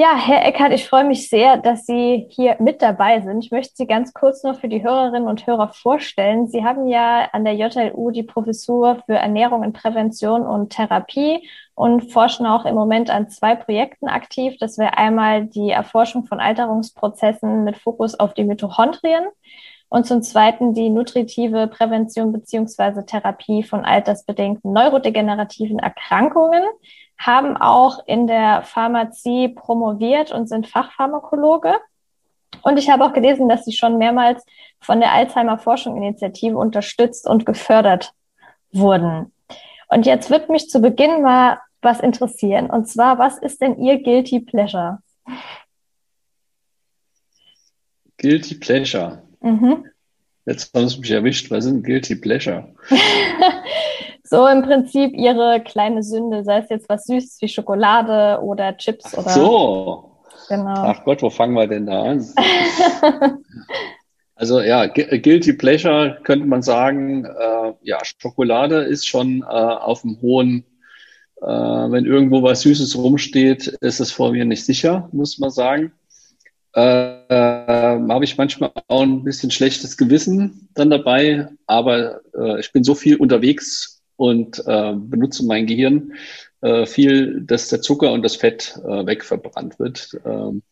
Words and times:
Ja, 0.00 0.16
Herr 0.16 0.46
Eckhardt, 0.46 0.72
ich 0.72 0.88
freue 0.88 1.04
mich 1.04 1.28
sehr, 1.28 1.58
dass 1.58 1.84
Sie 1.84 2.26
hier 2.30 2.56
mit 2.58 2.80
dabei 2.80 3.20
sind. 3.20 3.44
Ich 3.44 3.50
möchte 3.50 3.74
Sie 3.76 3.86
ganz 3.86 4.14
kurz 4.14 4.42
noch 4.42 4.58
für 4.58 4.68
die 4.68 4.82
Hörerinnen 4.82 5.28
und 5.28 5.46
Hörer 5.46 5.68
vorstellen. 5.74 6.48
Sie 6.48 6.64
haben 6.64 6.86
ja 6.86 7.28
an 7.32 7.44
der 7.44 7.52
JLU 7.52 8.10
die 8.10 8.22
Professur 8.22 9.02
für 9.04 9.16
Ernährung 9.16 9.62
in 9.62 9.74
Prävention 9.74 10.46
und 10.46 10.70
Therapie 10.70 11.46
und 11.74 12.10
forschen 12.10 12.46
auch 12.46 12.64
im 12.64 12.76
Moment 12.76 13.10
an 13.10 13.28
zwei 13.28 13.54
Projekten 13.54 14.08
aktiv. 14.08 14.56
Das 14.58 14.78
wäre 14.78 14.96
einmal 14.96 15.44
die 15.44 15.68
Erforschung 15.68 16.24
von 16.24 16.40
Alterungsprozessen 16.40 17.64
mit 17.64 17.76
Fokus 17.76 18.18
auf 18.18 18.32
die 18.32 18.44
Mitochondrien 18.44 19.26
und 19.90 20.06
zum 20.06 20.22
Zweiten 20.22 20.72
die 20.72 20.88
nutritive 20.88 21.66
Prävention 21.66 22.32
beziehungsweise 22.32 23.04
Therapie 23.04 23.64
von 23.64 23.84
altersbedingten 23.84 24.72
neurodegenerativen 24.72 25.78
Erkrankungen 25.78 26.62
haben 27.20 27.58
auch 27.58 27.98
in 28.06 28.26
der 28.26 28.62
Pharmazie 28.62 29.50
promoviert 29.50 30.32
und 30.32 30.48
sind 30.48 30.66
Fachpharmakologe. 30.66 31.74
Und 32.62 32.78
ich 32.78 32.88
habe 32.88 33.04
auch 33.04 33.12
gelesen, 33.12 33.48
dass 33.48 33.66
sie 33.66 33.72
schon 33.72 33.98
mehrmals 33.98 34.42
von 34.80 35.00
der 35.00 35.12
Alzheimer 35.12 35.58
Forschung-Initiative 35.58 36.56
unterstützt 36.56 37.28
und 37.28 37.44
gefördert 37.44 38.12
wurden. 38.72 39.32
Und 39.88 40.06
jetzt 40.06 40.30
wird 40.30 40.48
mich 40.48 40.70
zu 40.70 40.80
Beginn 40.80 41.20
mal 41.20 41.58
was 41.82 42.00
interessieren. 42.00 42.70
Und 42.70 42.88
zwar, 42.88 43.18
was 43.18 43.36
ist 43.38 43.60
denn 43.60 43.78
Ihr 43.78 44.02
Guilty 44.02 44.40
Pleasure? 44.40 44.98
Guilty 48.16 48.54
Pleasure. 48.54 49.22
Mhm. 49.40 49.86
Jetzt 50.46 50.74
haben 50.74 50.88
Sie 50.88 51.00
mich 51.00 51.10
erwischt. 51.10 51.50
Was 51.50 51.66
ist 51.66 51.72
ein 51.72 51.82
Guilty 51.82 52.16
Pleasure? 52.16 52.74
So 54.30 54.46
im 54.46 54.62
Prinzip 54.62 55.12
ihre 55.12 55.60
kleine 55.60 56.04
Sünde, 56.04 56.44
sei 56.44 56.58
es 56.58 56.68
jetzt 56.68 56.88
was 56.88 57.04
Süßes 57.06 57.38
wie 57.40 57.48
Schokolade 57.48 58.40
oder 58.40 58.76
Chips 58.76 59.18
oder. 59.18 59.28
So. 59.28 60.18
Genau. 60.48 60.72
Ach 60.76 61.02
Gott, 61.04 61.20
wo 61.22 61.30
fangen 61.30 61.54
wir 61.54 61.66
denn 61.66 61.86
da 61.86 62.02
an? 62.04 62.24
also 64.36 64.60
ja, 64.60 64.86
Guilty 64.86 65.54
Pleasure 65.54 66.20
könnte 66.22 66.46
man 66.46 66.62
sagen, 66.62 67.24
äh, 67.24 67.72
ja, 67.82 67.98
Schokolade 68.04 68.82
ist 68.82 69.08
schon 69.08 69.42
äh, 69.42 69.46
auf 69.46 70.02
dem 70.02 70.20
hohen, 70.22 70.64
äh, 71.42 71.46
wenn 71.46 72.04
irgendwo 72.04 72.44
was 72.44 72.60
Süßes 72.60 72.96
rumsteht, 72.98 73.66
ist 73.80 73.98
es 73.98 74.12
vor 74.12 74.30
mir 74.30 74.44
nicht 74.44 74.64
sicher, 74.64 75.08
muss 75.10 75.40
man 75.40 75.50
sagen. 75.50 75.92
Äh, 76.76 77.24
äh, 77.28 78.08
habe 78.08 78.24
ich 78.24 78.38
manchmal 78.38 78.70
auch 78.86 79.02
ein 79.02 79.24
bisschen 79.24 79.50
schlechtes 79.50 79.96
Gewissen 79.96 80.68
dann 80.74 80.88
dabei, 80.88 81.48
aber 81.66 82.20
äh, 82.32 82.60
ich 82.60 82.70
bin 82.70 82.84
so 82.84 82.94
viel 82.94 83.16
unterwegs 83.16 83.99
und 84.20 84.62
äh, 84.66 84.92
benutze 84.94 85.46
mein 85.46 85.64
Gehirn 85.64 86.12
äh, 86.60 86.84
viel, 86.84 87.40
dass 87.40 87.68
der 87.68 87.80
Zucker 87.80 88.12
und 88.12 88.22
das 88.22 88.36
Fett 88.36 88.78
äh, 88.84 89.06
wegverbrannt 89.06 89.78
wird. 89.78 90.20
Ähm, 90.26 90.62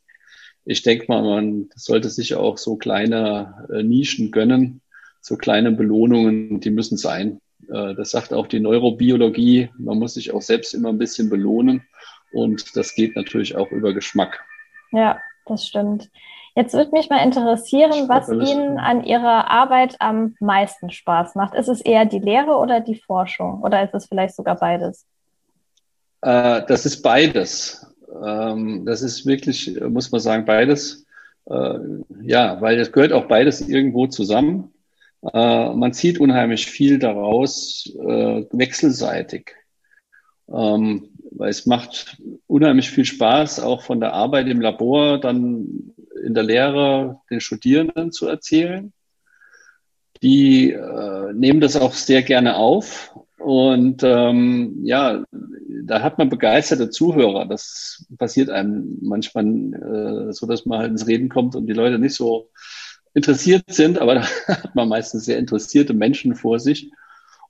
ich 0.67 0.83
denke 0.83 1.07
mal, 1.09 1.23
man 1.23 1.71
sollte 1.75 2.11
sich 2.11 2.35
auch 2.35 2.59
so 2.59 2.77
kleine 2.77 3.67
äh, 3.73 3.83
Nischen 3.83 4.33
gönnen, 4.33 4.83
so 5.23 5.39
kleine 5.39 5.73
Belohnungen, 5.73 6.61
die 6.61 6.69
müssen 6.69 6.99
sein. 6.99 7.41
Äh, 7.73 7.95
das 7.95 8.11
sagt 8.11 8.35
auch 8.35 8.49
die 8.49 8.61
Neurobiologie. 8.61 9.71
Man 9.79 9.99
muss 9.99 10.13
sich 10.13 10.31
auch 10.35 10.43
selbst 10.43 10.75
immer 10.75 10.91
ein 10.91 10.99
bisschen 10.99 11.31
belohnen 11.31 11.87
und 12.33 12.77
das 12.77 12.95
geht 12.95 13.17
natürlich 13.17 13.57
auch 13.57 13.71
über 13.71 13.95
Geschmack. 13.95 14.45
Ja, 14.93 15.23
das 15.47 15.67
stimmt. 15.67 16.11
Jetzt 16.55 16.75
würde 16.75 16.93
mich 16.93 17.09
mal 17.09 17.25
interessieren, 17.25 18.09
was 18.09 18.29
Ihnen 18.29 18.79
an 18.79 19.05
Ihrer 19.05 19.51
Arbeit 19.51 19.97
am 20.01 20.35
meisten 20.41 20.91
Spaß 20.91 21.35
macht. 21.35 21.55
Ist 21.55 21.69
es 21.69 21.81
eher 21.81 22.05
die 22.05 22.19
Lehre 22.19 22.57
oder 22.57 22.81
die 22.81 22.97
Forschung? 22.97 23.63
Oder 23.63 23.85
ist 23.85 23.95
es 23.95 24.07
vielleicht 24.07 24.35
sogar 24.35 24.57
beides? 24.57 25.07
Äh, 26.23 26.63
das 26.67 26.87
ist 26.87 27.03
beides. 27.03 27.87
Ähm, 28.25 28.85
das 28.85 29.03
ist 29.03 29.27
wirklich, 29.27 29.79
muss 29.81 30.11
man 30.11 30.21
sagen, 30.21 30.45
beides. 30.45 31.07
Äh, 31.47 31.79
ja, 32.23 32.61
weil 32.61 32.79
es 32.79 32.93
gehört 32.93 33.13
auch 33.13 33.27
beides 33.27 33.61
irgendwo 33.61 34.07
zusammen. 34.07 34.73
Äh, 35.23 35.75
man 35.75 35.93
zieht 35.93 36.21
unheimlich 36.21 36.67
viel 36.67 36.99
daraus, 36.99 37.91
äh, 38.01 38.45
wechselseitig. 38.53 39.55
Ähm, 40.49 41.11
weil 41.31 41.51
es 41.51 41.67
macht 41.67 42.17
unheimlich 42.47 42.91
viel 42.91 43.05
Spaß, 43.05 43.61
auch 43.61 43.83
von 43.83 44.01
der 44.01 44.15
Arbeit 44.15 44.49
im 44.49 44.61
Labor 44.61 45.21
dann 45.21 45.93
in 46.25 46.35
der 46.35 46.45
Lehre 46.45 47.21
den 47.31 47.41
Studierenden 47.41 48.13
zu 48.13 48.27
erzählen. 48.27 48.93
Die 50.23 50.73
äh, 50.73 51.33
nehmen 51.33 51.61
das 51.61 51.77
auch 51.77 51.93
sehr 51.93 52.23
gerne 52.23 52.57
auf. 52.57 53.15
Und 53.39 54.03
ähm, 54.03 54.81
ja, 54.83 55.25
da 55.85 56.03
hat 56.03 56.19
man 56.19 56.29
begeisterte 56.29 56.91
Zuhörer. 56.91 57.47
Das 57.47 58.07
passiert 58.19 58.51
einem 58.51 58.99
manchmal 59.01 59.47
äh, 60.29 60.33
so, 60.33 60.47
dass 60.47 60.67
man 60.67 60.81
halt 60.81 60.91
ins 60.91 61.07
Reden 61.07 61.29
kommt 61.29 61.55
und 61.55 61.67
die 61.67 61.73
Leute 61.73 61.99
nicht 61.99 62.15
so 62.15 62.51
interessiert 63.15 63.65
sind, 63.69 63.99
aber 63.99 64.15
da 64.17 64.23
hat 64.49 64.75
man 64.75 64.89
meistens 64.89 65.25
sehr 65.25 65.39
interessierte 65.39 65.95
Menschen 65.95 66.35
vor 66.35 66.59
sich. 66.59 66.91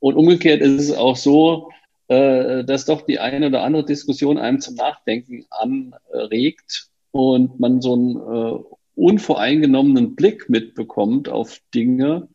Und 0.00 0.16
umgekehrt 0.16 0.60
ist 0.60 0.90
es 0.90 0.96
auch 0.96 1.16
so, 1.16 1.70
äh, 2.08 2.64
dass 2.64 2.84
doch 2.84 3.02
die 3.02 3.18
eine 3.18 3.46
oder 3.46 3.62
andere 3.62 3.84
Diskussion 3.84 4.38
einem 4.38 4.60
zum 4.60 4.74
Nachdenken 4.74 5.46
anregt 5.50 6.88
und 7.10 7.58
man 7.60 7.80
so 7.80 7.94
einen 7.94 8.16
äh, 8.16 8.58
unvoreingenommenen 8.94 10.14
Blick 10.16 10.48
mitbekommt 10.48 11.28
auf 11.28 11.60
Dinge, 11.74 12.28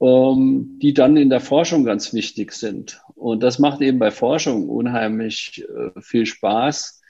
ähm, 0.00 0.78
die 0.80 0.94
dann 0.94 1.16
in 1.16 1.30
der 1.30 1.40
Forschung 1.40 1.84
ganz 1.84 2.12
wichtig 2.14 2.52
sind. 2.52 3.02
Und 3.14 3.42
das 3.42 3.58
macht 3.58 3.82
eben 3.82 3.98
bei 3.98 4.10
Forschung 4.10 4.68
unheimlich 4.68 5.64
äh, 5.68 6.00
viel 6.00 6.24
Spaß, 6.26 7.02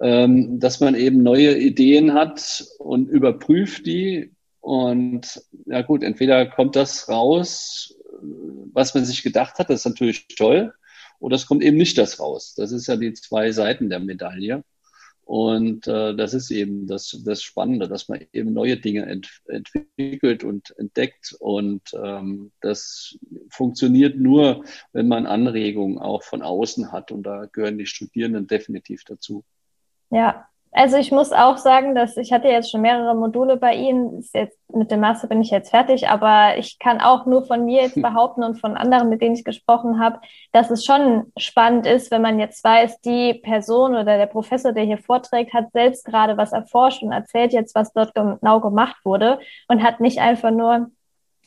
ähm, 0.00 0.58
dass 0.58 0.80
man 0.80 0.94
eben 0.94 1.22
neue 1.22 1.58
Ideen 1.58 2.14
hat 2.14 2.64
und 2.78 3.08
überprüft 3.08 3.86
die. 3.86 4.32
Und 4.60 5.42
ja 5.66 5.82
gut, 5.82 6.02
entweder 6.02 6.46
kommt 6.46 6.74
das 6.74 7.08
raus, 7.08 7.94
was 8.72 8.94
man 8.94 9.04
sich 9.04 9.22
gedacht 9.22 9.58
hat, 9.58 9.70
das 9.70 9.80
ist 9.80 9.86
natürlich 9.86 10.26
toll, 10.28 10.72
oder 11.20 11.36
es 11.36 11.46
kommt 11.46 11.62
eben 11.62 11.76
nicht 11.76 11.98
das 11.98 12.20
raus. 12.20 12.54
Das 12.56 12.72
ist 12.72 12.86
ja 12.86 12.96
die 12.96 13.12
zwei 13.12 13.52
Seiten 13.52 13.90
der 13.90 14.00
Medaille. 14.00 14.64
Und 15.28 15.86
äh, 15.86 16.16
das 16.16 16.32
ist 16.32 16.50
eben 16.50 16.86
das, 16.86 17.20
das 17.22 17.42
Spannende, 17.42 17.86
dass 17.86 18.08
man 18.08 18.24
eben 18.32 18.54
neue 18.54 18.78
Dinge 18.78 19.04
ent, 19.04 19.42
entwickelt 19.46 20.42
und 20.42 20.74
entdeckt. 20.78 21.36
Und 21.38 21.82
ähm, 22.02 22.50
das 22.62 23.18
funktioniert 23.50 24.16
nur, 24.16 24.64
wenn 24.94 25.06
man 25.06 25.26
Anregungen 25.26 25.98
auch 25.98 26.22
von 26.22 26.40
außen 26.40 26.92
hat. 26.92 27.12
Und 27.12 27.24
da 27.24 27.44
gehören 27.44 27.76
die 27.76 27.84
Studierenden 27.84 28.46
definitiv 28.46 29.04
dazu. 29.04 29.44
Ja, 30.08 30.48
also 30.78 30.96
ich 30.96 31.10
muss 31.10 31.32
auch 31.32 31.56
sagen, 31.56 31.96
dass 31.96 32.16
ich 32.16 32.32
hatte 32.32 32.46
jetzt 32.46 32.70
schon 32.70 32.82
mehrere 32.82 33.16
Module 33.16 33.56
bei 33.56 33.74
Ihnen. 33.74 34.24
Jetzt, 34.32 34.56
mit 34.72 34.92
dem 34.92 35.00
Master 35.00 35.26
bin 35.26 35.42
ich 35.42 35.50
jetzt 35.50 35.70
fertig, 35.70 36.08
aber 36.08 36.56
ich 36.56 36.78
kann 36.78 37.00
auch 37.00 37.26
nur 37.26 37.44
von 37.44 37.64
mir 37.64 37.82
jetzt 37.82 37.96
behaupten 38.00 38.44
und 38.44 38.60
von 38.60 38.76
anderen, 38.76 39.08
mit 39.08 39.20
denen 39.20 39.34
ich 39.34 39.42
gesprochen 39.42 39.98
habe, 39.98 40.20
dass 40.52 40.70
es 40.70 40.84
schon 40.84 41.32
spannend 41.36 41.84
ist, 41.84 42.12
wenn 42.12 42.22
man 42.22 42.38
jetzt 42.38 42.62
weiß, 42.62 43.00
die 43.00 43.34
Person 43.34 43.96
oder 43.96 44.18
der 44.18 44.26
Professor, 44.26 44.72
der 44.72 44.84
hier 44.84 44.98
vorträgt, 44.98 45.52
hat 45.52 45.72
selbst 45.72 46.04
gerade 46.04 46.36
was 46.36 46.52
erforscht 46.52 47.02
und 47.02 47.10
erzählt 47.10 47.52
jetzt, 47.52 47.74
was 47.74 47.92
dort 47.92 48.14
genau 48.14 48.60
gemacht 48.60 48.98
wurde 49.02 49.40
und 49.66 49.82
hat 49.82 49.98
nicht 49.98 50.20
einfach 50.20 50.52
nur 50.52 50.92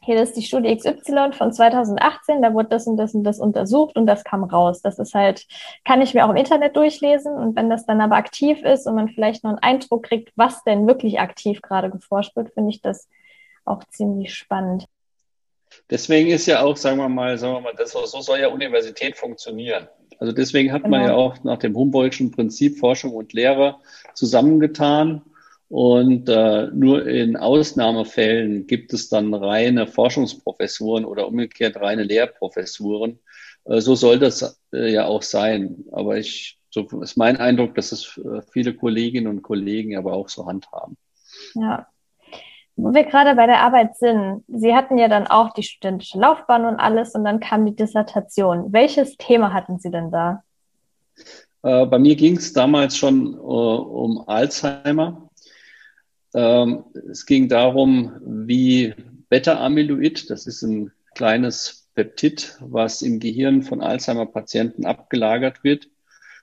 hier 0.04 0.22
ist 0.22 0.36
die 0.36 0.42
Studie 0.42 0.76
XY 0.76 1.34
von 1.34 1.54
2018, 1.54 2.42
da 2.42 2.54
wurde 2.54 2.70
das 2.70 2.88
und 2.88 2.98
das 2.98 3.14
und 3.14 3.24
das 3.24 3.40
untersucht 3.40 3.96
und 3.96 4.08
das 4.08 4.24
kam 4.24 4.44
raus. 4.44 4.82
Das 4.82 4.98
ist 4.98 5.14
halt, 5.14 5.46
kann 5.86 6.02
ich 6.02 6.14
mir 6.14 6.26
auch 6.26 6.32
im 6.32 6.38
Internet 6.38 6.76
durchlesen 6.76 7.34
und 7.34 7.56
wenn 7.56 7.70
das 7.70 7.86
dann 7.86 8.02
aber 8.02 8.16
aktiv 8.16 8.64
ist 8.64 8.88
und 8.88 8.96
man 8.96 9.10
vielleicht 9.10 9.44
noch 9.44 9.52
einen 9.52 9.60
Eindruck 9.60 10.04
kriegt, 10.04 10.32
was 10.36 10.64
denn 10.64 10.88
wirklich 10.88 11.20
aktiv 11.20 11.62
gerade 11.62 11.92
geforscht 11.92 12.36
wird, 12.36 12.52
finde 12.54 12.72
ich 12.72 12.82
das 12.82 13.08
auch 13.64 13.84
ziemlich 13.90 14.34
spannend. 14.34 14.88
Deswegen 15.90 16.30
ist 16.30 16.48
ja 16.48 16.64
auch, 16.64 16.76
sagen 16.76 16.98
wir 16.98 17.08
mal, 17.08 17.38
sagen 17.38 17.54
wir 17.54 17.62
mal, 17.62 17.74
das, 17.78 17.92
so 17.92 18.22
soll 18.22 18.40
ja 18.40 18.48
Universität 18.48 19.16
funktionieren. 19.16 19.88
Also 20.20 20.34
deswegen 20.34 20.72
hat 20.72 20.84
genau. 20.84 20.98
man 20.98 21.08
ja 21.08 21.14
auch 21.14 21.44
nach 21.44 21.58
dem 21.58 21.76
Humboldtschen 21.76 22.32
Prinzip 22.32 22.78
Forschung 22.80 23.14
und 23.14 23.34
Lehre 23.34 23.78
zusammengetan 24.14 25.22
und 25.72 26.28
äh, 26.28 26.68
nur 26.74 27.08
in 27.08 27.38
Ausnahmefällen 27.38 28.68
gibt 28.68 28.92
es 28.92 29.08
dann 29.08 29.34
reine 29.34 29.88
Forschungsprofessuren 29.88 31.06
oder 31.06 31.30
umgekehrt 31.30 31.78
reine 31.78 32.04
Lehrprofessuren. 32.04 33.20
Äh, 33.64 33.80
so 33.80 33.96
soll 33.96 34.20
das 34.20 34.60
äh, 34.74 34.92
ja 34.92 35.06
auch 35.06 35.22
sein. 35.22 35.86
Aber 35.94 36.18
ich 36.18 36.60
so 36.72 36.82
ist 37.02 37.16
mein 37.16 37.38
Eindruck, 37.38 37.76
dass 37.76 37.94
es 37.94 38.18
äh, 38.18 38.42
viele 38.52 38.74
Kolleginnen 38.74 39.28
und 39.28 39.44
Kollegen 39.44 39.98
aber 39.98 40.12
auch 40.12 40.28
so 40.28 40.46
handhaben. 40.46 40.98
Ja. 41.54 41.88
Wo 42.76 42.94
wir 42.94 43.06
gerade 43.06 43.34
bei 43.36 43.46
der 43.46 43.62
Arbeit 43.62 43.96
sind, 43.96 44.44
Sie 44.50 44.76
hatten 44.76 44.98
ja 44.98 45.08
dann 45.08 45.28
auch 45.28 45.54
die 45.54 45.64
studentische 45.64 46.20
Laufbahn 46.20 46.66
und 46.66 46.82
alles 46.82 47.16
und 47.16 47.24
dann 47.24 47.40
kam 47.40 47.66
die 47.66 47.78
Dissertation. 47.78 48.74
Welches 48.74 49.16
Thema 49.16 49.54
hatten 49.54 49.80
Sie 49.80 49.90
denn 49.90 50.12
da? 50.12 50.44
Äh, 51.64 51.86
bei 51.86 51.98
mir 51.98 52.18
ging 52.18 52.36
es 52.36 52.52
damals 52.52 52.98
schon 52.98 53.36
äh, 53.36 53.38
um 53.38 54.28
Alzheimer. 54.28 55.30
Ähm, 56.34 56.86
es 57.10 57.26
ging 57.26 57.50
darum, 57.50 58.14
wie 58.24 58.94
Beta-Amyloid, 59.30 60.30
das 60.30 60.48
ist 60.48 60.62
ein 60.62 60.92
kleines 61.16 61.90
Peptid, 61.94 62.58
was 62.62 63.02
im 63.02 63.20
Gehirn 63.20 63.64
von 63.64 63.82
Alzheimer-Patienten 63.82 64.86
abgelagert 64.86 65.64
wird, 65.64 65.88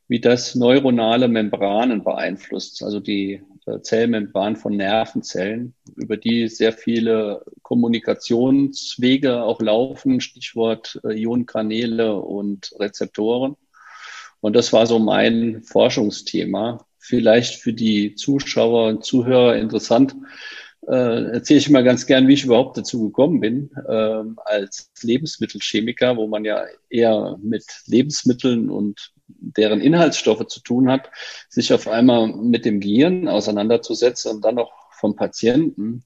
wie 0.08 0.20
das 0.20 0.54
neuronale 0.54 1.28
Membranen 1.28 2.04
beeinflusst, 2.04 2.82
also 2.82 3.00
die 3.00 3.42
äh, 3.66 3.80
Zellmembran 3.80 4.56
von 4.56 4.76
Nervenzellen, 4.76 5.74
über 5.96 6.16
die 6.16 6.48
sehr 6.48 6.72
viele 6.72 7.44
Kommunikationswege 7.62 9.42
auch 9.42 9.60
laufen, 9.60 10.20
Stichwort 10.20 11.00
äh, 11.04 11.12
Ionenkanäle 11.12 12.14
und 12.16 12.74
Rezeptoren. 12.78 13.56
Und 14.40 14.54
das 14.54 14.72
war 14.72 14.86
so 14.86 14.98
mein 14.98 15.62
Forschungsthema. 15.62 16.86
Vielleicht 16.98 17.56
für 17.60 17.72
die 17.72 18.14
Zuschauer 18.14 18.88
und 18.88 19.04
Zuhörer 19.04 19.56
interessant. 19.56 20.14
Äh, 20.86 21.32
erzähle 21.32 21.58
ich 21.58 21.70
mal 21.70 21.84
ganz 21.84 22.06
gern, 22.06 22.28
wie 22.28 22.34
ich 22.34 22.44
überhaupt 22.44 22.76
dazu 22.78 23.04
gekommen 23.04 23.40
bin, 23.40 23.70
äh, 23.88 24.22
als 24.44 24.90
Lebensmittelchemiker, 25.02 26.16
wo 26.16 26.26
man 26.26 26.44
ja 26.44 26.64
eher 26.88 27.38
mit 27.42 27.64
Lebensmitteln 27.86 28.70
und 28.70 29.12
deren 29.26 29.80
Inhaltsstoffe 29.80 30.46
zu 30.46 30.60
tun 30.60 30.90
hat, 30.90 31.10
sich 31.48 31.72
auf 31.72 31.88
einmal 31.88 32.28
mit 32.28 32.64
dem 32.64 32.80
Gehirn 32.80 33.28
auseinanderzusetzen 33.28 34.36
und 34.36 34.44
dann 34.44 34.54
noch 34.54 34.72
vom 34.92 35.14
Patienten. 35.14 36.04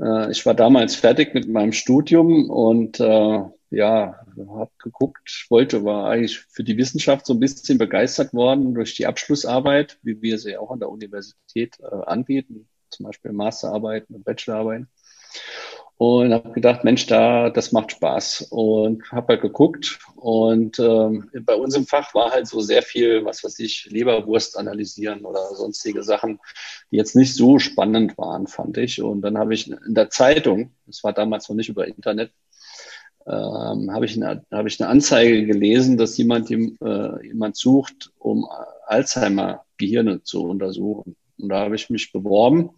Äh, 0.00 0.30
ich 0.30 0.44
war 0.44 0.54
damals 0.54 0.94
fertig 0.94 1.34
mit 1.34 1.48
meinem 1.48 1.72
Studium 1.72 2.50
und 2.50 3.00
äh, 3.00 3.40
ja, 3.70 4.20
habe 4.36 4.70
geguckt, 4.78 5.46
wollte, 5.50 5.84
war 5.84 6.10
eigentlich 6.10 6.40
für 6.40 6.64
die 6.64 6.76
Wissenschaft 6.76 7.26
so 7.26 7.34
ein 7.34 7.40
bisschen 7.40 7.78
begeistert 7.78 8.32
worden 8.32 8.74
durch 8.74 8.94
die 8.94 9.06
Abschlussarbeit, 9.06 9.98
wie 10.02 10.22
wir 10.22 10.38
sie 10.38 10.56
auch 10.56 10.70
an 10.70 10.80
der 10.80 10.90
Universität 10.90 11.78
äh, 11.80 11.94
anbieten, 12.06 12.68
zum 12.90 13.06
Beispiel 13.06 13.32
Masterarbeiten 13.32 14.14
und 14.14 14.24
Bachelorarbeiten. 14.24 14.88
Und 15.98 16.32
habe 16.32 16.52
gedacht, 16.52 16.84
Mensch, 16.84 17.06
da, 17.06 17.50
das 17.50 17.72
macht 17.72 17.90
Spaß. 17.90 18.46
Und 18.50 19.10
habe 19.10 19.32
halt 19.32 19.42
geguckt. 19.42 19.98
Und 20.14 20.78
ähm, 20.78 21.28
bei 21.42 21.56
uns 21.56 21.74
im 21.74 21.88
Fach 21.88 22.14
war 22.14 22.30
halt 22.30 22.46
so 22.46 22.60
sehr 22.60 22.82
viel, 22.82 23.24
was 23.24 23.42
weiß 23.42 23.58
ich, 23.58 23.88
Leberwurst 23.90 24.56
analysieren 24.56 25.24
oder 25.24 25.56
sonstige 25.56 26.04
Sachen, 26.04 26.38
die 26.92 26.96
jetzt 26.96 27.16
nicht 27.16 27.34
so 27.34 27.58
spannend 27.58 28.16
waren, 28.16 28.46
fand 28.46 28.78
ich. 28.78 29.02
Und 29.02 29.22
dann 29.22 29.38
habe 29.38 29.54
ich 29.54 29.72
in 29.72 29.94
der 29.94 30.08
Zeitung, 30.08 30.70
das 30.86 31.02
war 31.02 31.12
damals 31.12 31.48
noch 31.48 31.56
nicht 31.56 31.68
über 31.68 31.88
Internet, 31.88 32.30
ähm, 33.28 33.92
habe 33.92 34.06
ich, 34.06 34.18
hab 34.18 34.66
ich 34.66 34.80
eine 34.80 34.88
Anzeige 34.88 35.44
gelesen, 35.44 35.98
dass 35.98 36.16
jemand, 36.16 36.50
äh, 36.50 37.26
jemand 37.26 37.56
sucht, 37.56 38.10
um 38.18 38.46
Alzheimer-Gehirne 38.86 40.22
zu 40.22 40.44
untersuchen. 40.44 41.14
Und 41.38 41.50
da 41.50 41.60
habe 41.60 41.74
ich 41.74 41.90
mich 41.90 42.10
beworben. 42.10 42.70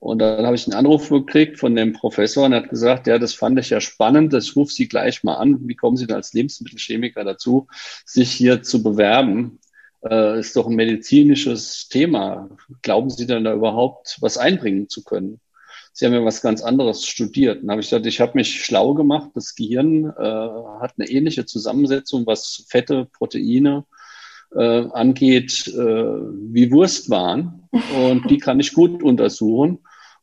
Und 0.00 0.20
dann 0.20 0.46
habe 0.46 0.56
ich 0.56 0.66
einen 0.66 0.76
Anruf 0.76 1.08
gekriegt 1.08 1.58
von 1.58 1.74
dem 1.74 1.92
Professor 1.92 2.46
und 2.46 2.54
hat 2.54 2.70
gesagt, 2.70 3.06
ja, 3.06 3.18
das 3.18 3.34
fand 3.34 3.58
ich 3.58 3.70
ja 3.70 3.80
spannend, 3.80 4.32
das 4.32 4.54
ruft 4.54 4.74
Sie 4.74 4.88
gleich 4.88 5.24
mal 5.24 5.34
an. 5.34 5.66
Wie 5.66 5.74
kommen 5.74 5.96
Sie 5.96 6.06
denn 6.06 6.16
als 6.16 6.32
Lebensmittelchemiker 6.34 7.24
dazu, 7.24 7.66
sich 8.04 8.30
hier 8.30 8.62
zu 8.62 8.82
bewerben? 8.82 9.58
Äh, 10.04 10.38
ist 10.38 10.54
doch 10.54 10.66
ein 10.66 10.76
medizinisches 10.76 11.88
Thema. 11.88 12.48
Glauben 12.82 13.10
Sie 13.10 13.26
denn 13.26 13.44
da 13.44 13.54
überhaupt 13.54 14.18
was 14.20 14.38
einbringen 14.38 14.88
zu 14.88 15.02
können? 15.02 15.40
Sie 15.98 16.06
haben 16.06 16.12
ja 16.12 16.24
was 16.24 16.42
ganz 16.42 16.62
anderes 16.62 17.04
studiert. 17.04 17.60
Dann 17.60 17.72
habe 17.72 17.80
ich 17.80 17.88
gesagt, 17.88 18.06
ich 18.06 18.20
habe 18.20 18.34
mich 18.36 18.64
schlau 18.64 18.94
gemacht. 18.94 19.30
Das 19.34 19.56
Gehirn 19.56 20.04
äh, 20.04 20.22
hat 20.80 20.94
eine 20.96 21.08
ähnliche 21.08 21.44
Zusammensetzung, 21.44 22.24
was 22.24 22.64
Fette, 22.68 23.08
Proteine 23.12 23.84
äh, 24.54 24.86
angeht, 24.92 25.66
äh, 25.66 25.74
wie 25.74 26.70
Wurstwaren. 26.70 27.68
Und 28.00 28.30
die 28.30 28.38
kann 28.38 28.60
ich 28.60 28.74
gut 28.74 29.02
untersuchen. 29.02 29.80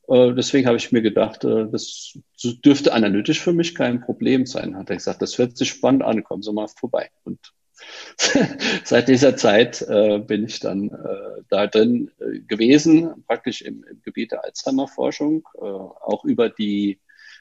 Äh, 0.08 0.34
deswegen 0.34 0.66
habe 0.66 0.78
ich 0.78 0.94
mir 0.94 1.02
gedacht, 1.02 1.44
äh, 1.44 1.70
das 1.70 2.18
dürfte 2.64 2.94
analytisch 2.94 3.42
für 3.42 3.52
mich 3.52 3.76
kein 3.76 4.00
Problem 4.00 4.46
sein. 4.46 4.78
Hat 4.78 4.90
er 4.90 4.96
gesagt, 4.96 5.22
das 5.22 5.38
hört 5.38 5.58
sich 5.58 5.68
spannend 5.68 6.04
an, 6.04 6.24
kommen 6.24 6.42
Sie 6.42 6.54
mal 6.54 6.70
vorbei. 6.70 7.10
Und 7.26 7.52
seit 8.84 9.08
dieser 9.08 9.36
Zeit 9.36 9.82
äh, 9.82 10.20
bin 10.20 10.46
ich 10.46 10.60
dann 10.60 10.90
äh, 10.90 11.42
da 11.50 11.68
drin 11.68 12.12
äh, 12.20 12.40
gewesen, 12.40 13.24
praktisch 13.28 13.62
im, 13.62 13.84
im 13.84 14.02
Gebiet 14.02 14.32
der 14.32 14.44
Alzheimer-Forschung, 14.44 15.48
äh, 15.56 15.60
auch 15.62 16.24
über 16.24 16.50
die 16.50 17.00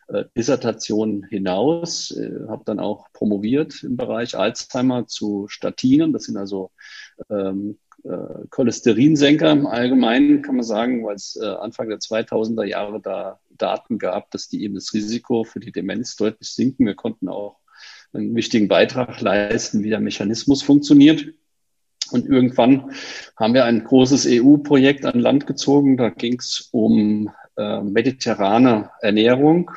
äh, 0.09 0.25
Dissertation 0.37 1.25
hinaus, 1.25 2.11
äh, 2.11 2.47
habe 2.49 2.65
dann 2.67 2.81
auch 2.81 3.07
promoviert 3.13 3.83
im 3.83 3.97
Bereich 3.97 4.37
Alzheimer 4.37 5.07
zu 5.07 5.47
Statinen. 5.49 6.13
Das 6.13 6.25
sind 6.25 6.37
also 6.37 6.71
ähm, 7.31 7.79
äh, 8.03 8.47
Cholesterinsenker 8.51 9.51
im 9.51 9.67
Allgemeinen, 9.67 10.43
kann 10.43 10.57
man 10.57 10.65
sagen, 10.65 11.05
weil 11.07 11.17
es 11.17 11.39
äh, 11.41 11.47
Anfang 11.47 11.89
der 11.89 12.01
2000er 12.01 12.65
Jahre 12.65 13.01
da 13.01 13.41
Daten 13.57 13.99
gab, 13.99 14.31
dass 14.31 14.49
die 14.49 14.63
eben 14.63 14.75
das 14.75 14.93
Risiko 14.93 15.45
für 15.45 15.61
die 15.61 15.73
Demenz 15.73 16.17
deutlich 16.17 16.51
sinken. 16.51 16.87
Wir 16.87 16.97
konnten 16.97 17.29
auch 17.29 17.61
einen 18.15 18.35
wichtigen 18.35 18.69
Beitrag 18.69 19.21
leisten, 19.21 19.83
wie 19.83 19.91
der 19.91 20.01
Mechanismus 20.01 20.63
funktioniert. 20.63 21.27
Und 22.11 22.27
irgendwann 22.27 22.93
haben 23.37 23.55
wir 23.55 23.65
ein 23.65 23.85
großes 23.85 24.27
EU-Projekt 24.29 25.05
an 25.05 25.19
Land 25.19 25.47
gezogen. 25.47 25.97
Da 25.97 26.11
ging 26.11 26.39
es 26.39 26.69
um 26.71 27.31
äh, 27.57 27.81
mediterrane 27.81 28.91
Ernährung 29.01 29.71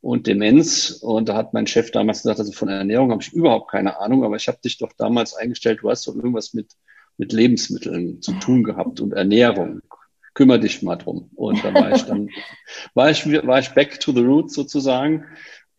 und 0.00 0.26
Demenz. 0.26 0.90
Und 0.90 1.28
da 1.28 1.36
hat 1.36 1.54
mein 1.54 1.66
Chef 1.66 1.90
damals 1.90 2.22
gesagt, 2.22 2.40
also 2.40 2.52
von 2.52 2.68
Ernährung 2.68 3.10
habe 3.10 3.22
ich 3.22 3.32
überhaupt 3.32 3.70
keine 3.70 4.00
Ahnung, 4.00 4.24
aber 4.24 4.36
ich 4.36 4.48
habe 4.48 4.58
dich 4.62 4.78
doch 4.78 4.92
damals 4.96 5.34
eingestellt, 5.34 5.80
du 5.82 5.90
hast 5.90 6.06
doch 6.06 6.14
irgendwas 6.14 6.54
mit, 6.54 6.72
mit 7.16 7.32
Lebensmitteln 7.32 8.20
zu 8.20 8.32
tun 8.34 8.64
gehabt 8.64 9.00
und 9.00 9.14
Ernährung. 9.14 9.80
Kümmer 10.34 10.58
dich 10.58 10.82
mal 10.82 10.96
drum. 10.96 11.30
Und 11.36 11.64
da 11.64 11.72
war 11.72 11.94
ich 11.94 12.02
dann, 12.02 12.28
war 12.94 13.10
ich, 13.10 13.24
war 13.24 13.60
ich 13.60 13.70
back 13.70 14.00
to 14.00 14.12
the 14.12 14.20
roots 14.20 14.54
sozusagen 14.54 15.24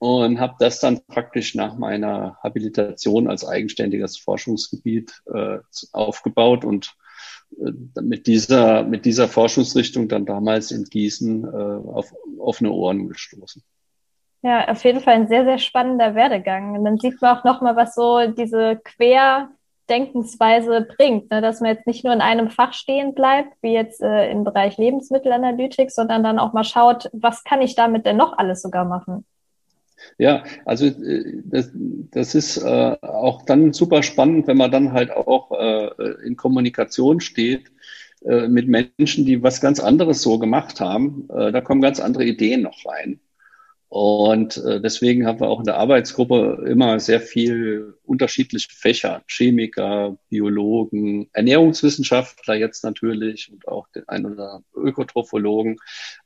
und 0.06 0.40
habe 0.40 0.56
das 0.60 0.80
dann 0.80 1.02
praktisch 1.08 1.56
nach 1.56 1.78
meiner 1.78 2.38
Habilitation 2.44 3.28
als 3.28 3.48
eigenständiges 3.48 4.18
Forschungsgebiet 4.18 5.22
äh, 5.34 5.60
aufgebaut 5.94 6.66
und 6.66 6.96
äh, 7.60 7.72
mit 8.02 8.28
dieser, 8.28 8.84
mit 8.84 9.06
dieser 9.06 9.28
Forschungsrichtung 9.28 10.08
dann 10.08 10.26
damals 10.26 10.72
in 10.72 10.84
Gießen 10.86 11.44
äh, 11.44 11.48
auf 11.48 12.14
offene 12.38 12.72
Ohren 12.72 13.10
gestoßen. 13.10 13.64
Ja, 14.42 14.68
auf 14.68 14.84
jeden 14.84 15.00
Fall 15.00 15.16
ein 15.16 15.28
sehr, 15.28 15.44
sehr 15.44 15.58
spannender 15.58 16.14
Werdegang. 16.14 16.78
Und 16.78 16.86
dann 16.86 17.00
sieht 17.00 17.20
man 17.20 17.36
auch 17.36 17.44
nochmal, 17.44 17.76
was 17.76 17.96
so 17.96 18.28
diese 18.28 18.80
Querdenkensweise 18.84 20.82
bringt, 20.82 21.32
ne? 21.32 21.42
dass 21.42 21.62
man 21.62 21.72
jetzt 21.72 21.88
nicht 21.88 22.04
nur 22.04 22.14
in 22.14 22.22
einem 22.22 22.52
Fach 22.52 22.74
stehen 22.74 23.16
bleibt, 23.16 23.54
wie 23.62 23.74
jetzt 23.74 24.02
äh, 24.02 24.30
im 24.30 24.44
Bereich 24.44 24.78
Lebensmittelanalytik, 24.78 25.90
sondern 25.90 26.24
dann 26.24 26.38
auch 26.38 26.54
mal 26.54 26.64
schaut, 26.64 27.10
was 27.12 27.44
kann 27.44 27.64
ich 27.64 27.74
damit 27.74 28.06
denn 28.06 28.18
noch 28.18 28.38
alles 28.38 28.62
sogar 28.62 28.86
machen? 28.86 29.26
Ja, 30.18 30.44
also 30.66 30.86
äh, 30.86 31.42
das, 31.46 31.72
das 31.74 32.36
ist 32.36 32.58
äh, 32.58 32.98
auch 33.02 33.44
dann 33.44 33.74
super 33.74 34.04
spannend, 34.04 34.48
wenn 34.48 34.58
man 34.58 34.72
dann 34.72 34.92
halt 34.94 35.12
auch 35.12 35.52
äh, 35.52 35.88
in 36.26 36.36
Kommunikation 36.36 37.20
steht 37.22 37.72
äh, 38.24 38.48
mit 38.48 38.68
Menschen, 38.68 39.26
die 39.26 39.42
was 39.44 39.62
ganz 39.62 39.80
anderes 39.80 40.22
so 40.22 40.40
gemacht 40.40 40.80
haben. 40.80 41.28
Äh, 41.30 41.52
da 41.52 41.62
kommen 41.62 41.82
ganz 41.82 42.00
andere 42.00 42.26
Ideen 42.26 42.62
noch 42.62 42.86
rein. 42.86 43.20
Und 43.98 44.58
äh, 44.58 44.82
deswegen 44.82 45.26
haben 45.26 45.40
wir 45.40 45.48
auch 45.48 45.60
in 45.60 45.66
der 45.66 45.78
Arbeitsgruppe 45.78 46.66
immer 46.68 47.00
sehr 47.00 47.22
viel 47.22 47.94
unterschiedliche 48.04 48.68
Fächer, 48.70 49.24
Chemiker, 49.26 50.18
Biologen, 50.28 51.30
Ernährungswissenschaftler 51.32 52.56
jetzt 52.56 52.84
natürlich 52.84 53.50
und 53.54 53.70
auch 53.70 53.88
den 53.96 54.06
ein 54.10 54.26
oder 54.26 54.62
Ökotrophologen, 54.76 55.78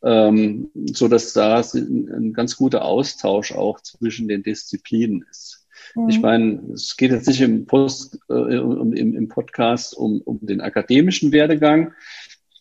ähm, 0.01 0.71
so 0.93 1.07
dass 1.07 1.33
da 1.33 1.61
ein, 1.75 2.33
ganz 2.33 2.57
guter 2.57 2.85
Austausch 2.85 3.51
auch 3.51 3.79
zwischen 3.81 4.27
den 4.27 4.41
Disziplinen 4.41 5.23
ist. 5.29 5.67
Mhm. 5.93 6.09
Ich 6.09 6.19
meine, 6.21 6.63
es 6.73 6.97
geht 6.97 7.11
jetzt 7.11 7.27
nicht 7.27 7.41
im, 7.41 7.67
Post, 7.67 8.17
äh, 8.31 8.33
im, 8.33 8.93
im 8.95 9.27
Podcast 9.27 9.95
um, 9.95 10.21
um 10.21 10.39
den 10.41 10.59
akademischen 10.59 11.31
Werdegang. 11.31 11.93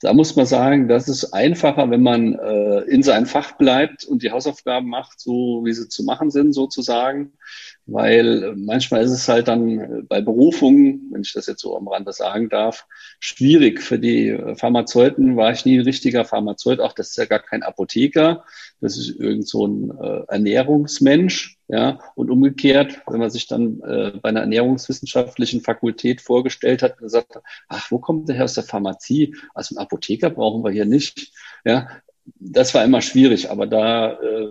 Da 0.01 0.13
muss 0.13 0.37
man 0.37 0.47
sagen, 0.47 0.87
das 0.87 1.09
ist 1.09 1.33
einfacher, 1.33 1.91
wenn 1.91 2.03
man 2.03 2.35
äh, 2.35 2.81
in 2.83 3.03
seinem 3.03 3.27
Fach 3.27 3.53
bleibt 3.59 4.05
und 4.05 4.23
die 4.23 4.31
Hausaufgaben 4.31 4.89
macht, 4.89 5.21
so 5.21 5.63
wie 5.65 5.73
sie 5.73 5.89
zu 5.89 6.05
machen 6.05 6.31
sind, 6.31 6.53
sozusagen. 6.53 7.33
Weil 7.89 8.55
manchmal 8.55 9.03
ist 9.03 9.13
es 9.13 9.29
halt 9.29 9.49
dann 9.49 10.07
bei 10.09 10.21
Berufungen, 10.21 11.09
wenn 11.11 11.23
ich 11.23 11.33
das 11.33 11.47
jetzt 11.47 11.63
so 11.63 11.75
am 11.75 11.89
Rande 11.89 12.13
sagen 12.13 12.51
darf, 12.51 12.87
schwierig. 13.19 13.81
Für 13.81 13.99
die 13.99 14.39
Pharmazeuten 14.57 15.37
war 15.37 15.53
ich 15.53 15.65
nie 15.65 15.79
ein 15.79 15.85
richtiger 15.85 16.27
Pharmazeut. 16.27 16.81
Auch 16.81 16.93
das 16.93 17.09
ist 17.09 17.17
ja 17.17 17.25
gar 17.25 17.39
kein 17.39 17.63
Apotheker. 17.63 18.45
Das 18.83 18.99
ist 18.99 19.19
irgend 19.19 19.49
so 19.49 19.67
ein 19.67 19.91
äh, 19.99 20.23
Ernährungsmensch. 20.29 21.57
Ja, 21.71 21.99
und 22.15 22.31
umgekehrt, 22.31 23.03
wenn 23.09 23.21
man 23.21 23.31
sich 23.31 23.47
dann 23.47 23.83
äh, 23.83 24.13
bei 24.23 24.31
einer 24.31 24.41
ernährungswissenschaftlichen 24.41 25.61
Fakultät 25.61 26.23
vorgestellt 26.23 26.83
hat 26.83 26.93
und 26.93 27.03
gesagt 27.03 27.37
hat, 27.37 27.43
ach, 27.69 27.91
wo 27.91 27.99
kommt 27.99 28.27
der 28.29 28.37
her 28.37 28.45
aus 28.45 28.55
der 28.55 28.65
Pharmazie? 28.65 29.35
Also 29.53 29.77
einen 29.77 29.85
Apotheker 29.85 30.31
brauchen 30.31 30.65
wir 30.65 30.71
hier 30.71 30.87
nicht. 30.87 31.31
Ja, 31.67 31.89
das 32.37 32.75
war 32.75 32.85
immer 32.85 33.01
schwierig, 33.03 33.51
aber 33.51 33.67
da 33.67 34.13
äh, 34.13 34.49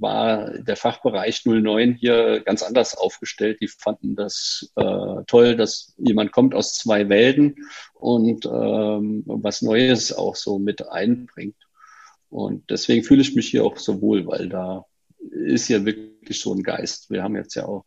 war 0.00 0.50
der 0.58 0.76
Fachbereich 0.76 1.44
09 1.44 1.94
hier 1.94 2.40
ganz 2.40 2.62
anders 2.62 2.96
aufgestellt. 2.96 3.60
Die 3.60 3.68
fanden 3.68 4.16
das 4.16 4.72
äh, 4.76 5.24
toll, 5.26 5.56
dass 5.56 5.94
jemand 5.98 6.32
kommt 6.32 6.54
aus 6.54 6.74
zwei 6.74 7.08
Welten 7.08 7.56
und 7.94 8.46
ähm, 8.46 9.22
was 9.26 9.62
Neues 9.62 10.12
auch 10.12 10.36
so 10.36 10.58
mit 10.58 10.88
einbringt. 10.88 11.56
Und 12.28 12.70
deswegen 12.70 13.04
fühle 13.04 13.22
ich 13.22 13.34
mich 13.34 13.48
hier 13.48 13.64
auch 13.64 13.76
so 13.76 14.00
wohl, 14.00 14.26
weil 14.26 14.48
da 14.48 14.86
ist 15.30 15.68
ja 15.68 15.84
wirklich 15.84 16.40
so 16.40 16.54
ein 16.54 16.62
Geist. 16.62 17.10
Wir 17.10 17.22
haben 17.22 17.36
jetzt 17.36 17.54
ja 17.54 17.66
auch 17.66 17.84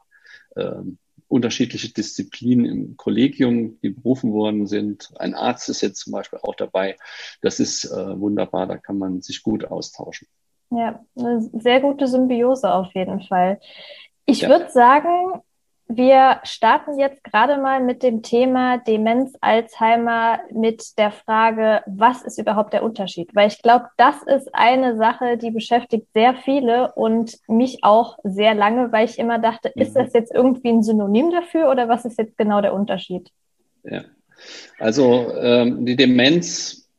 ähm, 0.56 0.98
unterschiedliche 1.27 1.91
Disziplinen 1.91 2.65
im 2.65 2.98
Kollegium, 2.98 3.79
die 3.82 3.89
berufen 3.89 4.32
worden 4.32 4.67
sind. 4.67 5.12
Ein 5.17 5.34
Arzt 5.34 5.70
ist 5.70 5.82
jetzt 5.82 6.00
zum 6.00 6.13
Beispiel 6.13 6.39
auch 6.41 6.55
dabei. 6.55 6.98
Das 7.41 7.60
ist 7.60 7.86
äh, 7.86 8.20
wunderbar, 8.20 8.67
da 8.67 8.77
kann 8.77 8.98
man 8.98 9.22
sich 9.22 9.44
gut 9.44 9.65
austauschen. 9.65 10.27
Ja, 10.72 11.03
eine 11.17 11.41
sehr 11.53 11.79
gute 11.79 12.08
Symbiose 12.08 12.72
auf 12.74 12.94
jeden 12.94 13.22
Fall. 13.22 13.60
Ich 14.25 14.41
ja. 14.41 14.50
würde 14.50 14.70
sagen, 14.70 15.41
wir 15.88 16.39
starten 16.44 17.00
jetzt 17.00 17.24
gerade 17.24 17.58
mal 17.58 17.80
mit 17.80 18.01
dem 18.01 18.24
Thema 18.24 18.80
Demenz, 18.80 19.34
Alzheimer, 19.39 20.39
mit 20.51 20.98
der 20.98 21.12
Frage, 21.12 21.84
was 21.86 22.24
ist 22.24 22.39
überhaupt 22.39 22.74
der 22.74 22.84
Unterschied? 22.84 23.36
Weil 23.36 23.50
ich 23.50 23.62
glaube, 23.62 23.86
das 23.98 24.24
ist 24.24 24.50
eine 24.54 24.98
Sache, 24.98 25.38
die 25.38 25.51
beschäftigt 25.51 26.08
sehr 26.13 26.36
viele 26.36 26.94
und 26.94 27.38
mich 27.48 27.84
auch 27.84 28.18
sehr 28.24 28.56
lange, 28.56 28.92
weil 28.92 29.06
ich 29.06 29.20
immer 29.20 29.38
dachte, 29.38 29.72
mhm. 29.75 29.82
ist 29.84 29.96
das 29.96 30.13
jetzt 30.13 30.34
irgendwie 30.34 30.70
ein 30.70 30.84
Synonym 30.84 31.30
dafür 31.30 31.70
oder 31.70 31.88
was 31.88 32.04
ist 32.04 32.18
jetzt 32.18 32.38
genau 32.38 32.62
der 32.62 32.74
Unterschied? 32.74 33.30
Ja, 33.84 34.06
also 34.80 35.32
ähm, 35.36 35.86
die 35.86 35.96
Demenz 35.96 36.89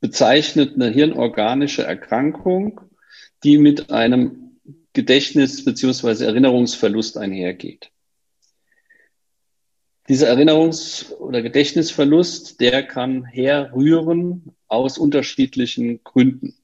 bezeichnet 0.00 0.74
eine 0.74 0.88
hirnorganische 0.88 1.84
Erkrankung, 1.84 2.80
die 3.44 3.58
mit 3.58 3.92
einem 3.92 4.47
Gedächtnis- 4.98 5.64
beziehungsweise 5.64 6.26
Erinnerungsverlust 6.26 7.16
einhergeht. 7.18 7.90
Dieser 10.08 10.28
Erinnerungs- 10.28 11.12
oder 11.12 11.42
Gedächtnisverlust, 11.42 12.60
der 12.60 12.82
kann 12.82 13.24
herrühren 13.24 14.56
aus 14.66 14.96
unterschiedlichen 14.96 16.02
Gründen. 16.02 16.54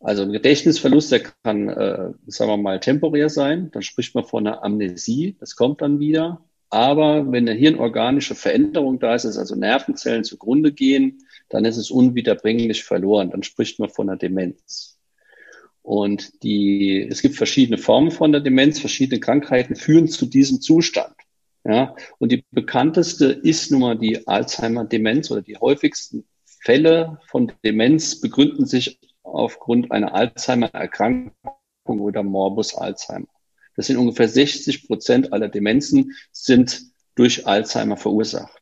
Also 0.00 0.22
ein 0.22 0.32
Gedächtnisverlust, 0.32 1.10
der 1.12 1.20
kann, 1.42 1.68
äh, 1.68 2.12
sagen 2.26 2.50
wir 2.50 2.56
mal, 2.58 2.78
temporär 2.78 3.30
sein. 3.30 3.70
Dann 3.72 3.82
spricht 3.82 4.14
man 4.14 4.24
von 4.24 4.46
einer 4.46 4.62
Amnesie. 4.62 5.36
Das 5.40 5.56
kommt 5.56 5.80
dann 5.80 5.98
wieder. 5.98 6.44
Aber 6.68 7.32
wenn 7.32 7.48
eine 7.48 7.58
hirnorganische 7.58 8.34
Veränderung 8.34 8.98
da 8.98 9.14
ist, 9.14 9.24
also 9.24 9.54
Nervenzellen 9.54 10.24
zugrunde 10.24 10.72
gehen, 10.72 11.26
dann 11.48 11.64
ist 11.64 11.76
es 11.76 11.90
unwiederbringlich 11.90 12.84
verloren. 12.84 13.30
Dann 13.30 13.42
spricht 13.42 13.78
man 13.78 13.88
von 13.88 14.10
einer 14.10 14.18
Demenz. 14.18 14.95
Und 15.86 16.42
die, 16.42 17.06
es 17.08 17.22
gibt 17.22 17.36
verschiedene 17.36 17.78
Formen 17.78 18.10
von 18.10 18.32
der 18.32 18.40
Demenz, 18.40 18.80
verschiedene 18.80 19.20
Krankheiten 19.20 19.76
führen 19.76 20.08
zu 20.08 20.26
diesem 20.26 20.60
Zustand. 20.60 21.14
Ja, 21.62 21.94
und 22.18 22.32
die 22.32 22.44
bekannteste 22.50 23.26
ist 23.26 23.70
nun 23.70 23.82
mal 23.82 23.96
die 23.96 24.26
Alzheimer-Demenz 24.26 25.30
oder 25.30 25.42
die 25.42 25.56
häufigsten 25.56 26.26
Fälle 26.44 27.20
von 27.28 27.52
Demenz 27.64 28.20
begründen 28.20 28.66
sich 28.66 28.98
aufgrund 29.22 29.92
einer 29.92 30.12
Alzheimer-Erkrankung 30.12 31.30
oder 31.86 32.24
Morbus 32.24 32.74
Alzheimer. 32.74 33.28
Das 33.76 33.86
sind 33.86 33.96
ungefähr 33.96 34.28
60 34.28 34.88
Prozent 34.88 35.32
aller 35.32 35.48
Demenzen 35.48 36.16
sind 36.32 36.82
durch 37.14 37.46
Alzheimer 37.46 37.96
verursacht. 37.96 38.60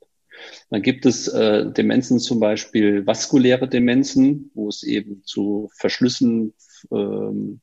Dann 0.68 0.82
gibt 0.82 1.06
es 1.06 1.28
äh, 1.28 1.72
Demenzen, 1.72 2.18
zum 2.18 2.38
Beispiel 2.38 3.06
vaskuläre 3.06 3.66
Demenzen, 3.66 4.50
wo 4.52 4.68
es 4.68 4.82
eben 4.82 5.22
zu 5.24 5.70
Verschlüssen 5.74 6.52
ähm, 6.90 7.60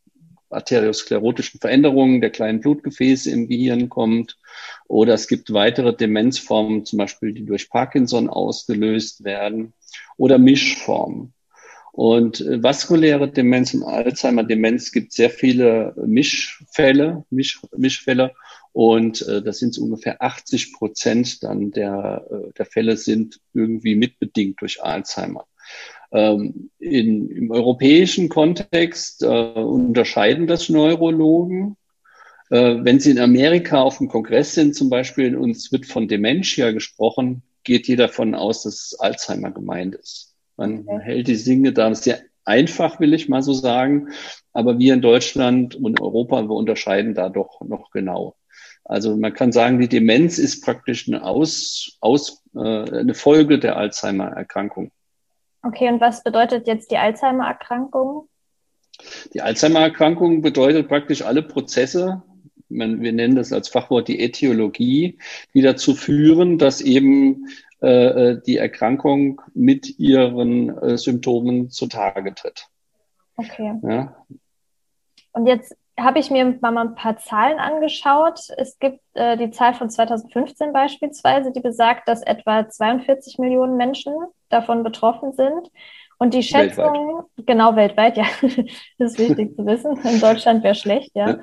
arteriosklerotischen 0.52 1.60
Veränderungen 1.60 2.22
der 2.22 2.30
kleinen 2.30 2.60
Blutgefäße 2.60 3.32
im 3.32 3.48
Gehirn 3.48 3.90
kommt. 3.90 4.38
Oder 4.88 5.14
es 5.14 5.28
gibt 5.28 5.54
weitere 5.54 5.96
Demenzformen, 5.96 6.86
zum 6.86 6.98
Beispiel, 6.98 7.34
die 7.34 7.46
durch 7.46 7.70
Parkinson 7.70 8.30
ausgelöst 8.30 9.24
werden. 9.24 9.74
Oder 10.18 10.38
Mischformen. 10.38 11.34
Und 11.94 12.40
äh, 12.42 12.64
vaskuläre 12.64 13.30
Demenz 13.30 13.74
und 13.74 13.84
Alzheimer-Demenz 13.84 14.92
gibt 14.92 15.12
sehr 15.12 15.30
viele 15.30 15.94
Mischfälle, 16.06 17.26
Misch, 17.30 17.60
Mischfälle. 17.76 18.32
Und 18.72 19.22
äh, 19.28 19.42
das 19.42 19.58
sind 19.60 19.74
so 19.74 19.84
ungefähr 19.84 20.22
80 20.22 20.74
Prozent 20.74 21.44
dann 21.44 21.72
der, 21.72 22.26
äh, 22.32 22.54
der 22.58 22.66
Fälle 22.66 22.96
sind 22.96 23.42
irgendwie 23.54 23.96
mitbedingt 23.96 24.62
durch 24.62 24.82
Alzheimer. 24.82 25.46
Ähm, 26.12 26.70
in, 26.80 27.30
Im 27.30 27.52
europäischen 27.52 28.28
Kontext 28.30 29.24
äh, 29.24 29.28
unterscheiden 29.28 30.48
das 30.48 30.70
Neurologen. 30.70 31.78
Äh, 32.50 32.80
wenn 32.82 33.00
Sie 33.00 33.12
in 33.12 33.20
Amerika 33.20 33.82
auf 33.82 33.98
dem 33.98 34.10
Kongress 34.10 34.54
sind 34.54 34.76
zum 34.76 34.90
Beispiel 34.90 35.38
und 35.38 35.52
es 35.52 35.72
wird 35.72 35.86
von 35.86 36.08
Dementia 36.08 36.72
gesprochen, 36.72 37.44
geht 37.64 37.88
jeder 37.88 38.08
davon 38.08 38.36
aus, 38.36 38.64
dass 38.64 38.96
Alzheimer 39.00 39.52
gemeint 39.52 39.96
ist. 39.96 40.36
Man 40.58 40.84
okay. 40.86 41.02
hält 41.02 41.28
die 41.28 41.42
Dinge 41.42 41.72
da 41.72 41.94
sehr 41.96 42.22
einfach, 42.44 43.00
will 43.00 43.14
ich 43.14 43.30
mal 43.30 43.42
so 43.42 43.54
sagen. 43.54 44.10
Aber 44.54 44.80
wir 44.80 44.94
in 44.94 45.02
Deutschland 45.02 45.76
und 45.76 46.02
Europa, 46.02 46.42
wir 46.44 46.56
unterscheiden 46.56 47.14
da 47.14 47.30
doch 47.30 47.62
noch 47.62 47.92
genau. 47.92 48.36
Also 48.84 49.16
man 49.16 49.34
kann 49.34 49.52
sagen, 49.52 49.80
die 49.80 49.88
Demenz 49.88 50.38
ist 50.38 50.62
praktisch 50.62 51.08
eine, 51.08 51.24
Aus, 51.24 51.98
Aus, 52.02 52.44
äh, 52.56 52.60
eine 52.60 53.14
Folge 53.14 53.60
der 53.60 53.78
Alzheimer-Erkrankung. 53.78 54.92
Okay, 55.64 55.90
und 55.90 56.02
was 56.02 56.24
bedeutet 56.24 56.68
jetzt 56.68 56.92
die 56.92 56.98
Alzheimer-Erkrankung? 56.98 58.28
Die 59.34 59.42
Alzheimer-Erkrankung 59.42 60.42
bedeutet 60.42 60.88
praktisch 60.88 61.22
alle 61.22 61.44
Prozesse, 61.44 62.24
wir 62.70 63.12
nennen 63.12 63.36
das 63.36 63.52
als 63.52 63.68
Fachwort 63.68 64.08
die 64.08 64.24
Äthiologie, 64.24 65.20
die 65.54 65.62
dazu 65.62 65.94
führen, 65.94 66.58
dass 66.58 66.82
eben 66.82 67.48
äh, 67.82 68.38
die 68.46 68.58
Erkrankung 68.58 69.42
mit 69.54 70.00
ihren 70.00 70.78
äh, 70.78 70.98
Symptomen 70.98 71.70
zutage 71.70 72.34
tritt. 72.34 72.68
Okay. 73.36 73.78
Ja. 73.84 74.16
Und 75.34 75.48
jetzt 75.48 75.76
habe 76.00 76.20
ich 76.20 76.32
mir 76.32 76.58
mal 76.62 76.78
ein 76.78 76.96
paar 76.96 77.18
Zahlen 77.18 77.60
angeschaut. 77.60 78.40
Es 78.58 78.80
gibt 78.80 79.02
äh, 79.14 79.38
die 79.38 79.52
Zahl 79.52 79.74
von 79.74 79.90
2015 79.90 80.74
beispielsweise, 80.74 81.52
die 81.52 81.60
besagt, 81.60 82.08
dass 82.08 82.22
etwa 82.24 82.68
42 82.68 83.38
Millionen 83.38 83.78
Menschen 83.78 84.14
davon 84.52 84.84
betroffen 84.84 85.34
sind. 85.34 85.72
Und 86.18 86.34
die 86.36 86.44
Schätzung, 86.44 86.86
weltweit. 86.86 87.48
genau 87.48 87.76
weltweit, 87.76 88.18
ja, 88.18 88.26
das 89.00 89.14
ist 89.14 89.20
wichtig 89.20 89.56
zu 89.56 89.66
wissen. 89.66 89.98
In 90.04 90.20
Deutschland 90.20 90.64
wäre 90.64 90.76
schlecht, 90.76 91.12
ja. 91.16 91.30
ja. 91.30 91.38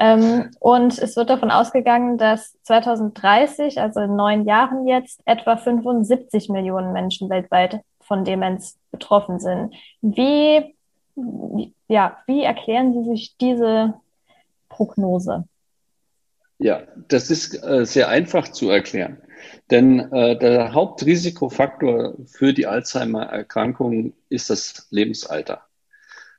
Ähm, 0.00 0.50
und 0.60 0.98
es 0.98 1.16
wird 1.16 1.30
davon 1.30 1.50
ausgegangen, 1.50 2.18
dass 2.18 2.56
2030, 2.62 3.80
also 3.80 4.00
in 4.00 4.14
neun 4.14 4.44
Jahren 4.44 4.86
jetzt, 4.86 5.22
etwa 5.24 5.56
75 5.56 6.50
Millionen 6.50 6.92
Menschen 6.92 7.30
weltweit 7.30 7.80
von 8.00 8.24
Demenz 8.24 8.78
betroffen 8.92 9.40
sind. 9.40 9.74
Wie 10.02 10.76
ja, 11.88 12.18
wie 12.26 12.42
erklären 12.42 12.92
Sie 12.92 13.10
sich 13.10 13.36
diese 13.40 13.94
Prognose? 14.68 15.44
Ja, 16.58 16.82
das 17.08 17.30
ist 17.30 17.62
äh, 17.62 17.84
sehr 17.86 18.08
einfach 18.08 18.48
zu 18.48 18.68
erklären. 18.70 19.18
Denn 19.70 20.12
äh, 20.12 20.38
der 20.38 20.72
Hauptrisikofaktor 20.72 22.16
für 22.26 22.52
die 22.52 22.66
Alzheimer-Erkrankung 22.66 24.14
ist 24.28 24.50
das 24.50 24.86
Lebensalter. 24.90 25.62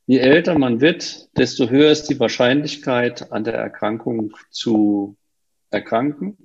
Je 0.06 0.18
älter 0.18 0.58
man 0.58 0.82
wird, 0.82 1.29
desto 1.38 1.70
höher 1.70 1.91
ist 1.91 2.08
die 2.10 2.20
Wahrscheinlichkeit, 2.20 3.32
an 3.32 3.44
der 3.44 3.53
Erkrankung 3.53 4.34
zu 4.50 5.18
erkranken. 5.70 6.38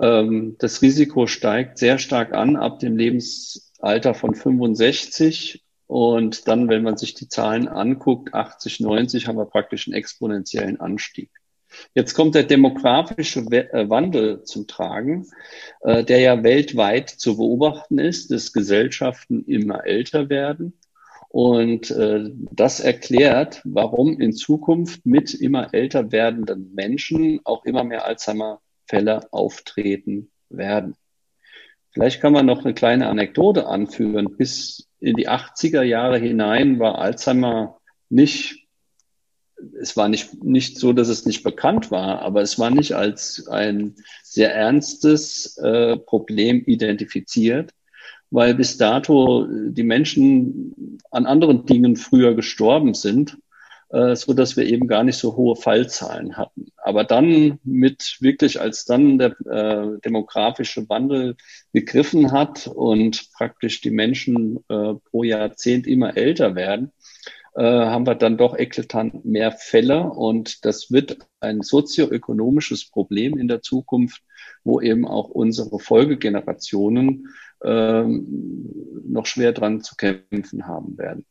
Ähm, 0.00 0.56
das 0.58 0.80
Risiko 0.80 1.26
steigt 1.26 1.78
sehr 1.78 1.98
stark 1.98 2.32
an 2.32 2.56
ab 2.56 2.78
dem 2.78 2.96
Lebensalter 2.96 4.14
von 4.14 4.34
65 4.34 5.64
und 5.86 6.48
dann, 6.48 6.68
wenn 6.68 6.82
man 6.82 6.96
sich 6.96 7.14
die 7.14 7.28
Zahlen 7.28 7.68
anguckt, 7.68 8.34
80, 8.34 8.80
90, 8.80 9.26
haben 9.26 9.38
wir 9.38 9.46
praktisch 9.46 9.86
einen 9.86 9.94
exponentiellen 9.94 10.80
Anstieg. 10.80 11.30
Jetzt 11.94 12.14
kommt 12.14 12.34
der 12.34 12.44
demografische 12.44 13.40
äh, 13.40 13.88
Wandel 13.88 14.42
zum 14.44 14.66
Tragen, 14.66 15.26
äh, 15.80 16.04
der 16.04 16.20
ja 16.20 16.42
weltweit 16.42 17.10
zu 17.10 17.36
beobachten 17.36 17.98
ist, 17.98 18.30
dass 18.30 18.52
Gesellschaften 18.52 19.44
immer 19.44 19.86
älter 19.86 20.28
werden. 20.28 20.78
Und 21.28 21.90
äh, 21.90 22.30
das 22.52 22.80
erklärt, 22.80 23.60
warum 23.64 24.18
in 24.18 24.32
Zukunft 24.32 25.04
mit 25.04 25.34
immer 25.34 25.74
älter 25.74 26.10
werdenden 26.10 26.74
Menschen 26.74 27.40
auch 27.44 27.64
immer 27.64 27.84
mehr 27.84 28.06
Alzheimer-Fälle 28.06 29.32
auftreten 29.32 30.30
werden. 30.48 30.94
Vielleicht 31.90 32.20
kann 32.20 32.32
man 32.32 32.46
noch 32.46 32.64
eine 32.64 32.74
kleine 32.74 33.08
Anekdote 33.08 33.66
anführen. 33.66 34.36
Bis 34.36 34.88
in 35.00 35.16
die 35.16 35.28
80er 35.28 35.82
Jahre 35.82 36.18
hinein 36.18 36.78
war 36.78 36.98
Alzheimer 36.98 37.78
nicht, 38.08 38.67
es 39.80 39.96
war 39.96 40.08
nicht, 40.08 40.42
nicht 40.42 40.78
so, 40.78 40.92
dass 40.92 41.08
es 41.08 41.26
nicht 41.26 41.42
bekannt 41.42 41.90
war, 41.90 42.22
aber 42.22 42.42
es 42.42 42.58
war 42.58 42.70
nicht 42.70 42.92
als 42.92 43.46
ein 43.48 43.96
sehr 44.22 44.54
ernstes 44.54 45.56
äh, 45.58 45.96
Problem 45.96 46.62
identifiziert 46.64 47.72
weil 48.30 48.54
bis 48.54 48.76
dato 48.76 49.46
die 49.48 49.82
Menschen 49.82 50.98
an 51.10 51.26
anderen 51.26 51.66
Dingen 51.66 51.96
früher 51.96 52.34
gestorben 52.34 52.94
sind, 52.94 53.38
äh, 53.90 54.14
so 54.16 54.34
dass 54.34 54.56
wir 54.56 54.66
eben 54.66 54.86
gar 54.86 55.02
nicht 55.02 55.16
so 55.16 55.36
hohe 55.36 55.56
Fallzahlen 55.56 56.36
hatten. 56.36 56.66
Aber 56.76 57.04
dann 57.04 57.58
mit 57.64 58.18
wirklich, 58.20 58.60
als 58.60 58.84
dann 58.84 59.18
der 59.18 59.36
äh, 59.46 59.98
demografische 60.04 60.88
Wandel 60.88 61.36
gegriffen 61.72 62.32
hat 62.32 62.66
und 62.66 63.32
praktisch 63.32 63.80
die 63.80 63.90
Menschen 63.90 64.58
äh, 64.68 64.94
pro 65.10 65.22
Jahrzehnt 65.22 65.86
immer 65.86 66.16
älter 66.16 66.54
werden, 66.54 66.92
äh, 67.58 67.86
haben 67.86 68.06
wir 68.06 68.14
dann 68.14 68.36
doch 68.36 68.56
eklatant 68.56 69.24
mehr 69.24 69.50
Fälle 69.50 70.04
und 70.04 70.64
das 70.64 70.92
wird 70.92 71.18
ein 71.40 71.60
sozioökonomisches 71.60 72.88
Problem 72.88 73.36
in 73.36 73.48
der 73.48 73.62
Zukunft, 73.62 74.22
wo 74.62 74.80
eben 74.80 75.04
auch 75.04 75.28
unsere 75.28 75.80
Folgegenerationen 75.80 77.34
ähm, 77.64 79.02
noch 79.08 79.26
schwer 79.26 79.52
dran 79.52 79.80
zu 79.80 79.96
kämpfen 79.96 80.68
haben 80.68 80.96
werden. 80.98 81.26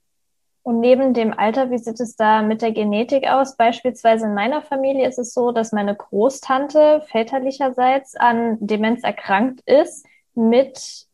Und 0.63 0.81
neben 0.81 1.13
dem 1.13 1.31
Alter, 1.31 1.71
wie 1.71 1.77
sieht 1.77 2.01
es 2.01 2.17
da 2.17 2.41
mit 2.41 2.61
der 2.61 2.73
Genetik 2.73 3.25
aus? 3.25 3.55
Beispielsweise 3.55 4.25
in 4.25 4.33
meiner 4.33 4.61
Familie 4.61 5.07
ist 5.07 5.19
es 5.19 5.33
so, 5.33 5.53
dass 5.53 5.71
meine 5.71 5.95
Großtante 5.95 7.03
väterlicherseits 7.07 8.17
an 8.17 8.57
Demenz 8.59 9.01
erkrankt 9.03 9.61
ist 9.61 10.05
mit, 10.35 11.07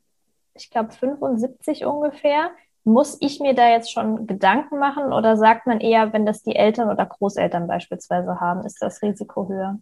ich 0.56 0.72
glaube, 0.72 0.92
75 0.92 1.86
ungefähr. 1.86 2.50
Muss 2.86 3.18
ich 3.22 3.40
mir 3.40 3.54
da 3.54 3.70
jetzt 3.70 3.92
schon 3.92 4.28
Gedanken 4.28 4.78
machen 4.78 5.14
oder 5.14 5.38
sagt 5.38 5.68
man 5.68 5.80
eher, 5.80 6.12
wenn 6.12 6.26
das 6.26 6.44
die 6.44 6.56
Eltern 6.56 6.90
oder 6.90 7.06
Großeltern 7.06 7.68
beispielsweise 7.68 8.40
haben, 8.40 8.66
ist 8.66 8.82
das 8.82 9.02
Risiko 9.02 9.48
höher? 9.48 9.80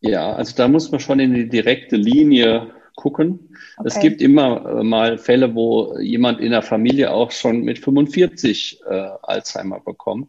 Ja, 0.00 0.32
also 0.32 0.54
da 0.56 0.68
muss 0.68 0.90
man 0.92 1.00
schon 1.00 1.18
in 1.18 1.34
die 1.34 1.48
direkte 1.48 1.96
Linie 1.96 2.72
gucken. 2.94 3.50
Okay. 3.78 3.88
Es 3.88 4.00
gibt 4.00 4.20
immer 4.20 4.80
äh, 4.80 4.82
mal 4.82 5.18
Fälle, 5.18 5.54
wo 5.54 5.98
jemand 5.98 6.40
in 6.40 6.50
der 6.50 6.62
Familie 6.62 7.12
auch 7.12 7.30
schon 7.30 7.62
mit 7.62 7.78
45 7.78 8.80
äh, 8.86 9.08
Alzheimer 9.22 9.80
bekommt. 9.80 10.28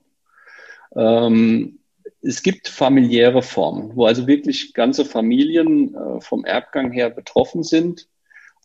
Ähm, 0.95 1.79
es 2.21 2.43
gibt 2.43 2.67
familiäre 2.67 3.41
Formen, 3.41 3.95
wo 3.95 4.05
also 4.05 4.27
wirklich 4.27 4.73
ganze 4.73 5.05
Familien 5.05 5.95
äh, 5.95 6.21
vom 6.21 6.45
Erbgang 6.45 6.91
her 6.91 7.09
betroffen 7.09 7.63
sind. 7.63 8.07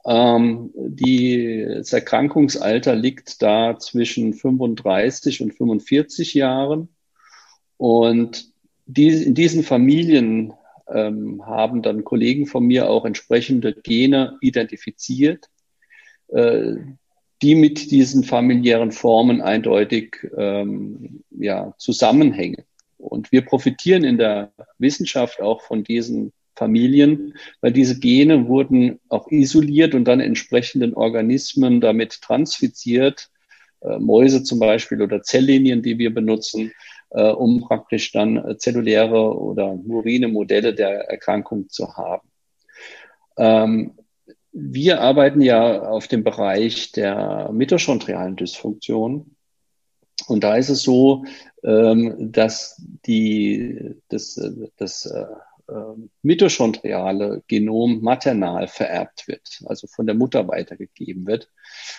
Ähm, 0.06 0.70
die, 0.74 1.64
das 1.66 1.92
Erkrankungsalter 1.92 2.94
liegt 2.94 3.42
da 3.42 3.78
zwischen 3.78 4.34
35 4.34 5.42
und 5.42 5.54
45 5.54 6.34
Jahren. 6.34 6.88
Und 7.76 8.52
die, 8.86 9.08
in 9.08 9.34
diesen 9.34 9.62
Familien 9.62 10.52
ähm, 10.92 11.44
haben 11.46 11.82
dann 11.82 12.04
Kollegen 12.04 12.46
von 12.46 12.64
mir 12.64 12.90
auch 12.90 13.04
entsprechende 13.04 13.72
Gene 13.72 14.36
identifiziert, 14.40 15.48
äh, 16.28 16.74
die 17.42 17.54
mit 17.54 17.90
diesen 17.90 18.24
familiären 18.24 18.92
Formen 18.92 19.40
eindeutig 19.40 20.16
ähm, 20.36 21.24
ja, 21.30 21.74
zusammenhängen. 21.78 22.64
Und 22.98 23.32
wir 23.32 23.44
profitieren 23.44 24.04
in 24.04 24.18
der 24.18 24.52
Wissenschaft 24.78 25.40
auch 25.40 25.62
von 25.62 25.84
diesen 25.84 26.32
Familien, 26.56 27.34
weil 27.60 27.72
diese 27.72 27.98
Gene 27.98 28.48
wurden 28.48 29.00
auch 29.08 29.28
isoliert 29.30 29.94
und 29.94 30.04
dann 30.04 30.20
entsprechenden 30.20 30.94
Organismen 30.94 31.80
damit 31.80 32.20
transfiziert, 32.20 33.30
äh, 33.80 33.98
Mäuse 33.98 34.42
zum 34.42 34.58
Beispiel 34.58 35.02
oder 35.02 35.22
Zelllinien, 35.22 35.82
die 35.82 35.98
wir 35.98 36.12
benutzen, 36.12 36.72
äh, 37.10 37.30
um 37.30 37.60
praktisch 37.60 38.12
dann 38.12 38.36
äh, 38.36 38.56
zelluläre 38.56 39.38
oder 39.38 39.74
murine 39.74 40.28
Modelle 40.28 40.74
der 40.74 41.08
Erkrankung 41.10 41.68
zu 41.68 41.96
haben. 41.96 42.28
Ähm, 43.36 43.92
wir 44.52 45.00
arbeiten 45.00 45.40
ja 45.40 45.82
auf 45.82 46.06
dem 46.06 46.22
Bereich 46.22 46.92
der 46.92 47.50
mitochondrialen 47.52 48.36
Dysfunktion. 48.36 49.34
Und 50.28 50.44
da 50.44 50.54
ist 50.54 50.68
es 50.68 50.82
so, 50.82 51.24
ähm, 51.64 52.30
dass 52.32 52.80
die, 53.04 53.96
das, 54.08 54.40
das 54.76 55.12
äh, 55.68 55.72
mitochondriale 56.22 57.42
Genom 57.46 58.00
maternal 58.02 58.68
vererbt 58.68 59.28
wird, 59.28 59.62
also 59.66 59.86
von 59.86 60.06
der 60.06 60.14
Mutter 60.14 60.46
weitergegeben 60.48 61.26
wird. 61.26 61.50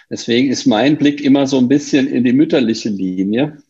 Deswegen 0.10 0.50
ist 0.50 0.66
mein 0.66 0.98
Blick 0.98 1.22
immer 1.22 1.48
so 1.48 1.58
ein 1.58 1.68
bisschen 1.68 2.08
in 2.08 2.24
die 2.24 2.34
mütterliche 2.34 2.90
Linie. 2.90 3.62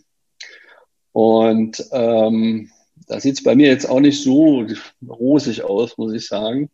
Und 1.12 1.84
ähm, 1.92 2.72
da 3.08 3.20
sieht 3.20 3.36
es 3.36 3.44
bei 3.44 3.56
mir 3.56 3.68
jetzt 3.68 3.86
auch 3.86 4.00
nicht 4.00 4.22
so 4.22 4.66
rosig 5.08 5.64
aus, 5.64 5.98
muss 5.98 6.14
ich 6.14 6.28
sagen. 6.28 6.70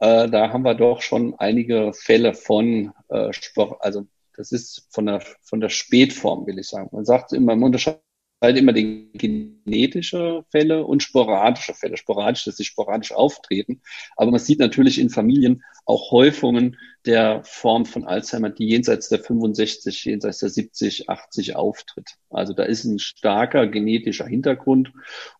Äh, 0.00 0.28
da 0.28 0.52
haben 0.52 0.64
wir 0.64 0.74
doch 0.74 1.00
schon 1.00 1.34
einige 1.38 1.92
Fälle 1.94 2.34
von 2.34 2.92
äh, 3.08 3.32
Sport, 3.32 3.80
also 3.80 4.06
das 4.36 4.52
ist 4.52 4.86
von 4.90 5.06
der, 5.06 5.22
von 5.42 5.60
der 5.60 5.68
Spätform, 5.68 6.46
will 6.46 6.58
ich 6.58 6.68
sagen. 6.68 6.88
Man 6.92 7.04
sagt 7.04 7.32
immer, 7.32 7.54
man 7.54 7.64
unterscheidet 7.64 8.02
halt 8.44 8.58
immer 8.58 8.72
die 8.72 9.10
genetische 9.12 10.44
Fälle 10.50 10.84
und 10.84 11.02
sporadische 11.02 11.74
Fälle. 11.74 11.96
Sporadisch, 11.96 12.44
dass 12.44 12.56
sie 12.56 12.64
sporadisch 12.64 13.12
auftreten. 13.12 13.80
Aber 14.16 14.30
man 14.30 14.40
sieht 14.40 14.58
natürlich 14.58 14.98
in 14.98 15.10
Familien 15.10 15.62
auch 15.84 16.10
Häufungen 16.10 16.76
der 17.06 17.42
Form 17.44 17.84
von 17.84 18.04
Alzheimer, 18.04 18.50
die 18.50 18.66
jenseits 18.66 19.08
der 19.08 19.18
65, 19.18 20.04
jenseits 20.04 20.38
der 20.38 20.48
70, 20.48 21.10
80 21.10 21.56
auftritt. 21.56 22.16
Also 22.30 22.54
da 22.54 22.62
ist 22.62 22.84
ein 22.84 22.98
starker 22.98 23.66
genetischer 23.66 24.26
Hintergrund. 24.26 24.92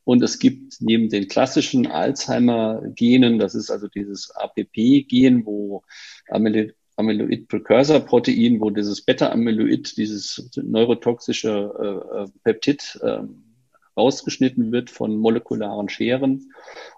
Und 0.04 0.22
es 0.22 0.38
gibt 0.38 0.74
neben 0.80 1.08
den 1.08 1.28
klassischen 1.28 1.86
Alzheimer-Genen, 1.86 3.38
das 3.38 3.54
ist 3.54 3.70
also 3.70 3.88
dieses 3.88 4.30
APP-Gen, 4.34 5.46
wo 5.46 5.82
Amyloid 6.28 6.74
Amyloid-Precursor-Protein, 6.96 8.60
wo 8.60 8.70
dieses 8.70 9.02
Beta-Amyloid, 9.02 9.96
dieses 9.96 10.50
neurotoxische 10.56 11.72
äh, 11.78 12.22
äh, 12.22 12.26
Peptid 12.42 12.98
äh, 13.02 13.20
rausgeschnitten 13.96 14.72
wird 14.72 14.90
von 14.90 15.16
molekularen 15.16 15.88
Scheren. 15.88 16.52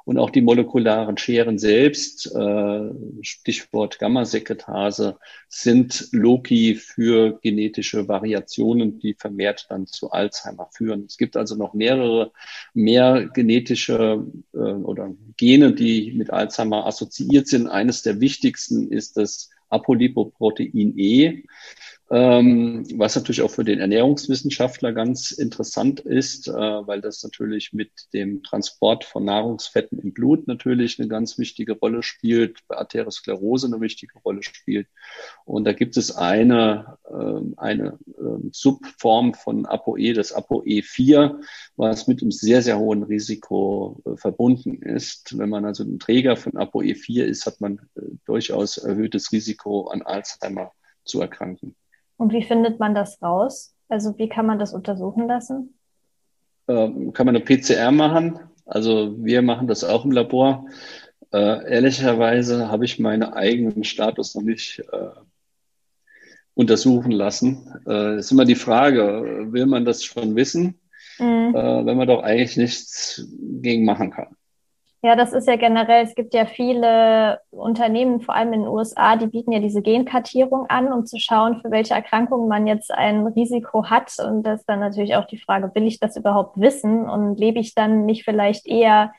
Und 0.05 0.19
auch 0.19 0.31
die 0.31 0.41
molekularen 0.41 1.19
Scheren 1.19 1.59
selbst, 1.59 2.33
äh, 2.35 2.91
Stichwort 3.23 3.99
Gamma-Sekretase, 3.99 5.19
sind 5.49 6.09
Loki 6.13 6.75
für 6.75 7.39
genetische 7.43 8.09
Variationen, 8.09 8.99
die 8.99 9.15
vermehrt 9.15 9.67
dann 9.69 9.87
zu 9.87 10.11
Alzheimer 10.11 10.69
führen. 10.73 11.05
Es 11.07 11.17
gibt 11.17 11.37
also 11.37 11.57
noch 11.57 11.75
mehrere 11.75 12.33
mehr 12.73 13.29
genetische 13.35 14.25
äh, 14.55 14.59
oder 14.59 15.13
Gene, 15.37 15.73
die 15.73 16.13
mit 16.13 16.31
Alzheimer 16.31 16.87
assoziiert 16.87 17.49
sind. 17.49 17.67
Eines 17.67 18.03
der 18.03 18.21
wichtigsten 18.21 18.91
ist 18.91 19.17
das 19.17 19.51
Apolipoprotein 19.71 20.95
E, 20.97 21.45
ähm, 22.09 22.85
was 22.95 23.17
natürlich 23.17 23.43
auch 23.43 23.51
für 23.51 23.65
den 23.65 23.81
Ernährungswissenschaftler 23.81 24.93
ganz 24.93 25.33
interessant 25.33 25.99
ist, 25.99 26.47
äh, 26.47 26.53
weil 26.53 27.01
das 27.01 27.25
natürlich 27.25 27.73
mit 27.73 27.91
dem 28.13 28.45
Transport 28.45 29.05
von 29.05 29.25
Nahrungsfetten 29.25 29.99
im 29.99 30.13
Blut 30.13 30.47
natürlich 30.47 31.01
eine 31.01 31.09
ganz 31.09 31.37
wichtige 31.37 31.73
Rolle 31.73 32.05
spielt, 32.05 32.61
bei 32.69 32.77
Arteriosklerose 32.77 33.67
eine 33.67 33.81
wichtige 33.81 34.21
Rolle 34.21 34.45
spielt. 34.45 34.87
Und 35.45 35.65
da 35.65 35.73
gibt 35.73 35.97
es 35.97 36.15
eine, 36.15 36.97
äh, 37.11 37.41
eine 37.57 37.99
äh, 38.07 38.51
Subform 38.53 39.35
von 39.35 39.67
ApoE, 39.67 40.13
das 40.13 40.33
ApoE4, 40.33 41.41
was 41.75 42.07
mit 42.07 42.23
einem 42.23 42.31
sehr, 42.31 42.63
sehr 42.63 42.79
hohen 42.79 43.03
Risiko 43.03 44.01
äh, 44.05 44.17
verbunden 44.17 44.81
ist. 44.81 45.37
Wenn 45.37 45.49
man 45.49 45.65
also 45.65 45.83
ein 45.83 45.99
Träger 45.99 46.37
von 46.37 46.53
ApoE4 46.53 47.25
ist, 47.25 47.47
hat 47.47 47.61
man 47.61 47.81
äh, 47.97 48.03
durchaus 48.27 48.77
erhöhtes 48.77 49.33
Risiko 49.33 49.89
an 49.89 50.03
Alzheimer 50.03 50.71
zu 51.05 51.21
erkranken. 51.21 51.75
Und 52.17 52.33
wie 52.33 52.43
findet 52.43 52.81
man 52.81 52.95
das 52.95 53.21
raus? 53.23 53.75
Also 53.89 54.19
wie 54.19 54.29
kann 54.29 54.47
man 54.47 54.59
das 54.59 54.73
untersuchen 54.73 55.27
lassen? 55.29 55.79
Ähm, 56.69 57.13
kann 57.13 57.27
man 57.27 57.37
eine 57.37 57.45
PCR 57.45 57.93
machen. 57.93 58.41
Also 58.65 59.15
wir 59.19 59.43
machen 59.43 59.69
das 59.69 59.85
auch 59.85 60.05
im 60.05 60.11
Labor. 60.11 60.67
Äh, 61.33 61.71
ehrlicherweise 61.73 62.71
habe 62.71 62.85
ich 62.85 62.99
meinen 62.99 63.23
eigenen 63.23 63.85
Status 63.85 64.35
noch 64.35 64.43
nicht 64.43 64.81
äh, 64.93 65.11
untersuchen 66.55 67.13
lassen. 67.13 67.81
Äh, 67.87 68.19
ist 68.19 68.33
immer 68.33 68.45
die 68.45 68.55
Frage, 68.55 69.47
will 69.53 69.67
man 69.67 69.85
das 69.85 70.05
schon 70.05 70.35
wissen, 70.35 70.81
mhm. 71.19 71.55
äh, 71.55 71.87
wenn 71.87 71.97
man 71.97 72.09
doch 72.09 72.23
eigentlich 72.23 72.57
nichts 72.57 73.29
gegen 73.39 73.85
machen 73.85 74.11
kann? 74.11 74.35
Ja, 75.07 75.15
das 75.15 75.33
ist 75.33 75.47
ja 75.47 75.55
generell, 75.55 76.03
es 76.05 76.17
gibt 76.17 76.35
ja 76.35 76.47
viele 76.47 77.41
Unternehmen, 77.51 78.23
vor 78.23 78.35
allem 78.35 78.53
in 78.53 78.63
den 78.63 78.69
USA, 78.69 79.15
die 79.15 79.29
bieten 79.29 79.53
ja 79.53 79.61
diese 79.61 79.81
Genkartierung 79.81 80.67
an, 80.69 80.93
um 80.93 81.07
zu 81.07 81.21
schauen, 81.21 81.61
für 81.61 81.71
welche 81.71 81.95
Erkrankungen 81.95 82.49
man 82.49 82.67
jetzt 82.67 82.91
ein 82.91 83.25
Risiko 83.25 83.89
hat. 83.89 84.13
Und 84.19 84.43
das 84.43 84.63
ist 84.63 84.69
dann 84.69 84.81
natürlich 84.81 85.15
auch 85.15 85.27
die 85.27 85.39
Frage, 85.39 85.71
will 85.77 85.87
ich 85.87 86.01
das 86.01 86.17
überhaupt 86.17 86.61
wissen 86.61 87.09
und 87.09 87.39
lebe 87.39 87.61
ich 87.61 87.77
dann 87.77 88.05
nicht 88.05 88.25
vielleicht 88.25 88.67
eher 88.67 89.13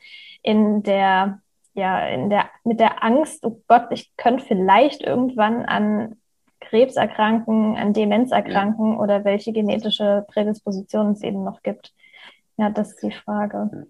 in 0.43 0.83
der, 0.83 1.39
ja, 1.73 2.05
in 2.05 2.29
der, 2.29 2.49
mit 2.65 2.81
der 2.81 3.01
Angst, 3.01 3.45
oh 3.45 3.61
Gott, 3.69 3.87
ich 3.91 4.11
könnte 4.17 4.43
vielleicht 4.43 5.03
irgendwann 5.03 5.63
an 5.63 6.17
Krebs 6.59 6.97
erkranken, 6.97 7.77
an 7.77 7.93
Demenz 7.93 8.31
erkranken 8.33 8.91
ja. 8.91 8.99
oder 8.99 9.23
welche 9.23 9.53
genetische 9.53 10.25
Prädispositionen 10.27 11.13
es 11.13 11.23
eben 11.23 11.45
noch 11.45 11.63
gibt. 11.63 11.93
Ja, 12.57 12.71
das 12.71 12.89
ist 12.89 13.03
die 13.03 13.11
Frage. 13.13 13.87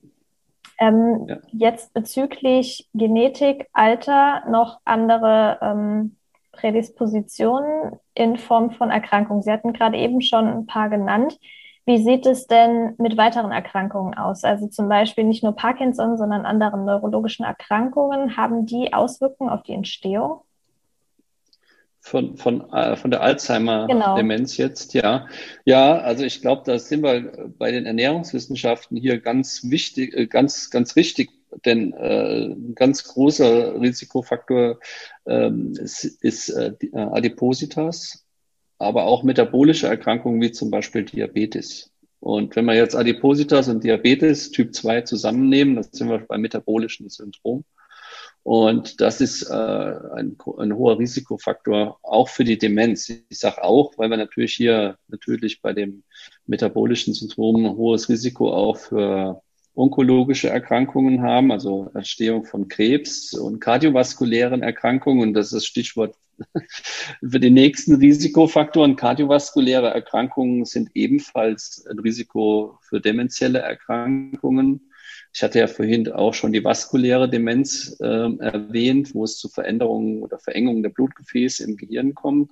Ähm, 0.79 1.25
ja. 1.27 1.37
Jetzt 1.51 1.93
bezüglich 1.93 2.87
Genetik, 2.93 3.67
Alter, 3.73 4.43
noch 4.49 4.79
andere 4.85 5.57
ähm, 5.61 6.17
Prädispositionen 6.51 7.99
in 8.13 8.37
Form 8.37 8.71
von 8.71 8.91
Erkrankungen. 8.91 9.41
Sie 9.41 9.51
hatten 9.51 9.73
gerade 9.73 9.97
eben 9.97 10.21
schon 10.21 10.47
ein 10.47 10.65
paar 10.65 10.89
genannt. 10.89 11.39
Wie 11.85 12.03
sieht 12.03 12.25
es 12.25 12.47
denn 12.47 12.95
mit 12.97 13.15
weiteren 13.15 13.51
Erkrankungen 13.51 14.13
aus? 14.13 14.43
Also 14.43 14.67
zum 14.67 14.89
Beispiel 14.89 15.23
nicht 15.23 15.43
nur 15.43 15.55
Parkinson, 15.55 16.17
sondern 16.17 16.45
anderen 16.45 16.83
neurologischen 16.83 17.45
Erkrankungen. 17.45 18.35
Haben 18.35 18.65
die 18.65 18.93
Auswirkungen 18.93 19.49
auf 19.49 19.63
die 19.63 19.73
Entstehung? 19.73 20.41
Von, 22.08 22.38
von, 22.38 22.70
äh, 22.72 22.96
von 22.96 23.12
der 23.12 23.22
Alzheimer-Demenz 23.22 24.56
genau. 24.56 24.67
jetzt, 24.67 24.93
ja. 24.93 25.28
Ja, 25.65 26.00
also 26.00 26.24
ich 26.24 26.41
glaube, 26.41 26.63
da 26.65 26.80
sind 26.80 27.04
wir 27.04 27.52
bei 27.58 27.72
den 27.72 27.86
Ernährungswissenschaften 27.86 28.98
hier 28.98 29.20
ganz 29.20 29.70
wichtig, 29.70 30.15
äh, 30.15 30.28
ganz, 30.28 30.70
ganz 30.70 30.96
richtig, 30.96 31.30
denn 31.65 31.93
äh, 31.93 32.46
ein 32.46 32.76
ganz 32.76 33.04
großer 33.04 33.80
Risikofaktor 33.80 34.80
ähm, 35.26 35.74
ist, 35.74 36.04
ist 36.04 36.50
äh, 36.50 36.74
äh, 36.82 36.98
Adipositas, 36.98 38.26
aber 38.80 39.04
auch 39.04 39.24
metabolische 39.24 39.88
Erkrankungen 39.88 40.41
wie 40.41 40.52
zum 40.52 40.72
Beispiel 40.72 41.04
Diabetes. 41.04 41.91
Und 42.20 42.56
wenn 42.56 42.65
wir 42.65 42.76
jetzt 42.76 42.96
Adipositas 42.96 43.67
und 43.67 43.84
Diabetes 43.84 44.52
Typ 44.52 44.74
2 44.74 45.02
zusammennehmen, 45.02 45.76
dann 45.76 45.86
sind 45.91 46.10
wir 46.10 46.20
beim 46.20 46.41
metabolischen 46.41 47.10
Syndrom. 47.10 47.63
Und 48.47 49.01
das 49.01 49.19
ist 49.19 49.43
äh, 49.49 49.53
ein, 49.53 50.38
ein 50.57 50.73
hoher 50.73 50.97
Risikofaktor 50.97 51.99
auch 52.01 52.29
für 52.29 52.45
die 52.45 52.57
Demenz. 52.57 53.10
Ich 53.10 53.39
sage 53.39 53.62
auch, 53.62 53.97
weil 53.97 54.10
wir 54.10 54.15
natürlich 54.15 54.53
hier 54.53 54.97
natürlich 55.10 55.62
bei 55.62 55.73
dem 55.73 56.03
metabolischen 56.45 57.13
Syndrom 57.13 57.65
ein 57.65 57.75
hohes 57.75 58.07
Risiko 58.07 58.53
auch 58.53 58.77
für 58.77 59.41
onkologische 59.75 60.47
Erkrankungen 60.47 61.23
haben, 61.23 61.51
also 61.51 61.91
Entstehung 61.93 62.45
von 62.45 62.69
Krebs 62.69 63.33
und 63.33 63.60
kardiovaskulären 63.60 64.63
Erkrankungen. 64.63 65.23
Und 65.23 65.33
das 65.33 65.47
ist 65.47 65.53
das 65.53 65.65
Stichwort 65.65 66.15
für 67.29 67.41
die 67.41 67.51
nächsten 67.51 67.95
Risikofaktoren. 67.95 68.95
Kardiovaskuläre 68.95 69.89
Erkrankungen 69.89 70.63
sind 70.63 70.91
ebenfalls 70.93 71.86
ein 71.86 71.99
Risiko 71.99 72.79
für 72.81 73.01
dementielle 73.01 73.60
Erkrankungen. 73.60 74.87
Ich 75.38 75.43
hatte 75.43 75.60
ja 75.60 75.67
vorhin 75.67 76.12
auch 76.12 76.34
schon 76.34 76.52
die 76.52 76.63
vaskuläre 76.63 77.30
Demenz 77.30 77.95
äh, 78.00 78.06
erwähnt, 78.08 79.13
wo 79.13 79.23
es 79.23 79.38
zu 79.38 79.50
Veränderungen 79.50 80.23
oder 80.23 80.39
Verengungen 80.39 80.82
der 80.82 80.89
Blutgefäße 80.89 81.63
im 81.63 81.78
Gehirn 81.78 82.15
kommt. 82.15 82.50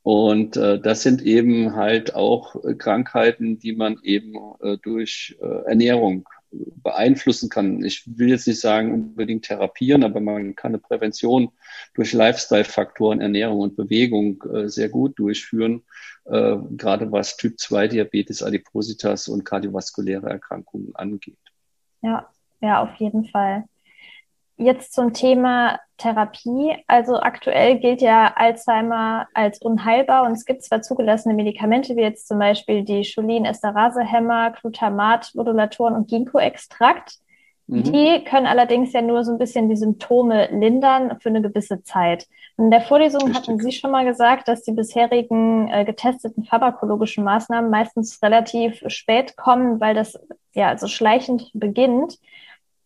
Und 0.00 0.56
äh, 0.56 0.80
das 0.80 1.02
sind 1.02 1.20
eben 1.20 1.76
halt 1.76 2.14
auch 2.14 2.64
äh, 2.64 2.76
Krankheiten, 2.76 3.58
die 3.58 3.74
man 3.74 3.98
eben 4.02 4.32
äh, 4.62 4.78
durch 4.78 5.36
äh, 5.42 5.68
Ernährung 5.68 6.26
beeinflussen 6.50 7.50
kann. 7.50 7.84
Ich 7.84 8.04
will 8.06 8.30
jetzt 8.30 8.46
nicht 8.46 8.60
sagen 8.60 8.94
unbedingt 8.94 9.44
therapieren, 9.44 10.02
aber 10.02 10.20
man 10.20 10.56
kann 10.56 10.70
eine 10.70 10.78
Prävention 10.78 11.50
durch 11.92 12.14
Lifestyle-Faktoren, 12.14 13.20
Ernährung 13.20 13.60
und 13.60 13.76
Bewegung 13.76 14.42
äh, 14.50 14.70
sehr 14.70 14.88
gut 14.88 15.18
durchführen, 15.18 15.82
äh, 16.24 16.56
gerade 16.70 17.12
was 17.12 17.36
Typ 17.36 17.60
2 17.60 17.88
Diabetes, 17.88 18.42
Adipositas 18.42 19.28
und 19.28 19.44
kardiovaskuläre 19.44 20.30
Erkrankungen 20.30 20.94
angeht. 20.94 21.36
Ja, 22.02 22.28
ja, 22.60 22.82
auf 22.82 22.94
jeden 22.96 23.26
Fall. 23.26 23.64
Jetzt 24.56 24.92
zum 24.92 25.12
Thema 25.12 25.78
Therapie. 25.98 26.76
Also 26.86 27.20
aktuell 27.20 27.78
gilt 27.78 28.00
ja 28.00 28.32
Alzheimer 28.34 29.28
als 29.34 29.60
unheilbar 29.60 30.24
und 30.26 30.32
es 30.32 30.44
gibt 30.44 30.64
zwar 30.64 30.82
zugelassene 30.82 31.34
Medikamente, 31.34 31.96
wie 31.96 32.02
jetzt 32.02 32.26
zum 32.26 32.38
Beispiel 32.38 32.82
die 32.84 33.02
Cholin-Esterase-Hämmer, 33.02 34.52
Glutamat-Modulatoren 34.60 35.94
und 35.94 36.08
Ginkgo-Extrakt. 36.08 37.18
Mhm. 37.68 37.82
Die 37.84 38.24
können 38.24 38.46
allerdings 38.46 38.92
ja 38.92 39.02
nur 39.02 39.24
so 39.24 39.32
ein 39.32 39.38
bisschen 39.38 39.68
die 39.68 39.76
Symptome 39.76 40.48
lindern 40.50 41.20
für 41.20 41.28
eine 41.28 41.42
gewisse 41.42 41.82
Zeit. 41.82 42.26
Und 42.56 42.66
in 42.66 42.70
der 42.70 42.80
Vorlesung 42.80 43.22
Richtig. 43.22 43.36
hatten 43.36 43.60
Sie 43.60 43.72
schon 43.72 43.90
mal 43.90 44.06
gesagt, 44.06 44.48
dass 44.48 44.62
die 44.62 44.72
bisherigen 44.72 45.68
äh, 45.68 45.84
getesteten 45.84 46.44
pharmakologischen 46.44 47.24
Maßnahmen 47.24 47.70
meistens 47.70 48.22
relativ 48.22 48.82
spät 48.88 49.36
kommen, 49.36 49.80
weil 49.80 49.94
das 49.94 50.18
ja 50.58 50.76
so 50.76 50.86
schleichend 50.88 51.50
beginnt. 51.54 52.18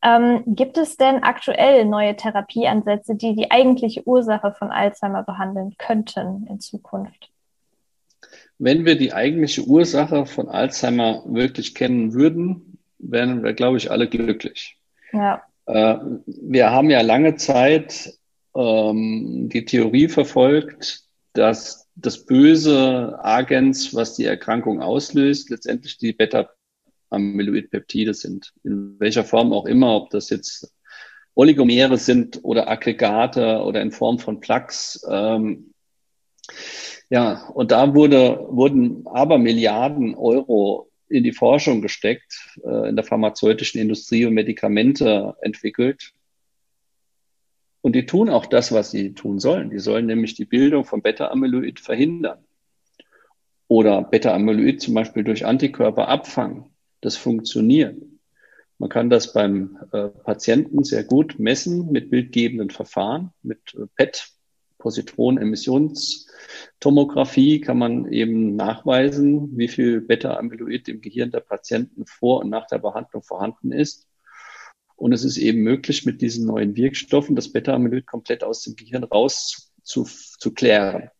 Ähm, 0.05 0.43
gibt 0.47 0.79
es 0.79 0.97
denn 0.97 1.23
aktuell 1.23 1.85
neue 1.85 2.17
Therapieansätze, 2.17 3.15
die 3.15 3.35
die 3.35 3.51
eigentliche 3.51 4.07
Ursache 4.07 4.53
von 4.53 4.71
Alzheimer 4.71 5.23
behandeln 5.23 5.77
könnten 5.79 6.47
in 6.49 6.61
Zukunft? 6.61 7.31
Wenn 8.59 8.85
wir 8.85 8.97
die 8.97 9.13
eigentliche 9.13 9.63
Ursache 9.63 10.27
von 10.27 10.49
Alzheimer 10.49 11.23
wirklich 11.27 11.75
kennen 11.75 12.15
würden, 12.15 12.79
wären 12.99 13.43
wir, 13.43 13.53
glaube 13.53 13.77
ich, 13.77 13.91
alle 13.91 14.09
glücklich. 14.09 14.77
Ja. 15.13 15.43
Äh, 15.67 15.99
wir 16.27 16.71
haben 16.71 16.91
ja 16.91 17.01
lange 17.01 17.37
Zeit 17.37 18.13
ähm, 18.55 19.49
die 19.53 19.65
Theorie 19.65 20.09
verfolgt, 20.09 21.05
dass 21.33 21.89
das 21.95 22.25
böse 22.25 23.19
Agens, 23.23 23.95
was 23.95 24.15
die 24.15 24.25
Erkrankung 24.25 24.81
auslöst, 24.81 25.51
letztendlich 25.51 25.99
die 25.99 26.13
Beta-Amyloid-Peptide 27.13 28.15
sind. 28.15 28.53
In 28.65 28.99
welcher 28.99 29.25
Form 29.25 29.53
auch 29.53 29.67
immer, 29.67 29.95
ob 29.95 30.11
das 30.11 30.31
jetzt 30.31 30.73
Oligomere 31.35 31.97
sind 31.97 32.41
oder 32.43 32.69
Aggregate 32.69 33.63
oder 33.63 33.81
in 33.81 33.93
Form 33.93 34.19
von 34.19 34.41
Plaques. 34.41 35.07
Ähm, 35.11 35.73
ja, 37.09 37.49
und 37.49 37.71
da 37.71 37.95
wurde, 37.95 38.47
wurden 38.51 39.07
aber 39.07 39.39
Milliarden 39.39 40.15
Euro 40.15 40.91
in 41.09 41.25
die 41.25 41.33
Forschung 41.33 41.83
gesteckt, 41.83 42.59
äh, 42.65 42.89
in 42.89 42.97
der 42.97 43.05
pharmazeutischen 43.05 43.81
Industrie 43.81 44.25
und 44.25 44.35
Medikamente 44.35 45.35
entwickelt. 45.43 46.13
Und 47.83 47.95
die 47.97 48.07
tun 48.07 48.31
auch 48.31 48.47
das, 48.47 48.73
was 48.73 48.93
sie 48.93 49.13
tun 49.13 49.39
sollen. 49.39 49.71
Die 49.71 49.81
sollen 49.81 50.07
nämlich 50.07 50.35
die 50.35 50.45
Bildung 50.45 50.85
von 50.85 51.03
Beta-Amyloid 51.03 51.81
verhindern. 51.81 52.39
Oder 53.67 54.03
Beta-Amyloid 54.03 54.81
zum 54.81 54.95
Beispiel 54.95 55.25
durch 55.25 55.45
Antikörper 55.45 56.09
abfangen. 56.09 56.72
Das 57.03 57.17
funktioniert. 57.17 58.01
Man 58.79 58.89
kann 58.89 59.11
das 59.11 59.35
beim 59.35 59.79
äh, 59.93 60.09
Patienten 60.09 60.83
sehr 60.83 61.05
gut 61.05 61.39
messen 61.39 61.93
mit 61.93 62.11
bildgebenden 62.11 62.71
Verfahren, 62.71 63.33
mit 63.43 63.75
äh, 63.75 63.87
PET, 63.97 64.33
Positronenemissionstomographie 64.83 67.61
kann 67.61 67.79
man 67.79 68.11
eben 68.11 68.57
nachweisen, 68.57 69.57
wie 69.57 69.69
viel 69.69 70.01
Beta-Amyloid 70.01 70.89
im 70.89 71.01
Gehirn 71.01 71.31
der 71.31 71.39
Patienten 71.39 72.05
vor 72.05 72.41
und 72.41 72.51
nach 72.51 72.67
der 72.67 72.79
Behandlung 72.79 73.23
vorhanden 73.23 73.71
ist. 73.71 74.09
Und 74.97 75.13
es 75.13 75.23
ist 75.23 75.37
eben 75.37 75.63
möglich, 75.63 76.05
mit 76.05 76.21
diesen 76.21 76.47
neuen 76.47 76.75
Wirkstoffen 76.75 77.37
das 77.37 77.53
Beta-Amyloid 77.53 78.07
komplett 78.07 78.43
aus 78.43 78.63
dem 78.63 78.75
Gehirn 78.75 79.05
raus 79.05 79.73
zu, 79.85 80.05
zu 80.05 80.53
klären. 80.53 81.11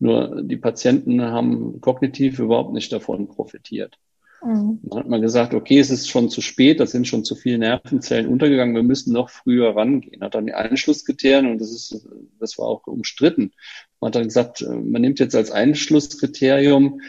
Nur 0.00 0.42
die 0.42 0.56
Patienten 0.56 1.22
haben 1.22 1.80
kognitiv 1.80 2.40
überhaupt 2.40 2.72
nicht 2.72 2.92
davon 2.92 3.28
profitiert. 3.28 4.00
Mhm. 4.42 4.80
Dann 4.82 4.98
hat 5.00 5.08
man 5.08 5.20
gesagt, 5.20 5.54
okay, 5.54 5.78
es 5.78 5.90
ist 5.90 6.08
schon 6.08 6.30
zu 6.30 6.40
spät, 6.40 6.80
da 6.80 6.86
sind 6.86 7.06
schon 7.06 7.24
zu 7.24 7.34
viele 7.34 7.58
Nervenzellen 7.58 8.28
untergegangen, 8.28 8.74
wir 8.74 8.82
müssen 8.82 9.12
noch 9.12 9.30
früher 9.30 9.76
rangehen. 9.76 10.22
Hat 10.22 10.34
dann 10.34 10.46
die 10.46 10.54
Einschlusskriterien, 10.54 11.50
und 11.50 11.60
das 11.60 11.72
ist, 11.72 12.08
das 12.38 12.58
war 12.58 12.66
auch 12.66 12.86
umstritten. 12.86 13.52
Man 14.00 14.08
hat 14.08 14.16
dann 14.16 14.24
gesagt, 14.24 14.62
man 14.62 15.02
nimmt 15.02 15.18
jetzt 15.18 15.34
als 15.34 15.50
Einschlusskriterium 15.50 17.00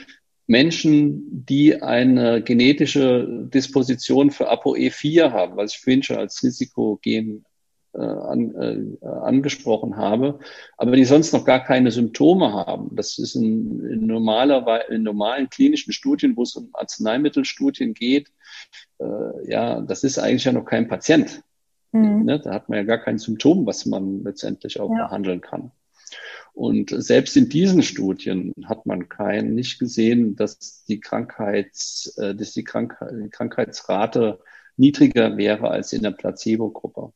Menschen, 0.48 1.46
die 1.46 1.82
eine 1.82 2.42
genetische 2.44 3.48
Disposition 3.54 4.32
für 4.32 4.52
ApoE4 4.52 5.32
haben, 5.32 5.56
was 5.56 5.74
ich 5.74 5.80
vorhin 5.80 6.04
schon 6.04 6.18
als 6.18 6.44
Risikogen 6.44 7.46
äh, 7.94 8.02
an, 8.02 8.98
äh, 9.02 9.06
angesprochen 9.06 9.98
habe, 9.98 10.40
aber 10.78 10.96
die 10.96 11.06
sonst 11.06 11.34
noch 11.34 11.46
gar 11.46 11.64
keine 11.64 11.92
Symptome 11.92 12.54
haben. 12.54 12.96
Das 12.96 13.18
ist 13.18 13.36
in, 13.36 13.86
in, 13.86 14.06
normaler, 14.06 14.90
in 14.90 15.04
normalen 15.04 15.50
klinischen 15.50 15.94
Studien, 15.94 16.36
wo 16.38 16.44
es 16.44 16.56
um 16.56 16.70
Arzneimittelstudien 16.74 17.94
geht, 17.94 18.30
äh, 19.00 19.52
ja, 19.52 19.82
das 19.82 20.04
ist 20.04 20.20
eigentlich 20.20 20.46
ja 20.46 20.54
noch 20.54 20.66
kein 20.66 20.88
Patient. 20.88 21.44
Mhm. 21.92 22.24
Ne? 22.24 22.40
Da 22.40 22.54
hat 22.54 22.70
man 22.70 22.78
ja 22.78 22.84
gar 22.84 23.00
kein 23.00 23.18
Symptom, 23.18 23.66
was 23.66 23.86
man 23.86 24.24
letztendlich 24.24 24.80
auch 24.80 24.92
ja. 24.92 25.08
behandeln 25.08 25.42
kann. 25.42 25.72
Und 26.54 26.90
selbst 26.90 27.38
in 27.38 27.50
diesen 27.50 27.82
Studien 27.82 28.54
hat 28.66 28.86
man 28.86 29.08
kein, 29.08 29.56
nicht 29.56 29.80
gesehen, 29.80 30.36
dass 30.36 30.84
die 30.86 31.00
Krankheits, 31.00 32.18
äh, 32.18 32.36
dass 32.36 32.52
die, 32.52 32.64
Krank 32.64 32.98
die 33.24 33.30
Krankheitsrate 33.30 34.40
niedriger 34.78 35.38
wäre 35.38 35.70
als 35.70 35.94
in 35.94 36.04
der 36.04 36.12
Placebo-Gruppe. 36.12 37.14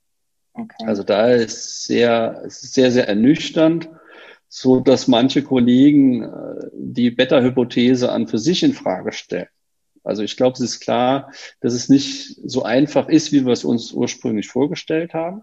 Okay. 0.55 0.85
Also 0.85 1.03
da 1.03 1.31
ist 1.31 1.85
sehr, 1.85 2.43
sehr, 2.47 2.91
sehr 2.91 3.07
ernüchternd, 3.07 3.89
so 4.47 4.79
dass 4.79 5.07
manche 5.07 5.43
Kollegen 5.43 6.23
äh, 6.23 6.69
die 6.73 7.11
Beta-Hypothese 7.11 8.11
an 8.11 8.27
für 8.27 8.37
sich 8.37 8.63
in 8.63 8.73
Frage 8.73 9.11
stellen. 9.11 9.47
Also 10.03 10.23
ich 10.23 10.37
glaube, 10.37 10.53
es 10.53 10.61
ist 10.61 10.79
klar, 10.79 11.31
dass 11.59 11.73
es 11.73 11.89
nicht 11.89 12.39
so 12.45 12.63
einfach 12.63 13.09
ist, 13.09 13.31
wie 13.31 13.45
wir 13.45 13.51
es 13.51 13.65
uns 13.65 13.91
ursprünglich 13.91 14.47
vorgestellt 14.47 15.13
haben. 15.13 15.41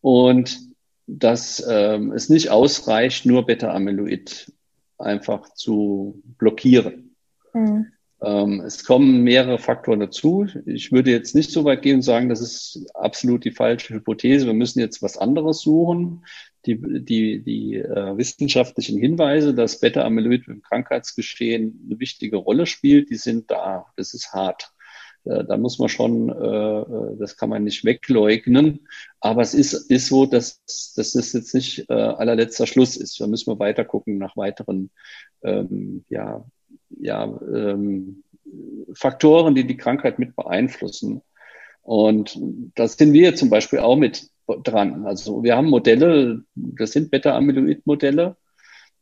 Und 0.00 0.58
dass 1.06 1.64
ähm, 1.68 2.12
es 2.12 2.28
nicht 2.28 2.50
ausreicht, 2.50 3.26
nur 3.26 3.46
Beta-Amyloid 3.46 4.52
einfach 4.98 5.52
zu 5.54 6.22
blockieren. 6.38 7.14
Mhm. 7.52 7.92
Ähm, 8.24 8.60
es 8.60 8.84
kommen 8.84 9.22
mehrere 9.22 9.58
Faktoren 9.58 10.00
dazu. 10.00 10.46
Ich 10.64 10.92
würde 10.92 11.10
jetzt 11.10 11.34
nicht 11.34 11.50
so 11.50 11.64
weit 11.64 11.82
gehen 11.82 11.96
und 11.96 12.02
sagen, 12.02 12.28
das 12.28 12.40
ist 12.40 12.86
absolut 12.94 13.44
die 13.44 13.50
falsche 13.50 13.94
Hypothese. 13.94 14.46
Wir 14.46 14.54
müssen 14.54 14.78
jetzt 14.80 15.02
was 15.02 15.16
anderes 15.18 15.60
suchen. 15.60 16.24
Die, 16.64 16.80
die, 16.80 17.42
die 17.42 17.76
äh, 17.78 18.16
wissenschaftlichen 18.16 19.00
Hinweise, 19.00 19.52
dass 19.52 19.80
Beta-Amyloid 19.80 20.46
im 20.46 20.62
Krankheitsgeschehen 20.62 21.82
eine 21.84 21.98
wichtige 21.98 22.36
Rolle 22.36 22.66
spielt, 22.66 23.10
die 23.10 23.16
sind 23.16 23.50
da. 23.50 23.86
Das 23.96 24.14
ist 24.14 24.32
hart. 24.32 24.72
Äh, 25.24 25.44
da 25.44 25.56
muss 25.56 25.80
man 25.80 25.88
schon, 25.88 26.28
äh, 26.28 26.80
äh, 26.80 27.16
das 27.18 27.36
kann 27.36 27.48
man 27.48 27.64
nicht 27.64 27.84
wegleugnen. 27.84 28.86
Aber 29.18 29.42
es 29.42 29.54
ist, 29.54 29.90
ist 29.90 30.06
so, 30.06 30.26
dass, 30.26 30.62
dass 30.94 31.12
das 31.14 31.32
jetzt 31.32 31.54
nicht 31.54 31.90
äh, 31.90 31.94
allerletzter 31.94 32.68
Schluss 32.68 32.96
ist. 32.96 33.20
Da 33.20 33.26
müssen 33.26 33.50
wir 33.52 33.58
weiter 33.58 33.84
gucken 33.84 34.18
nach 34.18 34.36
weiteren 34.36 34.90
ähm, 35.42 36.04
ja, 36.08 36.44
ja, 37.00 37.24
ähm, 37.24 38.22
Faktoren, 38.94 39.54
die 39.54 39.66
die 39.66 39.76
Krankheit 39.76 40.18
mit 40.18 40.36
beeinflussen. 40.36 41.22
Und 41.82 42.38
das 42.74 42.96
sind 42.96 43.12
wir 43.12 43.34
zum 43.34 43.50
Beispiel 43.50 43.80
auch 43.80 43.96
mit 43.96 44.28
dran. 44.46 45.06
Also 45.06 45.42
wir 45.42 45.56
haben 45.56 45.68
Modelle, 45.68 46.42
das 46.54 46.92
sind 46.92 47.10
Beta-Amyloid-Modelle, 47.10 48.36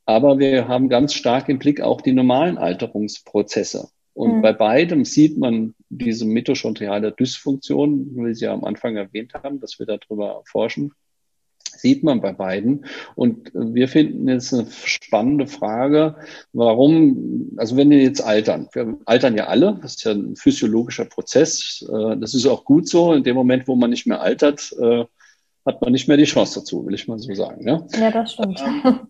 aber 0.07 0.39
wir 0.39 0.69
haben 0.69 0.89
ganz 0.89 1.15
stark 1.15 1.49
im 1.49 1.59
Blick 1.59 1.81
auch 1.81 2.01
die 2.01 2.13
normalen 2.13 2.59
Alterungsprozesse. 2.59 3.89
Und 4.15 4.39
mhm. 4.39 4.43
bei 4.43 4.53
beidem 4.53 5.05
sieht 5.05 5.39
man 5.39 5.75
diese 5.89 6.25
mitochondriale 6.25 7.13
Dysfunktion, 7.13 8.11
wie 8.17 8.35
Sie 8.35 8.45
ja 8.45 8.53
am 8.53 8.65
Anfang 8.65 8.97
erwähnt 8.97 9.35
haben, 9.35 9.61
dass 9.61 9.79
wir 9.79 9.87
darüber 9.87 10.43
forschen 10.47 10.93
sieht 11.81 12.03
man 12.03 12.21
bei 12.21 12.33
beiden. 12.33 12.85
Und 13.15 13.51
wir 13.55 13.89
finden 13.89 14.29
jetzt 14.29 14.53
eine 14.53 14.67
spannende 14.71 15.47
Frage, 15.47 16.17
warum, 16.53 17.51
also 17.57 17.77
wenn 17.77 17.91
wir 17.91 18.01
jetzt 18.01 18.23
altern, 18.23 18.69
wir 18.73 18.99
altern 19.07 19.37
ja 19.37 19.47
alle, 19.47 19.79
das 19.83 19.97
ist 19.97 20.05
ja 20.05 20.13
ein 20.13 20.37
physiologischer 20.37 21.05
Prozess, 21.05 21.85
äh, 21.93 22.17
das 22.17 22.35
ist 22.35 22.47
auch 22.47 22.65
gut 22.65 22.89
so, 22.89 23.13
in 23.13 23.25
dem 23.25 23.37
Moment, 23.37 23.69
wo 23.69 23.77
man 23.77 23.91
nicht 23.91 24.07
mehr 24.07 24.21
altert, 24.21 24.75
äh, 24.81 25.05
hat 25.67 25.83
man 25.83 25.93
nicht 25.93 26.09
mehr 26.09 26.17
die 26.17 26.25
Chance 26.25 26.61
dazu, 26.61 26.87
will 26.87 26.95
ich 26.95 27.09
mal 27.09 27.19
so 27.19 27.33
sagen. 27.35 27.67
Ja, 27.67 27.87
ja 27.99 28.11
das 28.11 28.33
stimmt. 28.33 28.63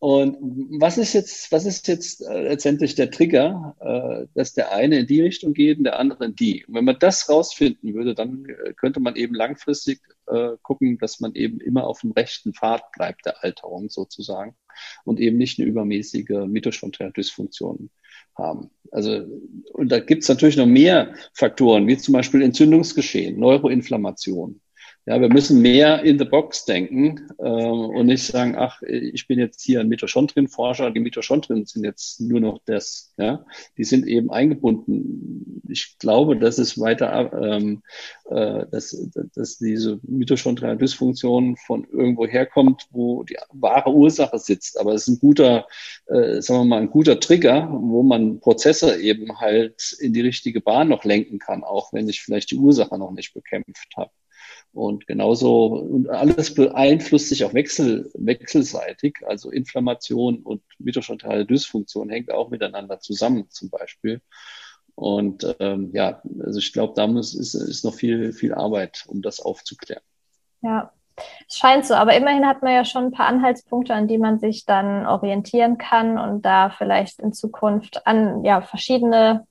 Und 0.00 0.38
was 0.80 0.96
ist 0.96 1.12
jetzt, 1.12 1.52
was 1.52 1.66
ist 1.66 1.86
jetzt 1.86 2.22
äh, 2.22 2.48
letztendlich 2.48 2.94
der 2.94 3.10
Trigger, 3.10 3.76
äh, 3.80 4.26
dass 4.34 4.54
der 4.54 4.72
eine 4.72 5.00
in 5.00 5.06
die 5.06 5.20
Richtung 5.20 5.52
geht 5.52 5.76
und 5.76 5.84
der 5.84 5.98
andere 5.98 6.24
in 6.24 6.34
die? 6.34 6.64
Und 6.64 6.72
wenn 6.74 6.86
man 6.86 6.98
das 6.98 7.28
rausfinden 7.28 7.92
würde, 7.92 8.14
dann 8.14 8.46
äh, 8.46 8.72
könnte 8.72 8.98
man 9.00 9.14
eben 9.16 9.34
langfristig 9.34 10.00
gucken, 10.62 10.96
dass 10.98 11.18
man 11.18 11.34
eben 11.34 11.60
immer 11.60 11.88
auf 11.88 12.02
dem 12.02 12.12
rechten 12.12 12.54
Pfad 12.54 12.92
bleibt, 12.92 13.26
der 13.26 13.42
Alterung 13.42 13.90
sozusagen, 13.90 14.54
und 15.04 15.18
eben 15.18 15.36
nicht 15.38 15.58
eine 15.58 15.66
übermäßige 15.66 16.46
mitochondriale 16.46 17.10
Dysfunktion 17.10 17.90
haben. 18.38 18.70
Also, 18.92 19.26
und 19.72 19.90
da 19.90 19.98
gibt 19.98 20.22
es 20.22 20.28
natürlich 20.28 20.56
noch 20.56 20.66
mehr 20.66 21.14
Faktoren, 21.34 21.88
wie 21.88 21.98
zum 21.98 22.12
Beispiel 22.12 22.42
Entzündungsgeschehen, 22.42 23.40
Neuroinflammation, 23.40 24.60
ja, 25.06 25.20
wir 25.20 25.30
müssen 25.30 25.62
mehr 25.62 26.02
in 26.02 26.18
the 26.18 26.24
box 26.24 26.66
denken 26.66 27.28
äh, 27.38 27.42
und 27.42 28.06
nicht 28.06 28.24
sagen, 28.24 28.54
ach, 28.56 28.82
ich 28.82 29.26
bin 29.26 29.38
jetzt 29.38 29.62
hier 29.62 29.80
ein 29.80 29.88
Mitochondrien-Forscher, 29.88 30.90
die 30.90 31.00
Mitochondrien 31.00 31.64
sind 31.64 31.84
jetzt 31.84 32.20
nur 32.20 32.40
noch 32.40 32.60
das. 32.66 33.12
Ja, 33.16 33.44
die 33.78 33.84
sind 33.84 34.06
eben 34.06 34.30
eingebunden. 34.30 35.62
Ich 35.68 35.96
glaube, 35.98 36.36
dass 36.38 36.58
es 36.58 36.78
weiter, 36.78 37.32
ähm, 37.32 37.82
äh, 38.26 38.66
dass, 38.70 39.10
dass 39.34 39.58
diese 39.58 40.00
mitochondriale 40.02 40.76
Dysfunktion 40.76 41.56
von 41.56 41.86
irgendwo 41.90 42.26
herkommt, 42.26 42.86
wo 42.90 43.22
die 43.24 43.36
wahre 43.52 43.92
Ursache 43.92 44.38
sitzt. 44.38 44.78
Aber 44.78 44.92
es 44.92 45.08
ist 45.08 45.14
ein 45.14 45.18
guter, 45.18 45.66
äh, 46.06 46.42
sagen 46.42 46.60
wir 46.60 46.64
mal, 46.66 46.82
ein 46.82 46.90
guter 46.90 47.18
Trigger, 47.20 47.70
wo 47.72 48.02
man 48.02 48.40
Prozesse 48.40 49.00
eben 49.00 49.40
halt 49.40 49.96
in 49.98 50.12
die 50.12 50.20
richtige 50.20 50.60
Bahn 50.60 50.88
noch 50.88 51.04
lenken 51.04 51.38
kann, 51.38 51.64
auch 51.64 51.92
wenn 51.94 52.08
ich 52.08 52.20
vielleicht 52.20 52.50
die 52.50 52.58
Ursache 52.58 52.98
noch 52.98 53.12
nicht 53.12 53.32
bekämpft 53.32 53.88
habe. 53.96 54.10
Und 54.72 55.06
genauso, 55.06 55.66
und 55.66 56.08
alles 56.08 56.54
beeinflusst 56.54 57.28
sich 57.28 57.44
auch 57.44 57.54
wechsel, 57.54 58.10
wechselseitig. 58.14 59.18
Also 59.26 59.50
Inflammation 59.50 60.38
und 60.42 60.62
mitochondriale 60.78 61.44
Dysfunktion 61.44 62.08
hängt 62.08 62.30
auch 62.30 62.50
miteinander 62.50 63.00
zusammen 63.00 63.50
zum 63.50 63.70
Beispiel. 63.70 64.20
Und 64.94 65.56
ähm, 65.60 65.90
ja, 65.92 66.22
also 66.44 66.58
ich 66.58 66.72
glaube, 66.72 66.92
da 66.94 67.06
muss, 67.06 67.34
ist, 67.34 67.54
ist 67.54 67.84
noch 67.84 67.94
viel, 67.94 68.32
viel 68.32 68.54
Arbeit, 68.54 69.04
um 69.08 69.22
das 69.22 69.40
aufzuklären. 69.40 70.02
Ja, 70.62 70.92
es 71.48 71.56
scheint 71.56 71.86
so, 71.86 71.94
aber 71.94 72.14
immerhin 72.16 72.46
hat 72.46 72.62
man 72.62 72.74
ja 72.74 72.84
schon 72.84 73.06
ein 73.06 73.10
paar 73.12 73.26
Anhaltspunkte, 73.26 73.94
an 73.94 74.08
die 74.08 74.18
man 74.18 74.38
sich 74.38 74.66
dann 74.66 75.06
orientieren 75.06 75.78
kann 75.78 76.18
und 76.18 76.42
da 76.42 76.70
vielleicht 76.70 77.20
in 77.20 77.32
Zukunft 77.32 78.06
an 78.06 78.44
ja 78.44 78.60
verschiedene 78.60 79.46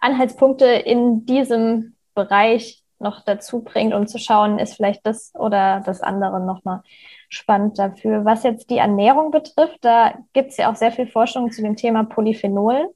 Anhaltspunkte 0.00 0.66
in 0.66 1.26
diesem 1.26 1.96
Bereich 2.14 2.79
noch 3.00 3.20
dazu 3.24 3.62
bringt, 3.62 3.94
um 3.94 4.06
zu 4.06 4.18
schauen, 4.18 4.58
ist 4.58 4.74
vielleicht 4.74 5.06
das 5.06 5.32
oder 5.34 5.80
das 5.84 6.00
andere 6.02 6.40
nochmal 6.40 6.82
spannend 7.28 7.78
dafür. 7.78 8.24
Was 8.24 8.42
jetzt 8.42 8.70
die 8.70 8.78
Ernährung 8.78 9.30
betrifft, 9.30 9.78
da 9.82 10.14
gibt 10.32 10.50
es 10.50 10.56
ja 10.56 10.70
auch 10.70 10.76
sehr 10.76 10.92
viel 10.92 11.06
Forschung 11.06 11.50
zu 11.50 11.62
dem 11.62 11.76
Thema 11.76 12.04
Polyphenol. 12.04 12.92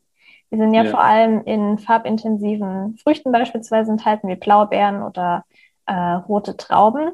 Die 0.50 0.56
sind 0.56 0.74
ja, 0.74 0.84
ja. 0.84 0.90
vor 0.90 1.02
allem 1.02 1.42
in 1.44 1.78
farbintensiven 1.78 2.96
Früchten 3.02 3.32
beispielsweise 3.32 3.92
enthalten, 3.92 4.28
wie 4.28 4.36
Blaubeeren 4.36 5.02
oder 5.02 5.44
äh, 5.86 5.92
rote 5.92 6.56
Trauben. 6.56 7.12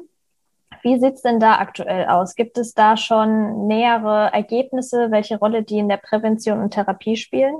Wie 0.83 0.99
sieht's 0.99 1.21
denn 1.21 1.39
da 1.39 1.59
aktuell 1.59 2.07
aus? 2.07 2.35
Gibt 2.35 2.57
es 2.57 2.73
da 2.73 2.97
schon 2.97 3.67
nähere 3.67 4.31
Ergebnisse, 4.33 5.11
welche 5.11 5.37
Rolle 5.37 5.63
die 5.63 5.77
in 5.77 5.89
der 5.89 5.97
Prävention 5.97 6.59
und 6.59 6.71
Therapie 6.71 7.15
spielen? 7.17 7.55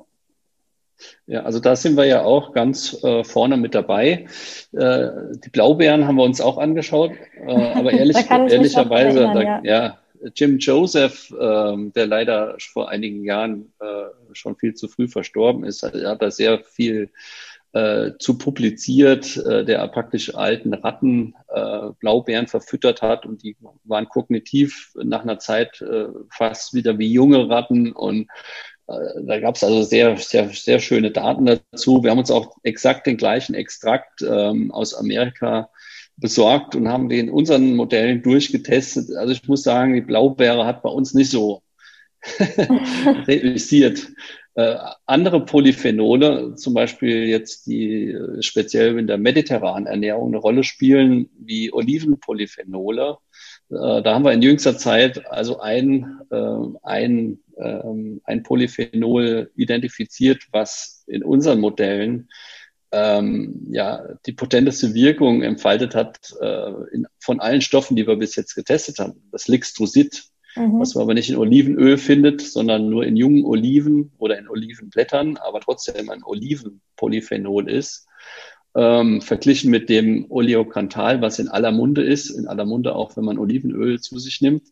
Ja, 1.28 1.44
also 1.44 1.60
da 1.60 1.76
sind 1.76 1.98
wir 1.98 2.06
ja 2.06 2.24
auch 2.24 2.54
ganz 2.54 3.04
äh, 3.04 3.24
vorne 3.24 3.58
mit 3.58 3.76
dabei. 3.76 4.26
Äh, 4.74 5.08
die 5.44 5.50
Blaubeeren 5.50 6.08
haben 6.08 6.16
wir 6.16 6.24
uns 6.24 6.42
auch 6.42 6.58
angeschaut, 6.58 7.12
äh, 7.36 7.52
aber 7.52 7.92
ehrlich, 7.92 8.18
ehrlicherweise, 8.30 9.20
erinnern, 9.20 9.36
da, 9.36 9.42
ja. 9.42 9.62
ja. 9.64 9.98
Jim 10.36 10.60
Joseph, 10.60 11.34
ähm, 11.40 11.92
der 11.94 12.08
leider 12.08 12.56
vor 12.60 12.90
einigen 12.90 13.24
Jahren 13.24 13.74
äh, 13.80 14.34
schon 14.34 14.56
viel 14.56 14.74
zu 14.74 14.88
früh 14.88 15.08
verstorben 15.08 15.64
ist, 15.64 15.84
hat, 15.84 15.94
hat 15.96 16.22
da 16.22 16.32
sehr 16.32 16.60
viel 16.60 17.10
äh, 17.74 18.12
zu 18.20 18.38
publiziert, 18.38 19.38
äh, 19.38 19.66
der 19.66 19.88
praktisch 19.88 20.36
alten 20.36 20.74
Ratten 20.74 21.36
Blaubeeren 22.00 22.48
verfüttert 22.48 23.02
hat 23.02 23.26
und 23.26 23.44
die 23.44 23.58
waren 23.84 24.08
kognitiv 24.08 24.94
nach 24.96 25.24
einer 25.24 25.38
Zeit 25.38 25.84
fast 26.30 26.74
wieder 26.74 26.98
wie 26.98 27.12
junge 27.12 27.50
Ratten 27.50 27.92
und 27.92 28.30
da 29.24 29.40
gab 29.40 29.56
es 29.56 29.64
also 29.64 29.84
sehr, 29.84 30.18
sehr, 30.18 30.50
sehr 30.50 30.80
schöne 30.80 31.12
Daten 31.12 31.46
dazu. 31.46 32.04
Wir 32.04 32.12
haben 32.12 32.20
uns 32.20 32.32
auch 32.32 32.58
exakt 32.64 33.08
den 33.08 33.18
gleichen 33.18 33.54
Extrakt 33.54 34.22
ähm, 34.22 34.72
aus 34.72 34.94
Amerika 34.94 35.70
besorgt 36.18 36.76
und 36.76 36.88
haben 36.88 37.10
den 37.10 37.28
in 37.28 37.34
unseren 37.34 37.76
Modellen 37.76 38.22
durchgetestet. 38.22 39.16
Also 39.16 39.34
ich 39.34 39.48
muss 39.48 39.64
sagen, 39.64 39.94
die 39.94 40.02
Blaubeere 40.02 40.66
hat 40.66 40.84
bei 40.84 40.90
uns 40.90 41.14
nicht 41.14 41.32
so 41.32 41.64
realisiert. 43.28 44.08
Äh, 44.54 44.76
andere 45.06 45.46
Polyphenole, 45.46 46.56
zum 46.56 46.74
Beispiel 46.74 47.28
jetzt 47.28 47.68
die 47.68 48.12
äh, 48.12 48.42
speziell 48.42 49.00
in 49.00 49.08
der 49.08 49.18
mediterranen 49.18 49.88
Ernährung 49.88 50.28
eine 50.28 50.38
Rolle 50.38 50.64
spielen, 50.64 51.30
wie 51.40 51.72
Olivenpolyphenole, 51.74 53.18
äh, 53.72 54.02
da 54.02 54.14
haben 54.14 54.26
wir 54.26 54.34
in 54.34 54.42
jüngster 54.42 54.78
Zeit 54.78 55.26
also 55.32 55.60
ein, 55.60 56.20
äh, 56.30 56.58
ein, 56.84 57.40
ähm, 57.62 58.22
ein 58.24 58.44
Polyphenol 58.44 59.52
identifiziert, 59.56 60.48
was 60.52 61.04
in 61.08 61.24
unseren 61.24 61.60
Modellen 61.60 62.30
ähm, 62.92 63.68
ja, 63.72 64.04
die 64.26 64.34
potenteste 64.34 64.94
Wirkung 64.94 65.44
entfaltet 65.44 65.96
hat 65.96 66.34
äh, 66.42 66.72
in, 66.92 67.08
von 67.20 67.40
allen 67.40 67.62
Stoffen, 67.62 67.96
die 67.96 68.06
wir 68.06 68.18
bis 68.18 68.36
jetzt 68.36 68.54
getestet 68.56 69.00
haben. 69.00 69.30
Das 69.32 69.48
Lixtrosit, 69.48 70.26
mhm. 70.56 70.80
was 70.80 70.96
man 70.96 71.04
aber 71.04 71.14
nicht 71.14 71.30
in 71.30 71.38
Olivenöl 71.38 71.98
findet, 71.98 72.42
sondern 72.42 72.90
nur 72.90 73.06
in 73.06 73.16
jungen 73.16 73.46
Oliven 73.46 74.12
oder 74.18 74.38
in 74.38 74.50
Olivenblättern, 74.50 75.38
aber 75.38 75.62
trotzdem 75.62 76.10
ein 76.10 76.24
Olivenpolyphenol 76.24 77.70
ist 77.70 78.08
ähm, 78.76 79.22
verglichen 79.22 79.70
mit 79.70 79.90
dem 79.90 80.26
Oleokantal, 80.30 81.22
was 81.22 81.40
in 81.40 81.50
aller 81.50 81.72
Munde 81.72 82.04
ist, 82.04 82.30
in 82.30 82.48
aller 82.48 82.66
Munde 82.66 82.96
auch, 82.96 83.18
wenn 83.18 83.26
man 83.26 83.38
Olivenöl 83.38 84.00
zu 84.00 84.18
sich 84.20 84.42
nimmt. 84.42 84.64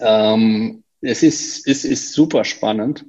Ähm, 0.00 0.81
es 1.02 1.22
ist, 1.22 1.66
ist, 1.66 1.84
ist 1.84 2.12
super 2.12 2.44
spannend. 2.44 3.04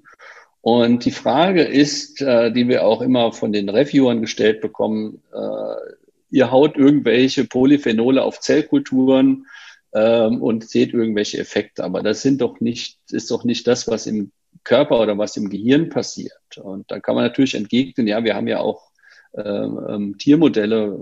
Und 0.62 1.06
die 1.06 1.12
Frage 1.12 1.64
ist, 1.64 2.22
äh, 2.22 2.52
die 2.52 2.68
wir 2.68 2.86
auch 2.86 3.02
immer 3.02 3.32
von 3.34 3.52
den 3.52 3.70
Reviewern 3.70 4.22
gestellt 4.22 4.62
bekommen, 4.62 5.22
äh, 5.34 5.94
ihr 6.32 6.52
haut 6.52 6.78
irgendwelche 6.78 7.46
Polyphenole 7.46 8.24
auf 8.24 8.40
Zellkulturen 8.40 9.46
ähm, 9.94 10.42
und 10.42 10.68
seht 10.68 10.94
irgendwelche 10.94 11.38
Effekte, 11.38 11.84
aber 11.84 12.02
das 12.02 12.22
sind 12.22 12.42
doch 12.42 12.60
nicht, 12.60 12.98
ist 13.12 13.30
doch 13.30 13.44
nicht 13.44 13.68
das, 13.68 13.88
was 13.88 14.08
im 14.08 14.32
Körper 14.64 15.00
oder 15.00 15.18
was 15.18 15.38
im 15.38 15.50
Gehirn 15.50 15.90
passiert. 15.90 16.58
Und 16.58 16.90
da 16.90 17.00
kann 17.00 17.16
man 17.16 17.26
natürlich 17.26 17.56
entgegnen, 17.56 18.08
ja, 18.08 18.24
wir 18.24 18.36
haben 18.36 18.48
ja 18.48 18.60
auch 18.60 18.90
ähm, 19.36 19.80
ähm, 19.90 20.18
Tiermodelle, 20.18 20.98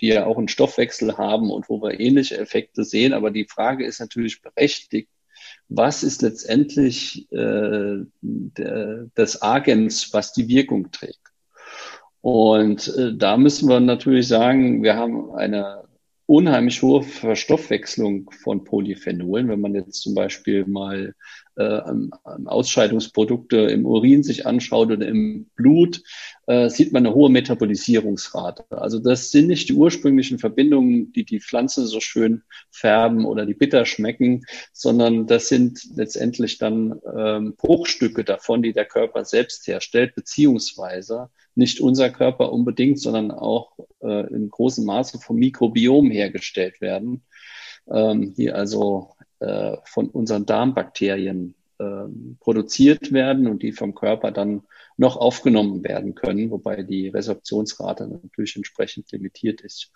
die 0.00 0.08
ja 0.08 0.26
auch 0.26 0.38
einen 0.38 0.48
Stoffwechsel 0.48 1.16
haben 1.16 1.50
und 1.50 1.68
wo 1.68 1.80
wir 1.80 1.98
ähnliche 1.98 2.36
Effekte 2.38 2.84
sehen. 2.84 3.12
Aber 3.12 3.30
die 3.30 3.46
Frage 3.46 3.86
ist 3.86 4.00
natürlich 4.00 4.42
berechtigt, 4.42 5.08
was 5.70 6.02
ist 6.02 6.22
letztendlich 6.22 7.30
äh, 7.32 8.04
der, 8.20 9.06
das 9.14 9.40
Agens, 9.40 10.12
was 10.12 10.32
die 10.32 10.48
Wirkung 10.48 10.90
trägt. 10.90 11.20
Und 12.20 12.88
äh, 12.96 13.14
da 13.16 13.36
müssen 13.36 13.68
wir 13.68 13.80
natürlich 13.80 14.28
sagen, 14.28 14.82
wir 14.82 14.96
haben 14.96 15.32
eine 15.34 15.84
unheimlich 16.30 16.80
hohe 16.80 17.02
Verstoffwechslung 17.02 18.30
von 18.30 18.62
Polyphenolen. 18.62 19.48
Wenn 19.48 19.60
man 19.60 19.74
jetzt 19.74 20.00
zum 20.00 20.14
Beispiel 20.14 20.64
mal 20.64 21.16
äh, 21.56 21.80
Ausscheidungsprodukte 22.44 23.56
im 23.56 23.84
Urin 23.84 24.22
sich 24.22 24.46
anschaut 24.46 24.92
oder 24.92 25.08
im 25.08 25.50
Blut, 25.56 26.04
äh, 26.46 26.70
sieht 26.70 26.92
man 26.92 27.04
eine 27.04 27.16
hohe 27.16 27.30
Metabolisierungsrate. 27.30 28.64
Also 28.70 29.00
das 29.00 29.32
sind 29.32 29.48
nicht 29.48 29.70
die 29.70 29.72
ursprünglichen 29.72 30.38
Verbindungen, 30.38 31.12
die 31.12 31.24
die 31.24 31.40
Pflanze 31.40 31.88
so 31.88 31.98
schön 31.98 32.42
färben 32.70 33.24
oder 33.24 33.44
die 33.44 33.54
bitter 33.54 33.84
schmecken, 33.84 34.44
sondern 34.72 35.26
das 35.26 35.48
sind 35.48 35.80
letztendlich 35.96 36.58
dann 36.58 37.00
ähm, 37.12 37.56
Bruchstücke 37.56 38.22
davon, 38.22 38.62
die 38.62 38.72
der 38.72 38.84
Körper 38.84 39.24
selbst 39.24 39.66
herstellt, 39.66 40.14
beziehungsweise 40.14 41.28
nicht 41.60 41.80
unser 41.80 42.10
Körper 42.10 42.52
unbedingt, 42.52 42.98
sondern 42.98 43.30
auch 43.30 43.78
äh, 44.02 44.26
in 44.34 44.50
großem 44.50 44.84
Maße 44.84 45.20
vom 45.20 45.36
Mikrobiom 45.36 46.10
hergestellt 46.10 46.80
werden, 46.80 47.22
ähm, 47.88 48.34
die 48.34 48.50
also 48.50 49.10
äh, 49.38 49.76
von 49.84 50.08
unseren 50.08 50.46
Darmbakterien 50.46 51.54
äh, 51.78 52.08
produziert 52.40 53.12
werden 53.12 53.46
und 53.46 53.62
die 53.62 53.72
vom 53.72 53.94
Körper 53.94 54.32
dann 54.32 54.62
noch 54.96 55.16
aufgenommen 55.16 55.82
werden 55.82 56.14
können, 56.14 56.50
wobei 56.50 56.82
die 56.82 57.08
Resorptionsrate 57.08 58.06
natürlich 58.06 58.56
entsprechend 58.56 59.10
limitiert 59.12 59.62
ist. 59.62 59.90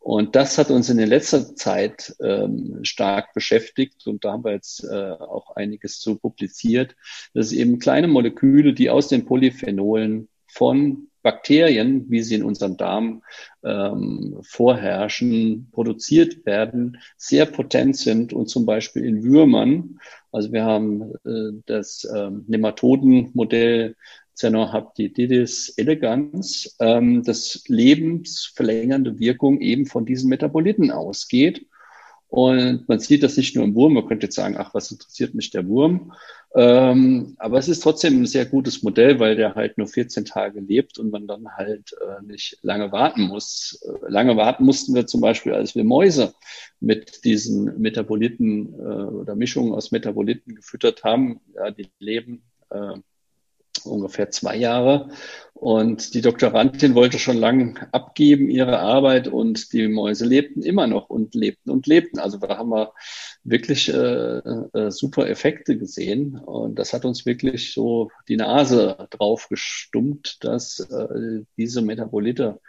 Und 0.00 0.34
das 0.34 0.58
hat 0.58 0.70
uns 0.70 0.90
in 0.90 0.96
der 0.96 1.06
letzter 1.06 1.54
Zeit 1.54 2.16
ähm, 2.20 2.80
stark 2.82 3.34
beschäftigt 3.34 4.06
und 4.06 4.24
da 4.24 4.32
haben 4.32 4.44
wir 4.44 4.52
jetzt 4.52 4.82
äh, 4.82 5.12
auch 5.12 5.54
einiges 5.54 6.00
zu 6.00 6.18
publiziert. 6.18 6.96
Das 7.34 7.46
ist 7.46 7.52
eben 7.52 7.78
kleine 7.78 8.08
Moleküle, 8.08 8.72
die 8.72 8.90
aus 8.90 9.06
den 9.06 9.24
Polyphenolen 9.24 10.28
von 10.48 11.08
Bakterien, 11.22 12.06
wie 12.08 12.22
sie 12.22 12.36
in 12.36 12.44
unserem 12.44 12.76
Darm 12.76 13.22
ähm, 13.64 14.38
vorherrschen, 14.42 15.68
produziert 15.72 16.46
werden, 16.46 16.98
sehr 17.16 17.46
potent 17.46 17.96
sind 17.96 18.32
und 18.32 18.48
zum 18.48 18.64
Beispiel 18.64 19.04
in 19.04 19.24
Würmern, 19.24 19.98
also 20.32 20.52
wir 20.52 20.64
haben 20.64 21.12
äh, 21.24 21.60
das 21.66 22.06
ähm, 22.14 22.44
Nematodenmodell 22.46 23.96
Cenohaptididis 24.34 25.70
elegans, 25.76 26.76
ähm, 26.78 27.24
das 27.24 27.64
lebensverlängernde 27.66 29.18
Wirkung 29.18 29.60
eben 29.60 29.86
von 29.86 30.06
diesen 30.06 30.28
Metaboliten 30.28 30.90
ausgeht. 30.90 31.66
Und 32.28 32.88
man 32.88 33.00
sieht 33.00 33.22
das 33.22 33.36
nicht 33.36 33.56
nur 33.56 33.64
im 33.64 33.74
Wurm, 33.74 33.94
man 33.94 34.06
könnte 34.06 34.26
jetzt 34.26 34.36
sagen, 34.36 34.56
ach, 34.58 34.74
was 34.74 34.92
interessiert 34.92 35.34
mich 35.34 35.50
der 35.50 35.66
Wurm? 35.66 36.12
Ähm, 36.54 37.34
aber 37.38 37.58
es 37.58 37.68
ist 37.68 37.80
trotzdem 37.80 38.22
ein 38.22 38.26
sehr 38.26 38.46
gutes 38.46 38.82
Modell, 38.82 39.20
weil 39.20 39.36
der 39.36 39.54
halt 39.54 39.76
nur 39.76 39.86
14 39.86 40.24
Tage 40.24 40.60
lebt 40.60 40.98
und 40.98 41.10
man 41.10 41.26
dann 41.26 41.48
halt 41.56 41.94
äh, 42.00 42.24
nicht 42.24 42.58
lange 42.62 42.90
warten 42.90 43.22
muss. 43.22 43.80
Äh, 43.84 44.10
lange 44.10 44.36
warten 44.36 44.64
mussten 44.64 44.94
wir 44.94 45.06
zum 45.06 45.20
Beispiel, 45.20 45.52
als 45.52 45.74
wir 45.74 45.84
Mäuse 45.84 46.34
mit 46.80 47.24
diesen 47.24 47.78
Metaboliten 47.80 48.74
äh, 48.74 48.82
oder 48.82 49.34
Mischungen 49.36 49.74
aus 49.74 49.90
Metaboliten 49.90 50.54
gefüttert 50.54 51.04
haben. 51.04 51.40
Ja, 51.54 51.70
die 51.70 51.88
leben 51.98 52.42
äh, 52.70 52.94
ungefähr 53.88 54.30
zwei 54.30 54.56
Jahre. 54.56 55.08
Und 55.54 56.14
die 56.14 56.20
Doktorandin 56.20 56.94
wollte 56.94 57.18
schon 57.18 57.36
lange 57.36 57.74
abgeben 57.92 58.48
ihre 58.48 58.78
Arbeit 58.78 59.26
und 59.26 59.72
die 59.72 59.88
Mäuse 59.88 60.24
lebten 60.24 60.62
immer 60.62 60.86
noch 60.86 61.10
und 61.10 61.34
lebten 61.34 61.70
und 61.70 61.88
lebten. 61.88 62.20
Also 62.20 62.38
da 62.38 62.58
haben 62.58 62.70
wir 62.70 62.92
wirklich 63.42 63.88
äh, 63.92 64.38
äh, 64.38 64.90
super 64.90 65.28
Effekte 65.28 65.76
gesehen 65.76 66.38
und 66.38 66.78
das 66.78 66.92
hat 66.92 67.04
uns 67.04 67.26
wirklich 67.26 67.72
so 67.72 68.10
die 68.28 68.36
Nase 68.36 69.08
drauf 69.10 69.48
gestummt, 69.48 70.38
dass 70.42 70.78
äh, 70.78 71.42
diese 71.56 71.82
Metabolite 71.82 72.60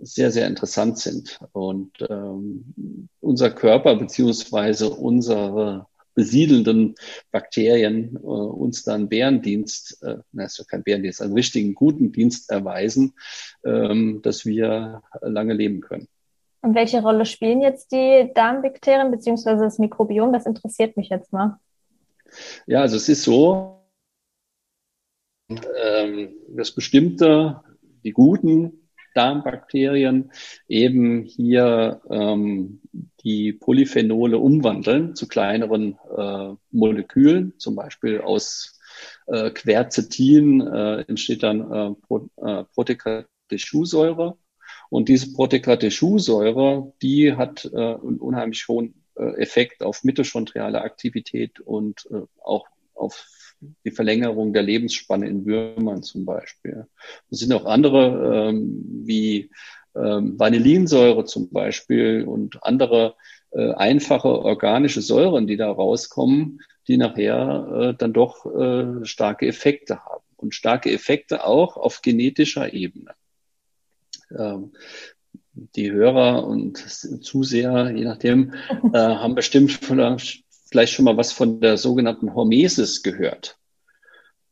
sehr, 0.00 0.30
sehr 0.30 0.46
interessant 0.46 0.98
sind. 0.98 1.40
Und 1.52 1.92
ähm, 2.08 3.08
unser 3.20 3.50
Körper 3.50 3.96
beziehungsweise 3.96 4.88
unsere 4.88 5.86
besiedelnden 6.18 6.96
Bakterien 7.30 8.16
äh, 8.16 8.26
uns 8.26 8.82
dann 8.82 9.08
Bärendienst, 9.08 10.02
äh, 10.02 10.16
na, 10.32 10.46
ist 10.46 10.58
ja 10.58 10.64
kein 10.64 10.82
Bärendienst, 10.82 11.22
einen 11.22 11.32
richtigen 11.32 11.76
guten 11.76 12.10
Dienst 12.10 12.50
erweisen, 12.50 13.14
ähm, 13.64 14.20
dass 14.22 14.44
wir 14.44 15.02
lange 15.20 15.54
leben 15.54 15.80
können. 15.80 16.08
Und 16.60 16.74
welche 16.74 17.02
Rolle 17.02 17.24
spielen 17.24 17.60
jetzt 17.60 17.92
die 17.92 18.32
Darmbakterien 18.34 19.12
beziehungsweise 19.12 19.62
das 19.62 19.78
Mikrobiom? 19.78 20.32
Das 20.32 20.44
interessiert 20.44 20.96
mich 20.96 21.08
jetzt 21.08 21.32
mal. 21.32 21.60
Ja, 22.66 22.80
also 22.80 22.96
es 22.96 23.08
ist 23.08 23.22
so, 23.22 23.84
ähm, 25.48 26.34
dass 26.48 26.72
bestimmte, 26.72 27.60
die 28.02 28.10
guten 28.10 28.77
Darmbakterien 29.14 30.32
eben 30.68 31.22
hier 31.22 32.00
ähm, 32.10 32.80
die 33.24 33.52
Polyphenole 33.52 34.38
umwandeln 34.38 35.14
zu 35.14 35.28
kleineren 35.28 35.98
äh, 36.16 36.54
Molekülen, 36.70 37.54
zum 37.58 37.74
Beispiel 37.74 38.20
aus 38.20 38.78
äh, 39.26 39.50
Quercetin 39.50 40.60
äh, 40.60 41.00
entsteht 41.02 41.42
dann 41.42 41.60
äh, 41.60 41.94
Pro, 42.06 42.28
äh. 42.36 42.64
Und 44.90 45.08
diese 45.08 45.32
Protecatechusäure, 45.32 46.92
die 47.02 47.34
hat 47.34 47.64
äh, 47.66 47.76
einen 47.76 48.18
unheimlich 48.18 48.66
hohen 48.68 49.04
äh, 49.16 49.40
Effekt 49.40 49.82
auf 49.82 50.04
mitochondriale 50.04 50.80
Aktivität 50.80 51.60
und 51.60 52.08
äh, 52.10 52.22
auch 52.42 52.66
auf 52.94 53.26
die 53.84 53.90
Verlängerung 53.90 54.52
der 54.52 54.62
Lebensspanne 54.62 55.28
in 55.28 55.44
Würmern 55.46 56.02
zum 56.02 56.24
Beispiel. 56.24 56.86
Es 57.30 57.40
sind 57.40 57.52
auch 57.52 57.64
andere 57.64 58.50
ähm, 58.50 58.84
wie 59.04 59.50
ähm, 59.96 60.38
Vanillinsäure 60.38 61.24
zum 61.24 61.50
Beispiel 61.50 62.24
und 62.24 62.62
andere 62.62 63.16
äh, 63.50 63.72
einfache 63.72 64.28
organische 64.28 65.02
Säuren, 65.02 65.46
die 65.46 65.56
da 65.56 65.70
rauskommen, 65.70 66.60
die 66.86 66.96
nachher 66.96 67.68
äh, 67.90 67.94
dann 67.96 68.12
doch 68.12 68.46
äh, 68.46 69.04
starke 69.04 69.46
Effekte 69.46 70.04
haben 70.04 70.24
und 70.36 70.54
starke 70.54 70.92
Effekte 70.92 71.44
auch 71.44 71.76
auf 71.76 72.02
genetischer 72.02 72.72
Ebene. 72.72 73.14
Ähm, 74.36 74.72
die 75.52 75.90
Hörer 75.90 76.46
und 76.46 76.76
Zuseher, 76.76 77.90
je 77.90 78.04
nachdem, 78.04 78.54
äh, 78.92 78.98
haben 78.98 79.34
bestimmt 79.34 79.72
vielleicht 80.70 80.92
schon 80.92 81.04
mal 81.04 81.16
was 81.16 81.32
von 81.32 81.60
der 81.60 81.76
sogenannten 81.76 82.34
Hormesis 82.34 83.02
gehört. 83.02 83.58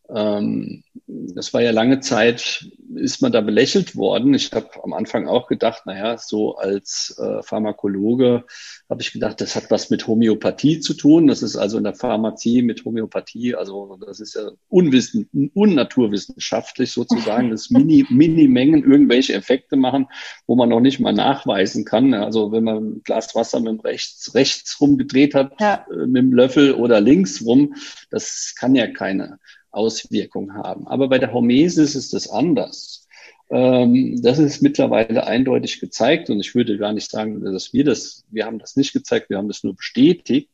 Ähm, 0.08 0.84
das 1.06 1.52
war 1.52 1.62
ja 1.62 1.70
lange 1.70 2.00
Zeit, 2.00 2.68
ist 2.94 3.22
man 3.22 3.32
da 3.32 3.40
belächelt 3.40 3.96
worden. 3.96 4.34
Ich 4.34 4.52
habe 4.52 4.68
am 4.82 4.92
Anfang 4.92 5.28
auch 5.28 5.46
gedacht, 5.46 5.86
naja, 5.86 6.18
so 6.18 6.56
als 6.56 7.16
äh, 7.18 7.42
Pharmakologe 7.42 8.44
habe 8.88 9.02
ich 9.02 9.12
gedacht, 9.12 9.40
das 9.40 9.56
hat 9.56 9.70
was 9.70 9.90
mit 9.90 10.06
Homöopathie 10.06 10.80
zu 10.80 10.94
tun. 10.94 11.26
Das 11.26 11.42
ist 11.42 11.56
also 11.56 11.78
in 11.78 11.84
der 11.84 11.94
Pharmazie 11.94 12.62
mit 12.62 12.84
Homöopathie, 12.84 13.54
also 13.54 13.98
das 14.04 14.20
ist 14.20 14.34
ja 14.34 14.50
unwissen, 14.68 15.28
unnaturwissenschaftlich 15.54 16.92
sozusagen, 16.92 17.50
dass 17.50 17.70
Mini, 17.70 18.06
Mini-Mengen 18.08 18.84
irgendwelche 18.84 19.34
Effekte 19.34 19.76
machen, 19.76 20.06
wo 20.46 20.56
man 20.56 20.68
noch 20.68 20.80
nicht 20.80 21.00
mal 21.00 21.12
nachweisen 21.12 21.84
kann. 21.84 22.14
Also 22.14 22.52
wenn 22.52 22.64
man 22.64 22.76
ein 22.76 23.02
Glas 23.04 23.34
Wasser 23.34 23.60
mit 23.60 23.68
dem 23.68 23.80
rechts, 23.80 24.34
rechts 24.34 24.80
rumgedreht 24.80 25.34
hat, 25.34 25.60
ja. 25.60 25.86
äh, 25.90 26.06
mit 26.06 26.22
dem 26.22 26.32
Löffel 26.32 26.74
oder 26.74 27.00
links 27.00 27.44
rum, 27.44 27.74
das 28.10 28.54
kann 28.56 28.74
ja 28.74 28.86
keine 28.86 29.38
Auswirkung 29.76 30.54
haben. 30.54 30.86
Aber 30.86 31.08
bei 31.08 31.18
der 31.18 31.32
Hormesis 31.32 31.94
ist 31.94 32.12
das 32.12 32.28
anders. 32.28 33.06
Ähm, 33.50 34.20
das 34.22 34.38
ist 34.38 34.62
mittlerweile 34.62 35.26
eindeutig 35.26 35.80
gezeigt 35.80 36.30
und 36.30 36.40
ich 36.40 36.54
würde 36.54 36.78
gar 36.78 36.92
nicht 36.92 37.10
sagen, 37.10 37.44
dass 37.44 37.72
wir 37.72 37.84
das, 37.84 38.24
wir 38.30 38.44
haben 38.44 38.58
das 38.58 38.76
nicht 38.76 38.92
gezeigt, 38.92 39.30
wir 39.30 39.38
haben 39.38 39.48
das 39.48 39.62
nur 39.62 39.76
bestätigt, 39.76 40.50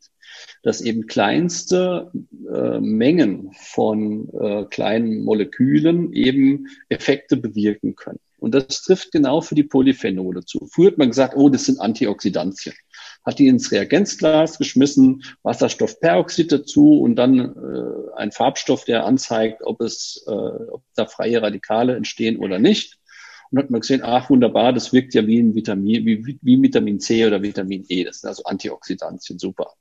dass 0.63 0.81
eben 0.81 1.07
kleinste 1.07 2.11
äh, 2.53 2.81
Mengen 2.81 3.53
von 3.55 4.29
äh, 4.39 4.65
kleinen 4.67 5.25
Molekülen 5.25 6.13
eben 6.13 6.67
Effekte 6.89 7.37
bewirken 7.37 7.95
können. 7.95 8.21
Und 8.39 8.55
das 8.55 8.83
trifft 8.83 9.13
genau 9.13 9.41
für 9.41 9.55
die 9.55 9.63
Polyphenole 9.63 10.45
zu. 10.45 10.67
Früher 10.71 10.89
hat 10.89 10.99
man 10.99 11.09
gesagt, 11.09 11.35
oh, 11.37 11.49
das 11.49 11.67
sind 11.67 11.81
Antioxidantien. 11.81 12.75
Hat 13.25 13.39
die 13.39 13.47
ins 13.47 13.71
Reagenzglas 13.71 14.59
geschmissen, 14.59 15.23
Wasserstoffperoxid 15.43 16.51
dazu 16.51 17.01
und 17.01 17.17
dann 17.17 17.39
äh, 17.39 18.17
ein 18.17 18.33
Farbstoff, 18.33 18.85
der 18.85 19.05
anzeigt, 19.05 19.63
ob 19.63 19.81
es, 19.81 20.25
äh, 20.27 20.31
ob 20.31 20.83
da 20.95 21.07
freie 21.07 21.41
Radikale 21.41 21.97
entstehen 21.97 22.39
oder 22.39 22.59
nicht. 22.59 22.99
Und 23.51 23.59
hat 23.59 23.71
man 23.71 23.81
gesehen, 23.83 24.03
ach 24.03 24.31
wunderbar, 24.31 24.73
das 24.73 24.93
wirkt 24.93 25.15
ja 25.15 25.27
wie 25.27 25.39
ein 25.39 25.55
Vitamin, 25.55 26.07
wie, 26.07 26.39
wie 26.41 26.63
Vitamin 26.63 27.01
C 27.01 27.27
oder 27.27 27.43
Vitamin 27.43 27.85
E. 27.89 28.05
Das 28.05 28.21
sind 28.21 28.29
also 28.29 28.45
Antioxidantien, 28.45 29.39
super. 29.39 29.75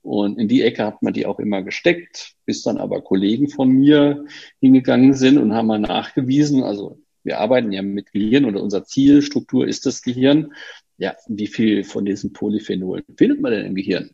Und 0.00 0.38
in 0.38 0.48
die 0.48 0.62
Ecke 0.62 0.84
hat 0.84 1.02
man 1.02 1.12
die 1.12 1.26
auch 1.26 1.38
immer 1.38 1.62
gesteckt, 1.62 2.34
bis 2.44 2.62
dann 2.62 2.78
aber 2.78 3.02
Kollegen 3.02 3.48
von 3.48 3.68
mir 3.68 4.24
hingegangen 4.60 5.14
sind 5.14 5.38
und 5.38 5.54
haben 5.54 5.68
mal 5.68 5.78
nachgewiesen, 5.78 6.64
also 6.64 6.98
wir 7.22 7.38
arbeiten 7.38 7.70
ja 7.70 7.82
mit 7.82 8.12
Gehirn 8.12 8.44
oder 8.44 8.60
unser 8.62 8.84
Zielstruktur 8.84 9.66
ist 9.66 9.86
das 9.86 10.02
Gehirn. 10.02 10.54
Ja, 11.02 11.16
wie 11.26 11.48
viel 11.48 11.82
von 11.82 12.04
diesen 12.04 12.32
Polyphenolen 12.32 13.02
findet 13.16 13.40
man 13.40 13.50
denn 13.50 13.66
im 13.66 13.74
Gehirn? 13.74 14.12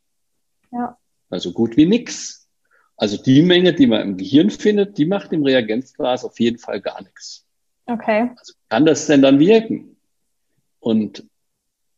Ja. 0.72 0.96
Also 1.28 1.52
gut 1.52 1.76
wie 1.76 1.84
nix. 1.84 2.48
Also 2.96 3.22
die 3.22 3.42
Menge, 3.42 3.74
die 3.74 3.86
man 3.86 4.00
im 4.00 4.16
Gehirn 4.16 4.48
findet, 4.48 4.96
die 4.96 5.04
macht 5.04 5.34
im 5.34 5.42
Reagenzglas 5.44 6.24
auf 6.24 6.40
jeden 6.40 6.56
Fall 6.56 6.80
gar 6.80 7.02
nichts. 7.02 7.46
Okay. 7.84 8.30
Also 8.34 8.54
kann 8.70 8.86
das 8.86 9.06
denn 9.06 9.20
dann 9.20 9.38
wirken? 9.38 9.98
Und 10.80 11.24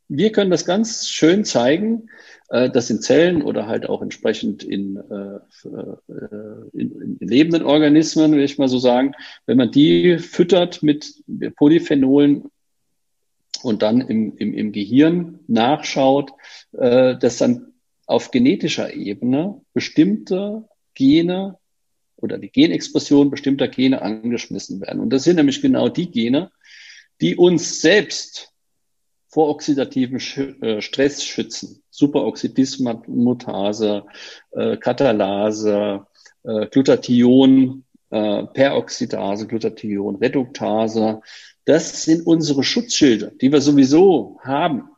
wir 0.08 0.32
können 0.32 0.50
das 0.50 0.64
ganz 0.64 1.06
schön 1.06 1.44
zeigen, 1.44 2.10
äh, 2.48 2.68
dass 2.68 2.90
in 2.90 3.00
Zellen 3.00 3.42
oder 3.42 3.68
halt 3.68 3.88
auch 3.88 4.02
entsprechend 4.02 4.64
in, 4.64 4.96
äh, 4.96 5.68
äh, 5.68 6.68
in, 6.72 7.16
in 7.20 7.28
lebenden 7.28 7.62
Organismen, 7.62 8.32
will 8.32 8.42
ich 8.42 8.58
mal 8.58 8.66
so 8.66 8.80
sagen, 8.80 9.12
wenn 9.46 9.56
man 9.56 9.70
die 9.70 10.18
füttert 10.18 10.82
mit 10.82 11.22
Polyphenolen 11.54 12.50
und 13.62 13.82
dann 13.82 14.00
im, 14.00 14.36
im, 14.36 14.54
im 14.54 14.72
Gehirn 14.72 15.40
nachschaut, 15.46 16.32
dass 16.72 17.38
dann 17.38 17.72
auf 18.06 18.30
genetischer 18.30 18.92
Ebene 18.92 19.60
bestimmte 19.72 20.68
Gene 20.94 21.58
oder 22.16 22.38
die 22.38 22.50
Genexpression 22.50 23.30
bestimmter 23.30 23.68
Gene 23.68 24.02
angeschmissen 24.02 24.80
werden. 24.80 25.00
Und 25.00 25.10
das 25.10 25.22
sind 25.24 25.36
nämlich 25.36 25.62
genau 25.62 25.88
die 25.88 26.10
Gene, 26.10 26.50
die 27.20 27.36
uns 27.36 27.80
selbst 27.80 28.52
vor 29.28 29.48
oxidativen 29.48 30.20
äh, 30.60 30.82
Stress 30.82 31.24
schützen. 31.24 31.82
Superoxidismutase, 31.90 34.04
äh, 34.50 34.76
Katalase, 34.76 36.06
äh, 36.42 36.66
Glutathion, 36.66 37.84
äh, 38.10 38.44
Peroxidase, 38.46 39.46
Glutathion, 39.46 40.16
Reduktase. 40.16 41.20
Das 41.70 42.02
sind 42.02 42.26
unsere 42.26 42.64
Schutzschilder, 42.64 43.30
die 43.40 43.52
wir 43.52 43.60
sowieso 43.60 44.40
haben, 44.42 44.88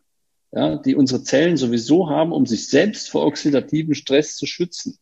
ja, 0.53 0.77
die 0.77 0.97
unsere 0.97 1.23
Zellen 1.23 1.59
sowieso 1.59 2.09
haben, 2.09 2.33
um 2.33 2.47
sich 2.47 2.67
selbst 2.67 3.11
vor 3.11 3.27
oxidativen 3.27 3.95
Stress 3.95 4.37
zu 4.37 4.47
schützen. 4.47 4.97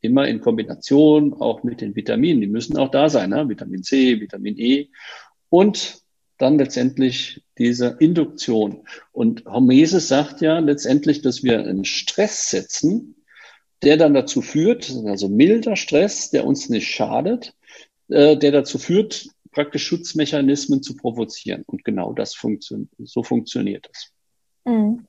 Immer 0.00 0.26
in 0.26 0.40
Kombination 0.40 1.32
auch 1.34 1.62
mit 1.62 1.80
den 1.80 1.94
Vitaminen. 1.94 2.40
Die 2.40 2.48
müssen 2.48 2.76
auch 2.76 2.90
da 2.90 3.08
sein, 3.08 3.30
ne? 3.30 3.48
Vitamin 3.48 3.84
C, 3.84 4.20
Vitamin 4.20 4.58
E. 4.58 4.88
Und 5.48 6.00
dann 6.38 6.58
letztendlich 6.58 7.44
diese 7.56 7.98
Induktion. 8.00 8.80
Und 9.12 9.44
Hormesis 9.44 10.08
sagt 10.08 10.40
ja 10.40 10.58
letztendlich, 10.58 11.22
dass 11.22 11.44
wir 11.44 11.60
einen 11.60 11.84
Stress 11.84 12.50
setzen, 12.50 13.14
der 13.84 13.96
dann 13.96 14.12
dazu 14.12 14.42
führt, 14.42 14.92
also 15.06 15.28
milder 15.28 15.76
Stress, 15.76 16.30
der 16.30 16.44
uns 16.44 16.68
nicht 16.68 16.88
schadet, 16.88 17.54
äh, 18.08 18.36
der 18.36 18.50
dazu 18.50 18.78
führt, 18.78 19.28
praktisch 19.52 19.86
Schutzmechanismen 19.86 20.82
zu 20.82 20.96
provozieren. 20.96 21.62
Und 21.66 21.84
genau 21.84 22.12
das 22.12 22.34
funktioniert, 22.34 22.90
so 22.98 23.22
funktioniert 23.22 23.88
es. 23.92 24.12
Mhm. 24.64 25.06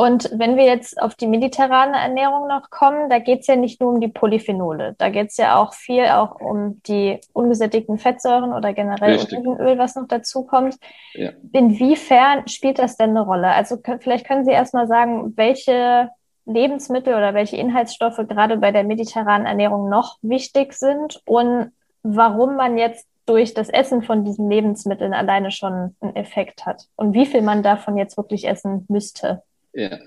Und 0.00 0.30
wenn 0.32 0.56
wir 0.56 0.64
jetzt 0.64 0.98
auf 0.98 1.14
die 1.14 1.26
mediterrane 1.26 1.94
Ernährung 1.94 2.48
noch 2.48 2.70
kommen, 2.70 3.10
da 3.10 3.18
geht 3.18 3.40
es 3.40 3.48
ja 3.48 3.56
nicht 3.56 3.82
nur 3.82 3.92
um 3.92 4.00
die 4.00 4.08
Polyphenole. 4.08 4.94
Da 4.96 5.10
geht 5.10 5.28
es 5.28 5.36
ja 5.36 5.60
auch 5.60 5.74
viel 5.74 6.06
auch 6.06 6.40
um 6.40 6.80
die 6.84 7.20
ungesättigten 7.34 7.98
Fettsäuren 7.98 8.54
oder 8.54 8.72
generell 8.72 9.18
Olivenöl, 9.18 9.76
was 9.76 9.96
noch 9.96 10.08
dazu 10.08 10.44
kommt. 10.44 10.76
Ja. 11.12 11.32
Inwiefern 11.52 12.48
spielt 12.48 12.78
das 12.78 12.96
denn 12.96 13.10
eine 13.10 13.20
Rolle? 13.20 13.48
Also 13.48 13.76
vielleicht 13.98 14.26
können 14.26 14.46
Sie 14.46 14.52
erstmal 14.52 14.86
sagen, 14.86 15.34
welche 15.36 16.08
Lebensmittel 16.46 17.12
oder 17.12 17.34
welche 17.34 17.58
Inhaltsstoffe 17.58 18.26
gerade 18.26 18.56
bei 18.56 18.72
der 18.72 18.84
mediterranen 18.84 19.46
Ernährung 19.46 19.90
noch 19.90 20.16
wichtig 20.22 20.72
sind 20.72 21.20
und 21.26 21.72
warum 22.02 22.56
man 22.56 22.78
jetzt 22.78 23.06
durch 23.30 23.54
das 23.54 23.68
Essen 23.68 24.02
von 24.02 24.24
diesen 24.24 24.50
Lebensmitteln 24.50 25.14
alleine 25.14 25.52
schon 25.52 25.94
einen 26.00 26.16
Effekt 26.16 26.66
hat 26.66 26.88
und 26.96 27.14
wie 27.14 27.26
viel 27.26 27.42
man 27.42 27.62
davon 27.62 27.96
jetzt 27.96 28.16
wirklich 28.16 28.48
essen 28.48 28.86
müsste. 28.88 29.42
Ja. 29.72 29.98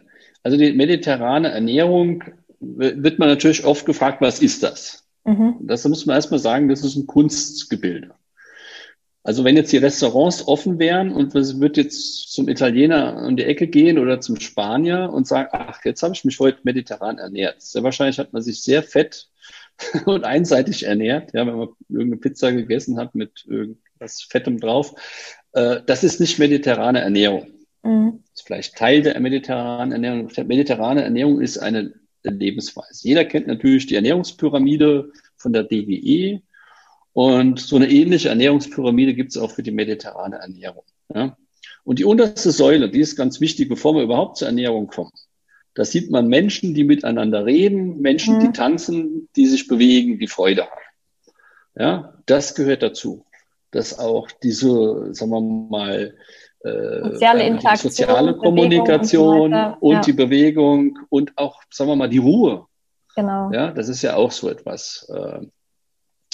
Also 0.44 0.58
die 0.58 0.74
mediterrane 0.74 1.50
Ernährung 1.50 2.26
wird 2.60 3.18
man 3.18 3.30
natürlich 3.30 3.64
oft 3.64 3.86
gefragt, 3.86 4.20
was 4.20 4.42
ist 4.42 4.62
das? 4.62 5.08
Mhm. 5.24 5.56
Das 5.62 5.88
muss 5.88 6.06
man 6.06 6.18
erstmal 6.18 6.40
sagen, 6.40 6.68
das 6.68 6.84
ist 6.84 6.98
ein 6.98 7.08
Kunstgebilde. 7.08 8.12
Also 9.24 9.46
wenn 9.46 9.56
jetzt 9.56 9.72
die 9.72 9.78
Restaurants 9.78 10.46
offen 10.46 10.80
wären 10.80 11.14
und 11.14 11.34
man 11.34 11.62
wird 11.62 11.78
jetzt 11.78 12.34
zum 12.34 12.50
Italiener 12.50 13.24
um 13.26 13.38
die 13.38 13.46
Ecke 13.46 13.68
gehen 13.68 13.98
oder 14.00 14.20
zum 14.20 14.38
Spanier 14.38 15.12
und 15.14 15.28
sagen, 15.28 15.48
ach, 15.54 15.80
jetzt 15.86 16.04
habe 16.04 16.14
ich 16.14 16.26
mich 16.26 16.42
heute 16.42 16.60
mediterran 16.64 17.20
ernährt. 17.20 17.62
Sehr 17.62 17.84
wahrscheinlich 17.84 18.20
hat 18.20 18.34
man 18.34 18.42
sich 18.42 18.62
sehr 18.62 18.84
fett 18.84 19.30
und 20.06 20.24
einseitig 20.24 20.84
ernährt, 20.84 21.34
ja, 21.34 21.46
wenn 21.46 21.56
man 21.56 21.70
irgendeine 21.90 22.18
Pizza 22.18 22.52
gegessen 22.52 22.98
hat 22.98 23.16
mit 23.16 23.46
irgendwas 23.48 24.22
Fettem 24.22 24.60
drauf. 24.60 24.94
Äh, 25.54 25.82
das 25.86 26.04
ist 26.04 26.20
nicht 26.20 26.40
mediterrane 26.40 27.02
Ernährung. 27.02 27.48
Mhm. 27.84 28.24
Das 28.24 28.42
ist 28.42 28.48
vielleicht 28.48 28.76
Teil 28.76 29.02
der 29.02 29.20
mediterranen 29.20 29.92
Ernährung. 29.92 30.30
Mediterrane 30.48 31.04
Ernährung 31.04 31.42
ist 31.42 31.58
eine 31.58 31.94
Lebensweise. 32.24 33.08
Jeder 33.08 33.26
kennt 33.26 33.48
natürlich 33.48 33.88
die 33.88 33.96
Ernährungspyramide 33.96 35.12
von 35.38 35.54
der 35.54 35.64
DGE. 35.64 36.42
Und 37.12 37.60
so 37.60 37.76
eine 37.76 37.92
ähnliche 37.92 38.30
Ernährungspyramide 38.30 39.14
gibt 39.14 39.32
es 39.32 39.38
auch 39.38 39.52
für 39.52 39.62
die 39.62 39.72
mediterrane 39.72 40.38
Ernährung. 40.38 40.84
Ja? 41.14 41.38
Und 41.84 42.00
die 42.00 42.06
unterste 42.06 42.52
Säule, 42.52 42.90
die 42.90 43.02
ist 43.02 43.16
ganz 43.16 43.40
wichtig, 43.40 43.70
bevor 43.70 43.94
wir 43.94 44.04
überhaupt 44.04 44.38
zur 44.38 44.48
Ernährung 44.48 44.88
kommen. 44.88 45.12
Da 45.76 45.86
sieht 45.86 46.12
man 46.12 46.28
Menschen, 46.28 46.74
die 46.74 46.84
miteinander 46.84 47.46
reden, 47.46 48.00
Menschen, 48.00 48.36
mhm. 48.36 48.40
die 48.42 48.52
tanzen, 48.52 49.30
die 49.36 49.48
sich 49.48 49.68
bewegen, 49.68 50.20
die 50.20 50.28
Freude 50.28 50.64
haben. 50.64 50.82
Ja, 51.76 52.14
das 52.26 52.54
gehört 52.56 52.84
dazu. 52.84 53.26
Dass 53.72 53.98
auch 53.98 54.30
diese, 54.44 55.14
sagen 55.16 55.32
wir 55.32 55.42
mal, 55.42 56.14
soziale 56.64 57.44
äh, 57.44 57.76
soziale 57.76 58.38
Kommunikation 58.38 59.54
und, 59.54 59.54
so 59.54 59.78
und 59.80 59.94
ja. 59.96 60.02
die 60.02 60.14
Bewegung 60.14 60.98
und 61.10 61.34
auch, 61.38 61.62
sagen 61.70 61.90
wir 61.90 61.96
mal, 61.96 62.10
die 62.10 62.20
Ruhe. 62.20 62.68
Genau. 63.16 63.52
Ja, 63.52 63.72
das 63.72 63.90
ist 63.90 64.02
ja 64.02 64.16
auch 64.16 64.32
so 64.32 64.50
etwas, 64.50 65.10
äh, 65.14 65.46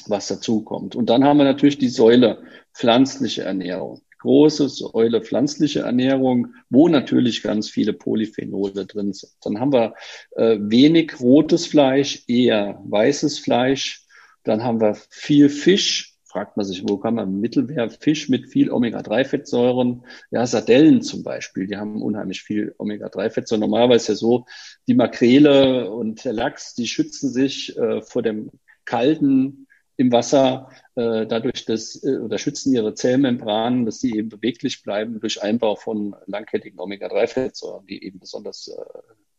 was 0.08 0.28
dazu 0.28 0.62
kommt. 0.62 0.96
Und 0.96 1.10
dann 1.10 1.24
haben 1.24 1.38
wir 1.38 1.46
natürlich 1.46 1.78
die 1.78 1.90
Säule 1.90 2.44
pflanzliche 2.74 3.44
Ernährung. 3.44 4.02
Große 4.20 4.70
Säule 4.70 5.22
pflanzliche 5.22 5.82
Ernährung, 5.82 6.54
wo 6.70 6.88
natürlich 6.90 7.42
ganz 7.42 7.70
viele 7.70 7.94
Polyphenole 7.94 8.86
drin 8.86 9.14
sind. 9.14 9.32
Dann 9.42 9.60
haben 9.60 9.74
wir 9.74 9.96
äh, 10.36 10.58
wenig 10.60 11.20
rotes 11.20 11.66
Fleisch, 11.66 12.24
eher 12.28 12.82
weißes 12.86 13.40
Fleisch. 13.40 14.06
Dann 14.44 14.64
haben 14.64 14.82
wir 14.82 14.96
viel 15.10 15.50
Fisch, 15.50 16.18
fragt 16.26 16.58
man 16.58 16.66
sich, 16.66 16.84
wo 16.88 16.98
kann 16.98 17.16
man 17.16 17.40
Mittelwert 17.40 17.98
Fisch 18.02 18.30
mit 18.30 18.48
viel 18.48 18.72
Omega-3-Fettsäuren, 18.72 20.04
ja, 20.32 20.46
Sardellen 20.46 21.02
zum 21.02 21.24
Beispiel, 21.24 21.66
die 21.66 21.78
haben 21.78 22.02
unheimlich 22.02 22.44
viel 22.44 22.76
Omega-3-Fettsäuren. 22.78 23.62
Normalerweise 23.62 24.12
ja 24.12 24.16
so, 24.16 24.46
die 24.88 24.94
Makrele 24.94 25.90
und 25.90 26.24
der 26.26 26.34
Lachs, 26.34 26.76
die 26.76 26.88
schützen 26.88 27.32
sich 27.32 27.76
äh, 27.78 28.02
vor 28.02 28.22
dem 28.22 28.52
Kalten 28.86 29.68
im 30.00 30.14
Wasser, 30.14 30.70
äh, 30.96 31.28
dadurch, 31.28 31.66
dass, 31.66 32.02
äh, 32.06 32.20
oder 32.20 32.38
schützen 32.38 32.74
ihre 32.74 32.94
Zellmembranen, 32.94 33.86
dass 33.86 34.00
sie 34.00 34.16
eben 34.16 34.30
beweglich 34.30 34.82
bleiben 34.82 35.20
durch 35.20 35.44
Einbau 35.44 35.76
von 35.76 36.16
langkettigen 36.26 36.80
Omega-3-Fettsäuren, 36.80 37.86
die 37.86 38.02
eben 38.06 38.18
besonders 38.18 38.70
äh, 38.70 38.82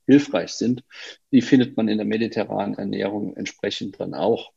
hilfreich 0.07 0.53
sind. 0.53 0.85
Die 1.33 1.41
findet 1.41 1.79
man 1.79 1.89
in 1.89 1.97
der 1.97 2.07
mediterranen 2.07 2.75
Ernährung 2.75 3.35
entsprechend 3.39 3.99
dann 4.01 4.13
auch. 4.13 4.53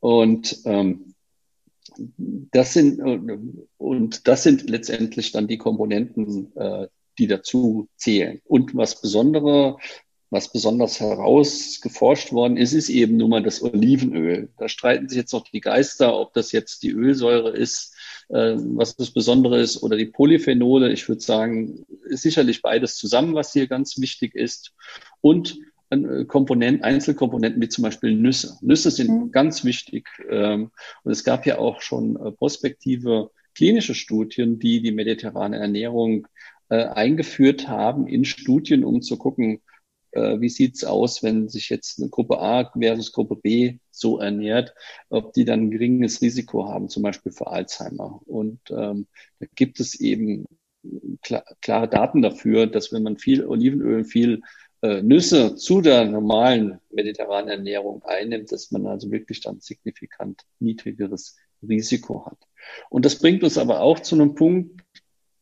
Und 0.00 0.58
ähm, 0.66 1.14
das 1.96 2.74
sind, 2.74 3.00
und 3.78 4.28
das 4.28 4.42
sind 4.42 4.68
letztendlich 4.68 5.32
dann 5.32 5.48
die 5.48 5.56
Komponenten, 5.56 6.54
äh, 6.56 6.88
die 7.18 7.26
dazu 7.26 7.88
zählen. 7.96 8.42
Und 8.44 8.76
was 8.76 9.00
besondere, 9.00 9.78
was 10.30 10.52
besonders 10.52 11.00
herausgeforscht 11.00 12.32
worden 12.32 12.56
ist, 12.56 12.72
ist 12.72 12.90
eben 12.90 13.16
nun 13.16 13.30
mal 13.30 13.42
das 13.42 13.62
Olivenöl. 13.62 14.50
Da 14.58 14.68
streiten 14.68 15.08
sich 15.08 15.16
jetzt 15.16 15.32
noch 15.32 15.44
die 15.44 15.60
Geister, 15.60 16.18
ob 16.18 16.34
das 16.34 16.52
jetzt 16.52 16.82
die 16.82 16.90
Ölsäure 16.90 17.50
ist, 17.50 17.94
äh, 18.28 18.54
was 18.56 18.96
das 18.96 19.10
Besondere 19.10 19.58
ist, 19.60 19.82
oder 19.82 19.96
die 19.96 20.06
Polyphenole. 20.06 20.92
Ich 20.92 21.08
würde 21.08 21.22
sagen, 21.22 21.86
ist 22.04 22.22
sicherlich 22.22 22.60
beides 22.60 22.96
zusammen, 22.96 23.34
was 23.34 23.52
hier 23.52 23.68
ganz 23.68 23.98
wichtig 23.98 24.34
ist. 24.34 24.74
Und 25.22 25.58
äh, 25.90 26.24
Komponenten, 26.26 26.84
Einzelkomponenten 26.84 27.62
wie 27.62 27.68
zum 27.68 27.82
Beispiel 27.82 28.14
Nüsse. 28.14 28.58
Nüsse 28.60 28.90
sind 28.90 29.10
mhm. 29.10 29.32
ganz 29.32 29.64
wichtig. 29.64 30.08
Ähm, 30.28 30.70
und 31.04 31.12
es 31.12 31.24
gab 31.24 31.46
ja 31.46 31.58
auch 31.58 31.80
schon 31.80 32.16
äh, 32.16 32.32
prospektive 32.32 33.30
klinische 33.54 33.94
Studien, 33.94 34.58
die 34.58 34.82
die 34.82 34.92
mediterrane 34.92 35.56
Ernährung 35.58 36.28
äh, 36.68 36.84
eingeführt 36.84 37.66
haben 37.66 38.06
in 38.06 38.24
Studien, 38.24 38.84
um 38.84 39.00
zu 39.00 39.16
gucken, 39.16 39.62
äh, 40.12 40.40
wie 40.40 40.48
sieht's 40.48 40.84
aus, 40.84 41.22
wenn 41.22 41.48
sich 41.48 41.68
jetzt 41.68 42.00
eine 42.00 42.08
Gruppe 42.08 42.38
A 42.40 42.70
versus 42.78 43.12
Gruppe 43.12 43.36
B 43.36 43.78
so 43.90 44.18
ernährt, 44.18 44.74
ob 45.08 45.32
die 45.32 45.44
dann 45.44 45.64
ein 45.64 45.70
geringes 45.70 46.22
Risiko 46.22 46.68
haben, 46.68 46.88
zum 46.88 47.02
Beispiel 47.02 47.32
für 47.32 47.48
Alzheimer. 47.48 48.20
Und 48.26 48.60
ähm, 48.70 49.06
da 49.40 49.46
gibt 49.54 49.80
es 49.80 49.98
eben 50.00 50.46
klar, 51.22 51.44
klare 51.60 51.88
Daten 51.88 52.22
dafür, 52.22 52.66
dass 52.66 52.92
wenn 52.92 53.02
man 53.02 53.18
viel 53.18 53.44
Olivenöl, 53.46 54.04
viel 54.04 54.42
äh, 54.82 55.02
Nüsse 55.02 55.56
zu 55.56 55.80
der 55.80 56.04
normalen 56.04 56.78
mediterranen 56.90 57.50
Ernährung 57.50 58.02
einnimmt, 58.04 58.52
dass 58.52 58.70
man 58.70 58.86
also 58.86 59.10
wirklich 59.10 59.40
dann 59.40 59.60
signifikant 59.60 60.42
niedrigeres 60.60 61.36
Risiko 61.62 62.26
hat. 62.26 62.38
Und 62.88 63.04
das 63.04 63.18
bringt 63.18 63.42
uns 63.42 63.58
aber 63.58 63.80
auch 63.80 64.00
zu 64.00 64.14
einem 64.14 64.34
Punkt, 64.34 64.82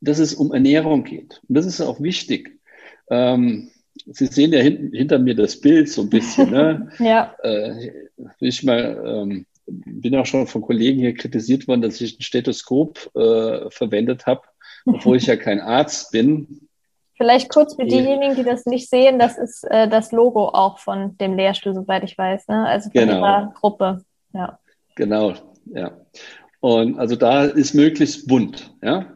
dass 0.01 0.19
es 0.19 0.35
um 0.35 0.53
Ernährung 0.53 1.05
geht. 1.05 1.43
Und 1.49 1.55
das 1.55 1.67
ist 1.67 1.81
auch 1.81 2.01
wichtig. 2.01 2.59
Ähm, 3.11 3.71
Sie 4.07 4.27
sehen 4.27 4.53
ja 4.53 4.61
hinten, 4.61 4.95
hinter 4.95 5.19
mir 5.19 5.35
das 5.35 5.61
Bild 5.61 5.89
so 5.89 6.03
ein 6.03 6.11
bisschen. 6.11 6.51
Ne? 6.51 6.91
ja. 6.99 7.35
Äh, 7.43 7.91
ich 8.41 8.63
mal, 8.63 9.03
ähm, 9.05 9.47
bin 9.67 10.15
auch 10.17 10.27
schon 10.27 10.47
von 10.47 10.63
Kollegen 10.63 11.01
hier 11.01 11.15
kritisiert 11.15 11.67
worden, 11.69 11.83
dass 11.83 12.01
ich 12.01 12.19
ein 12.19 12.23
Stethoskop 12.23 13.11
äh, 13.17 13.71
verwendet 13.71 14.27
habe, 14.27 14.43
obwohl 14.85 15.17
ich 15.17 15.27
ja 15.27 15.37
kein 15.37 15.61
Arzt 15.61 16.13
bin. 16.13 16.69
Vielleicht 17.17 17.49
kurz 17.49 17.75
für 17.75 17.87
diejenigen, 17.87 18.37
die 18.37 18.45
das 18.45 18.67
nicht 18.67 18.91
sehen, 18.91 19.19
das 19.19 19.39
ist 19.39 19.65
äh, 19.71 19.89
das 19.89 20.13
Logo 20.13 20.49
auch 20.49 20.79
von 20.79 21.17
dem 21.17 21.35
Lehrstuhl, 21.35 21.75
soweit 21.75 22.05
ich 22.05 22.17
weiß, 22.17 22.49
ne? 22.49 22.67
also 22.67 22.91
von 22.91 23.01
genau. 23.01 23.19
ihrer 23.19 23.55
Gruppe. 23.59 24.05
Ja. 24.35 24.59
Genau, 24.97 25.35
ja. 25.67 25.93
Und 26.61 26.99
also 26.99 27.17
da 27.17 27.45
ist 27.45 27.75
möglichst 27.75 28.27
bunt, 28.27 28.75
ja. 28.83 29.07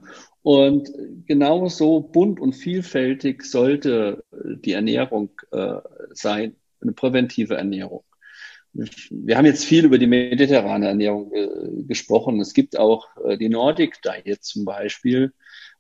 Und 0.43 0.91
genauso 1.27 2.01
bunt 2.01 2.41
und 2.41 2.55
vielfältig 2.55 3.45
sollte 3.45 4.25
die 4.33 4.73
Ernährung 4.73 5.31
äh, 5.53 5.77
sein, 6.13 6.57
eine 6.81 6.93
präventive 6.93 7.57
Ernährung. 7.57 8.05
Wir 8.73 9.37
haben 9.37 9.47
jetzt 9.47 9.65
viel 9.65 9.85
über 9.85 9.99
die 9.99 10.07
mediterrane 10.07 10.87
Ernährung 10.87 11.33
äh, 11.35 11.83
gesprochen. 11.89 12.41
Es 12.41 12.55
gibt 12.55 12.79
auch 12.79 13.09
äh, 13.25 13.37
die 13.37 13.49
Nordic 13.49 14.01
Diet 14.03 14.45
zum 14.45 14.65
Beispiel, 14.65 15.33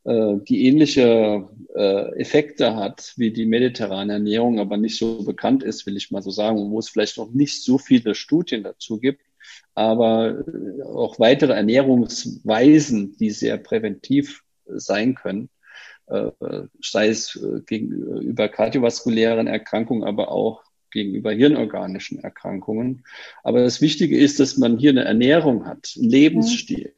äh, 0.04 0.36
die 0.48 0.66
ähnliche 0.66 1.48
äh, 1.74 2.20
Effekte 2.20 2.74
hat 2.74 3.14
wie 3.16 3.32
die 3.32 3.46
mediterrane 3.46 4.14
Ernährung, 4.14 4.58
aber 4.58 4.76
nicht 4.76 4.98
so 4.98 5.22
bekannt 5.22 5.62
ist, 5.62 5.86
will 5.86 5.96
ich 5.96 6.10
mal 6.10 6.22
so 6.22 6.30
sagen, 6.30 6.70
wo 6.70 6.78
es 6.80 6.88
vielleicht 6.88 7.16
noch 7.16 7.30
nicht 7.30 7.62
so 7.62 7.78
viele 7.78 8.16
Studien 8.16 8.64
dazu 8.64 8.98
gibt, 8.98 9.22
aber 9.74 10.40
äh, 10.40 10.82
auch 10.82 11.20
weitere 11.20 11.52
Ernährungsweisen, 11.52 13.16
die 13.18 13.30
sehr 13.30 13.56
präventiv 13.56 14.42
sein 14.76 15.14
können, 15.14 15.50
sei 16.80 17.08
es 17.08 17.38
gegenüber 17.66 18.48
kardiovaskulären 18.48 19.46
Erkrankungen, 19.46 20.02
aber 20.02 20.32
auch 20.32 20.64
gegenüber 20.90 21.32
hirnorganischen 21.32 22.18
Erkrankungen. 22.22 23.04
Aber 23.42 23.60
das 23.60 23.80
Wichtige 23.80 24.18
ist, 24.18 24.40
dass 24.40 24.56
man 24.56 24.78
hier 24.78 24.90
eine 24.90 25.04
Ernährung 25.04 25.66
hat, 25.66 25.94
einen 25.96 26.10
Lebensstil. 26.10 26.94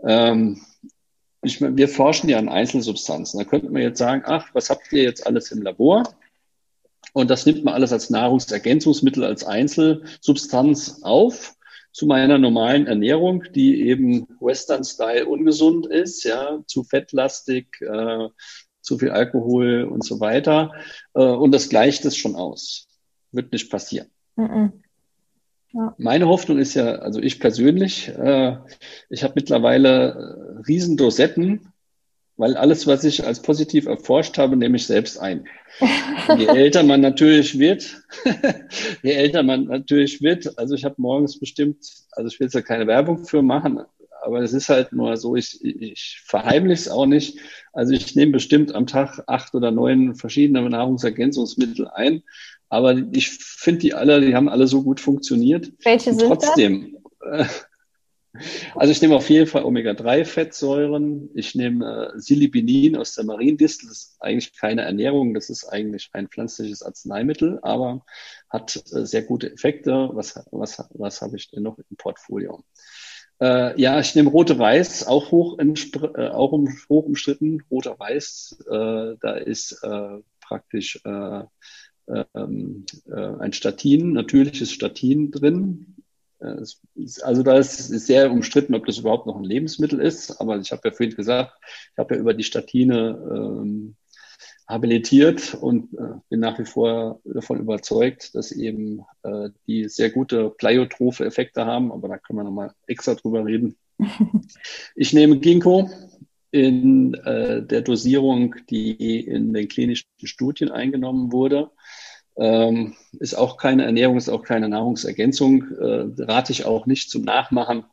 Mhm. 0.00 0.08
Ähm, 0.08 0.60
ich 1.42 1.60
wir 1.60 1.88
forschen 1.88 2.28
ja 2.28 2.38
an 2.38 2.48
Einzelsubstanzen. 2.48 3.38
Da 3.38 3.44
könnte 3.44 3.70
man 3.70 3.82
jetzt 3.82 3.98
sagen, 3.98 4.22
ach, 4.24 4.48
was 4.54 4.70
habt 4.70 4.92
ihr 4.92 5.02
jetzt 5.02 5.26
alles 5.26 5.52
im 5.52 5.62
Labor? 5.62 6.14
Und 7.12 7.30
das 7.30 7.46
nimmt 7.46 7.64
man 7.64 7.74
alles 7.74 7.92
als 7.92 8.10
Nahrungsergänzungsmittel, 8.10 9.24
als 9.24 9.44
Einzelsubstanz 9.44 11.00
auf 11.02 11.54
zu 11.98 12.06
meiner 12.06 12.38
normalen 12.38 12.86
Ernährung, 12.86 13.42
die 13.56 13.82
eben 13.88 14.28
Western-Style 14.38 15.26
ungesund 15.26 15.84
ist, 15.84 16.22
ja, 16.22 16.60
zu 16.64 16.84
fettlastig, 16.84 17.66
äh, 17.80 18.28
zu 18.80 18.98
viel 18.98 19.10
Alkohol 19.10 19.82
und 19.82 20.04
so 20.04 20.20
weiter. 20.20 20.72
Äh, 21.14 21.24
und 21.24 21.50
das 21.50 21.68
gleicht 21.68 22.04
es 22.04 22.16
schon 22.16 22.36
aus. 22.36 22.86
Wird 23.32 23.50
nicht 23.50 23.68
passieren. 23.68 24.06
Mm 24.36 24.44
-mm. 24.44 24.72
Ja. 25.72 25.94
Meine 25.98 26.28
Hoffnung 26.28 26.58
ist 26.58 26.74
ja, 26.74 26.86
also 26.86 27.20
ich 27.20 27.40
persönlich, 27.40 28.06
äh, 28.10 28.58
ich 29.10 29.24
habe 29.24 29.32
mittlerweile 29.34 30.12
äh, 30.12 30.68
Riesendosetten, 30.68 31.72
weil 32.38 32.56
alles, 32.56 32.86
was 32.86 33.04
ich 33.04 33.26
als 33.26 33.42
positiv 33.42 33.86
erforscht 33.86 34.38
habe, 34.38 34.56
nehme 34.56 34.76
ich 34.76 34.86
selbst 34.86 35.18
ein. 35.18 35.46
je 36.38 36.46
älter 36.46 36.82
man 36.82 37.00
natürlich 37.00 37.58
wird, 37.58 38.02
je 39.02 39.12
älter 39.12 39.42
man 39.42 39.64
natürlich 39.64 40.22
wird, 40.22 40.58
also 40.58 40.74
ich 40.74 40.84
habe 40.84 40.94
morgens 40.98 41.38
bestimmt, 41.38 41.78
also 42.12 42.28
ich 42.28 42.40
will 42.40 42.46
jetzt 42.46 42.54
ja 42.54 42.62
keine 42.62 42.86
Werbung 42.86 43.26
für 43.26 43.42
machen, 43.42 43.80
aber 44.22 44.40
es 44.40 44.52
ist 44.52 44.68
halt 44.68 44.92
nur 44.92 45.16
so, 45.16 45.36
ich, 45.36 45.62
ich 45.62 46.22
verheimliche 46.24 46.82
es 46.82 46.88
auch 46.88 47.06
nicht. 47.06 47.38
Also 47.72 47.92
ich 47.92 48.16
nehme 48.16 48.32
bestimmt 48.32 48.74
am 48.74 48.86
Tag 48.86 49.22
acht 49.26 49.54
oder 49.54 49.70
neun 49.70 50.16
verschiedene 50.16 50.68
Nahrungsergänzungsmittel 50.68 51.88
ein 51.88 52.22
aber 52.68 52.96
ich 53.12 53.30
finde 53.30 53.80
die 53.80 53.94
alle, 53.94 54.20
die 54.20 54.34
haben 54.34 54.48
alle 54.48 54.66
so 54.66 54.82
gut 54.82 55.00
funktioniert. 55.00 55.72
Welche 55.84 56.14
sind 56.14 56.28
trotzdem, 56.28 56.98
das? 57.20 57.66
Äh, 58.38 58.44
also 58.74 58.92
ich 58.92 59.02
nehme 59.02 59.16
auf 59.16 59.28
jeden 59.30 59.46
Fall 59.46 59.64
Omega-3-Fettsäuren. 59.64 61.30
Ich 61.34 61.54
nehme 61.54 62.12
äh, 62.14 62.18
Silibinin 62.18 62.96
aus 62.96 63.14
der 63.14 63.24
Mariendistel. 63.24 63.88
Das 63.88 63.98
ist 63.98 64.16
eigentlich 64.20 64.56
keine 64.56 64.82
Ernährung, 64.82 65.34
das 65.34 65.50
ist 65.50 65.64
eigentlich 65.64 66.10
ein 66.12 66.28
pflanzliches 66.28 66.82
Arzneimittel, 66.82 67.58
aber 67.62 68.04
hat 68.48 68.76
äh, 68.76 69.06
sehr 69.06 69.22
gute 69.22 69.52
Effekte. 69.52 70.10
Was, 70.12 70.40
was, 70.50 70.84
was 70.90 71.22
habe 71.22 71.36
ich 71.36 71.50
denn 71.50 71.62
noch 71.62 71.78
im 71.78 71.96
Portfolio? 71.96 72.62
Äh, 73.40 73.80
ja, 73.80 74.00
ich 74.00 74.14
nehme 74.14 74.30
rote 74.30 74.58
Weiß, 74.58 75.06
auch 75.06 75.30
hoch, 75.30 75.58
äh, 75.58 76.28
auch 76.28 76.52
um, 76.52 76.68
hoch 76.88 77.04
umstritten. 77.06 77.62
Roter 77.70 77.98
Weiß, 77.98 78.58
äh, 78.68 79.16
da 79.20 79.34
ist 79.34 79.80
äh, 79.82 80.18
praktisch 80.40 81.00
äh, 81.04 81.42
ähm, 82.34 82.86
äh, 83.06 83.34
ein 83.38 83.52
Statin, 83.52 84.12
natürliches 84.12 84.72
Statin 84.72 85.30
drin. 85.30 85.97
Äh, 86.40 86.64
also 87.22 87.42
da 87.42 87.58
ist 87.58 87.90
es 87.90 88.06
sehr 88.06 88.30
umstritten, 88.30 88.74
ob 88.74 88.86
das 88.86 88.98
überhaupt 88.98 89.26
noch 89.26 89.36
ein 89.36 89.44
Lebensmittel 89.44 90.00
ist. 90.00 90.40
Aber 90.40 90.58
ich 90.58 90.72
habe 90.72 90.88
ja 90.88 90.94
vorhin 90.94 91.16
gesagt, 91.16 91.52
ich 91.92 91.98
habe 91.98 92.14
ja 92.14 92.20
über 92.20 92.34
die 92.34 92.44
Statine 92.44 93.18
ähm, 93.30 93.96
habilitiert 94.66 95.54
und 95.54 95.94
äh, 95.94 96.20
bin 96.28 96.40
nach 96.40 96.58
wie 96.58 96.66
vor 96.66 97.20
davon 97.24 97.58
überzeugt, 97.58 98.34
dass 98.34 98.52
eben 98.52 99.02
äh, 99.22 99.48
die 99.66 99.88
sehr 99.88 100.10
gute 100.10 100.50
pleiotrophe 100.50 101.24
Effekte 101.24 101.64
haben. 101.64 101.90
Aber 101.90 102.08
da 102.08 102.18
können 102.18 102.40
wir 102.40 102.44
nochmal 102.44 102.72
extra 102.86 103.14
drüber 103.14 103.44
reden. 103.44 103.76
Ich 104.94 105.12
nehme 105.12 105.38
Ginkgo 105.38 105.90
in 106.50 107.14
äh, 107.14 107.62
der 107.62 107.82
Dosierung, 107.82 108.54
die 108.70 109.20
in 109.20 109.52
den 109.52 109.68
klinischen 109.68 110.06
Studien 110.24 110.70
eingenommen 110.70 111.32
wurde. 111.32 111.70
Ähm, 112.38 112.94
ist 113.18 113.34
auch 113.34 113.56
keine 113.56 113.84
Ernährung, 113.84 114.16
ist 114.16 114.28
auch 114.28 114.42
keine 114.42 114.68
Nahrungsergänzung. 114.68 115.64
Äh, 115.78 116.22
rate 116.22 116.52
ich 116.52 116.64
auch 116.64 116.86
nicht 116.86 117.10
zum 117.10 117.22
Nachmachen. 117.22 117.84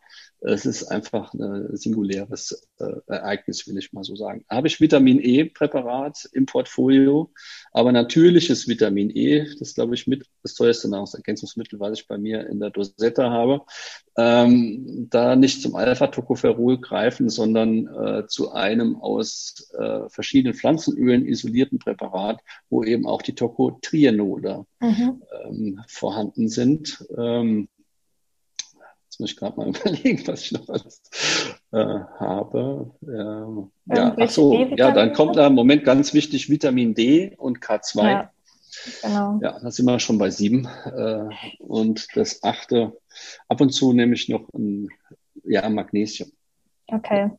Es 0.48 0.66
ist 0.66 0.84
einfach 0.86 1.34
ein 1.34 1.76
singuläres 1.76 2.68
äh, 2.80 2.94
Ereignis, 3.08 3.68
will 3.68 3.78
ich 3.78 3.94
mal 3.94 4.04
so 4.04 4.16
sagen. 4.16 4.46
Habe 4.50 4.68
ich 4.68 4.80
Vitamin 4.80 5.20
E-Präparat 5.20 6.30
im 6.34 6.46
Portfolio, 6.46 7.32
aber 7.72 7.92
natürliches 7.92 8.68
Vitamin 8.68 9.10
E, 9.10 9.48
das 9.60 9.74
glaube 9.74 9.96
ich 9.96 10.06
mit 10.06 10.26
das 10.44 10.54
teuerste 10.54 10.90
Nahrungsergänzungsmittel, 10.90 11.80
was 11.80 12.00
ich 12.00 12.08
bei 12.08 12.18
mir 12.18 12.48
in 12.48 12.60
der 12.60 12.70
Dosette 12.70 13.30
habe, 13.30 13.62
ähm, 14.18 15.08
da 15.10 15.36
nicht 15.36 15.62
zum 15.62 15.76
Alpha-Tocopherol 15.76 16.80
greifen, 16.80 17.30
sondern 17.30 17.88
äh, 17.88 18.28
zu 18.28 18.52
einem 18.52 18.98
aus 18.98 19.72
äh, 19.78 20.08
verschiedenen 20.10 20.54
Pflanzenölen 20.54 21.26
isolierten 21.26 21.80
Präparat, 21.80 22.40
wo 22.70 22.84
eben 22.84 23.08
auch 23.08 23.24
die 23.24 23.34
Tocotrienole 23.34 24.66
mhm. 24.80 25.24
ähm, 25.44 25.82
vorhanden 25.88 26.50
sind. 26.50 27.04
Ähm, 27.18 27.68
Jetzt 29.16 29.22
muss 29.22 29.32
ich 29.32 29.38
gerade 29.38 29.56
mal 29.56 29.68
überlegen, 29.70 30.28
was 30.28 30.42
ich 30.42 30.52
noch 30.52 30.68
alles 30.68 31.02
äh, 31.72 31.78
habe. 32.20 32.92
Ähm, 33.02 33.72
ja, 33.86 34.14
ach 34.20 34.30
so, 34.30 34.66
ja, 34.76 34.92
dann 34.92 35.14
kommt 35.14 35.38
da 35.38 35.48
im 35.48 35.54
Moment 35.54 35.86
ganz 35.86 36.14
wichtig 36.14 36.50
Vitamin 36.50 36.94
D 36.94 37.34
und 37.38 37.60
K2. 37.60 38.04
Ja, 38.04 38.32
genau. 39.02 39.40
Ja, 39.42 39.58
da 39.58 39.72
sind 39.72 39.86
wir 39.86 40.02
schon 40.02 40.18
bei 40.18 40.30
sieben. 40.32 40.68
Äh, 40.68 41.30
und 41.60 42.08
das 42.18 42.44
achte, 42.44 42.98
ab 43.48 43.62
und 43.62 43.70
zu 43.70 43.94
nehme 43.94 44.16
ich 44.16 44.28
noch 44.28 44.50
ein 44.54 44.90
ja, 45.46 45.70
Magnesium. 45.70 46.30
Okay. 46.88 47.32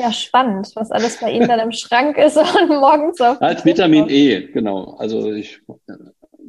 Ja, 0.00 0.12
spannend, 0.12 0.72
was 0.74 0.90
alles 0.90 1.20
bei 1.20 1.30
Ihnen 1.30 1.46
dann 1.46 1.60
im 1.60 1.72
Schrank 1.72 2.18
ist 2.18 2.36
und 2.60 2.68
morgens 2.68 3.20
auf. 3.20 3.40
Als 3.40 3.64
Vitamin 3.64 4.08
E, 4.08 4.48
genau. 4.48 4.96
Also 4.98 5.32
ich 5.32 5.60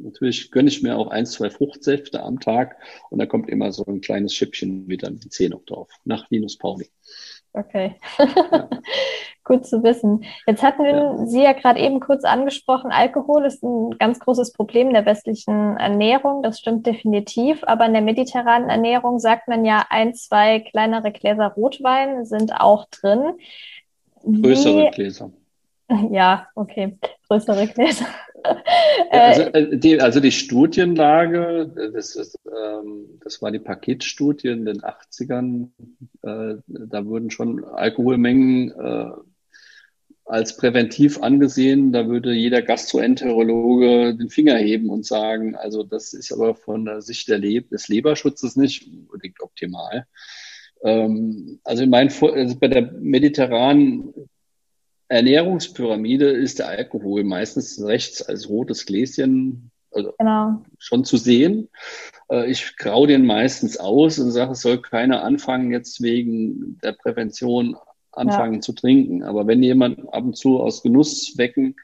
natürlich 0.02 0.50
gönne 0.50 0.68
ich 0.68 0.82
mir 0.82 0.96
auch 0.96 1.08
ein, 1.08 1.26
zwei 1.26 1.50
Fruchtsäfte 1.50 2.22
am 2.22 2.40
Tag 2.40 2.76
und 3.10 3.18
da 3.18 3.26
kommt 3.26 3.48
immer 3.48 3.72
so 3.72 3.84
ein 3.86 4.00
kleines 4.00 4.34
Schippchen 4.34 4.88
Vitamin 4.88 5.30
C 5.30 5.48
noch 5.48 5.64
drauf, 5.64 5.88
nach 6.04 6.30
Linus 6.30 6.58
Pauli. 6.58 6.90
Okay, 7.52 7.96
ja. 8.18 8.68
gut 9.44 9.66
zu 9.66 9.82
wissen. 9.82 10.24
Jetzt 10.46 10.62
hatten 10.62 10.84
wir 10.84 10.92
ja. 10.92 11.26
Sie 11.26 11.42
ja 11.42 11.52
gerade 11.52 11.80
eben 11.80 11.98
kurz 11.98 12.24
angesprochen, 12.24 12.92
Alkohol 12.92 13.44
ist 13.44 13.62
ein 13.64 13.98
ganz 13.98 14.20
großes 14.20 14.52
Problem 14.52 14.92
der 14.92 15.06
westlichen 15.06 15.76
Ernährung, 15.76 16.42
das 16.42 16.60
stimmt 16.60 16.86
definitiv, 16.86 17.64
aber 17.64 17.86
in 17.86 17.92
der 17.92 18.02
mediterranen 18.02 18.70
Ernährung 18.70 19.18
sagt 19.18 19.48
man 19.48 19.64
ja, 19.64 19.84
ein, 19.90 20.14
zwei 20.14 20.60
kleinere 20.60 21.10
Gläser 21.10 21.48
Rotwein 21.48 22.24
sind 22.24 22.52
auch 22.52 22.86
drin. 22.90 23.32
Größere 24.22 24.86
Wie, 24.86 24.90
Gläser. 24.90 25.32
Ja, 26.10 26.48
okay. 26.54 26.98
Größere 27.28 27.66
Gläser. 27.68 28.06
also, 29.10 29.42
äh, 29.42 29.76
die, 29.76 30.00
also 30.00 30.20
die 30.20 30.32
Studienlage, 30.32 31.90
das, 31.92 32.16
ist, 32.16 32.38
ähm, 32.46 33.20
das 33.22 33.42
war 33.42 33.50
die 33.50 33.58
Paketstudie 33.58 34.48
in 34.48 34.64
den 34.64 34.80
80ern, 34.80 35.68
äh, 36.22 36.56
da 36.66 37.04
wurden 37.04 37.30
schon 37.30 37.64
Alkoholmengen 37.64 38.70
äh, 38.70 39.10
als 40.24 40.56
präventiv 40.56 41.20
angesehen. 41.22 41.92
Da 41.92 42.08
würde 42.08 42.32
jeder 42.32 42.62
Gastroenterologe 42.62 44.14
den 44.14 44.30
Finger 44.30 44.56
heben 44.56 44.88
und 44.88 45.04
sagen, 45.04 45.56
also 45.56 45.82
das 45.82 46.12
ist 46.12 46.32
aber 46.32 46.54
von 46.54 46.84
der 46.84 47.02
Sicht 47.02 47.28
der 47.28 47.38
Le 47.38 47.62
des 47.62 47.88
Leberschutzes 47.88 48.56
nicht 48.56 48.86
unbedingt 48.86 49.40
optimal. 49.42 50.06
Ähm, 50.82 51.60
also, 51.64 51.82
in 51.82 51.90
mein, 51.90 52.08
also 52.08 52.56
bei 52.58 52.68
der 52.68 52.92
mediterranen 52.92 54.14
Ernährungspyramide 55.10 56.30
ist 56.30 56.60
der 56.60 56.68
Alkohol 56.68 57.24
meistens 57.24 57.82
rechts 57.82 58.22
als 58.22 58.48
rotes 58.48 58.86
Gläschen 58.86 59.70
also 59.92 60.14
genau. 60.18 60.62
schon 60.78 61.04
zu 61.04 61.16
sehen. 61.16 61.68
Äh, 62.30 62.48
ich 62.48 62.76
grau 62.76 63.06
den 63.06 63.26
meistens 63.26 63.76
aus 63.76 64.20
und 64.20 64.30
sage, 64.30 64.52
es 64.52 64.60
soll 64.60 64.80
keiner 64.80 65.24
anfangen, 65.24 65.72
jetzt 65.72 66.00
wegen 66.00 66.78
der 66.78 66.92
Prävention 66.92 67.76
anfangen 68.12 68.54
ja. 68.54 68.60
zu 68.60 68.72
trinken. 68.72 69.24
Aber 69.24 69.48
wenn 69.48 69.64
jemand 69.64 70.00
ab 70.12 70.24
und 70.24 70.36
zu 70.36 70.60
aus 70.60 70.84
Genusszwecken 70.84 71.74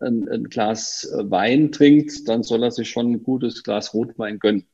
ein, 0.00 0.28
ein 0.28 0.44
Glas 0.44 1.10
Wein 1.18 1.72
trinkt, 1.72 2.28
dann 2.28 2.42
soll 2.42 2.62
er 2.62 2.70
sich 2.70 2.90
schon 2.90 3.12
ein 3.12 3.22
gutes 3.22 3.62
Glas 3.62 3.94
Rotwein 3.94 4.38
gönnen. 4.38 4.66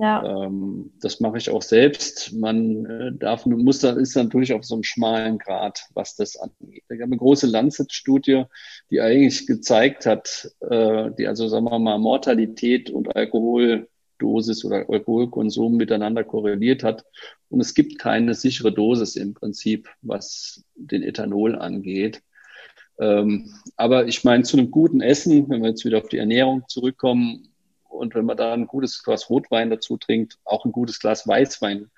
Ja. 0.00 0.24
Ähm, 0.24 0.92
das 1.02 1.20
mache 1.20 1.36
ich 1.36 1.50
auch 1.50 1.60
selbst. 1.60 2.32
Man 2.32 2.86
äh, 2.86 3.12
darf, 3.12 3.44
muss 3.44 3.80
da, 3.80 3.90
ist 3.90 4.16
natürlich 4.16 4.54
auf 4.54 4.64
so 4.64 4.74
einem 4.74 4.82
schmalen 4.82 5.36
Grad, 5.36 5.84
was 5.92 6.16
das 6.16 6.36
angeht. 6.36 6.84
Ich 6.88 7.02
habe 7.02 7.04
eine 7.04 7.18
große 7.18 7.46
Lancet-Studie, 7.46 8.44
die 8.90 9.00
eigentlich 9.02 9.46
gezeigt 9.46 10.06
hat, 10.06 10.50
äh, 10.60 11.10
die 11.18 11.26
also, 11.26 11.48
sagen 11.48 11.66
wir 11.66 11.78
mal, 11.78 11.98
Mortalität 11.98 12.88
und 12.88 13.14
Alkoholdosis 13.14 14.64
oder 14.64 14.88
Alkoholkonsum 14.88 15.76
miteinander 15.76 16.24
korreliert 16.24 16.82
hat. 16.82 17.04
Und 17.50 17.60
es 17.60 17.74
gibt 17.74 17.98
keine 17.98 18.32
sichere 18.32 18.72
Dosis 18.72 19.16
im 19.16 19.34
Prinzip, 19.34 19.90
was 20.00 20.64
den 20.76 21.02
Ethanol 21.02 21.56
angeht. 21.56 22.22
Ähm, 22.98 23.52
aber 23.76 24.06
ich 24.06 24.24
meine, 24.24 24.44
zu 24.44 24.56
einem 24.56 24.70
guten 24.70 25.02
Essen, 25.02 25.50
wenn 25.50 25.60
wir 25.60 25.68
jetzt 25.68 25.84
wieder 25.84 25.98
auf 25.98 26.08
die 26.08 26.18
Ernährung 26.18 26.64
zurückkommen, 26.68 27.50
und 28.00 28.14
wenn 28.14 28.24
man 28.24 28.36
da 28.36 28.52
ein 28.52 28.66
gutes 28.66 29.02
Glas 29.02 29.30
Rotwein 29.30 29.70
dazu 29.70 29.96
trinkt, 29.96 30.38
auch 30.44 30.64
ein 30.64 30.72
gutes 30.72 30.98
Glas 30.98 31.28
Weißwein, 31.28 31.90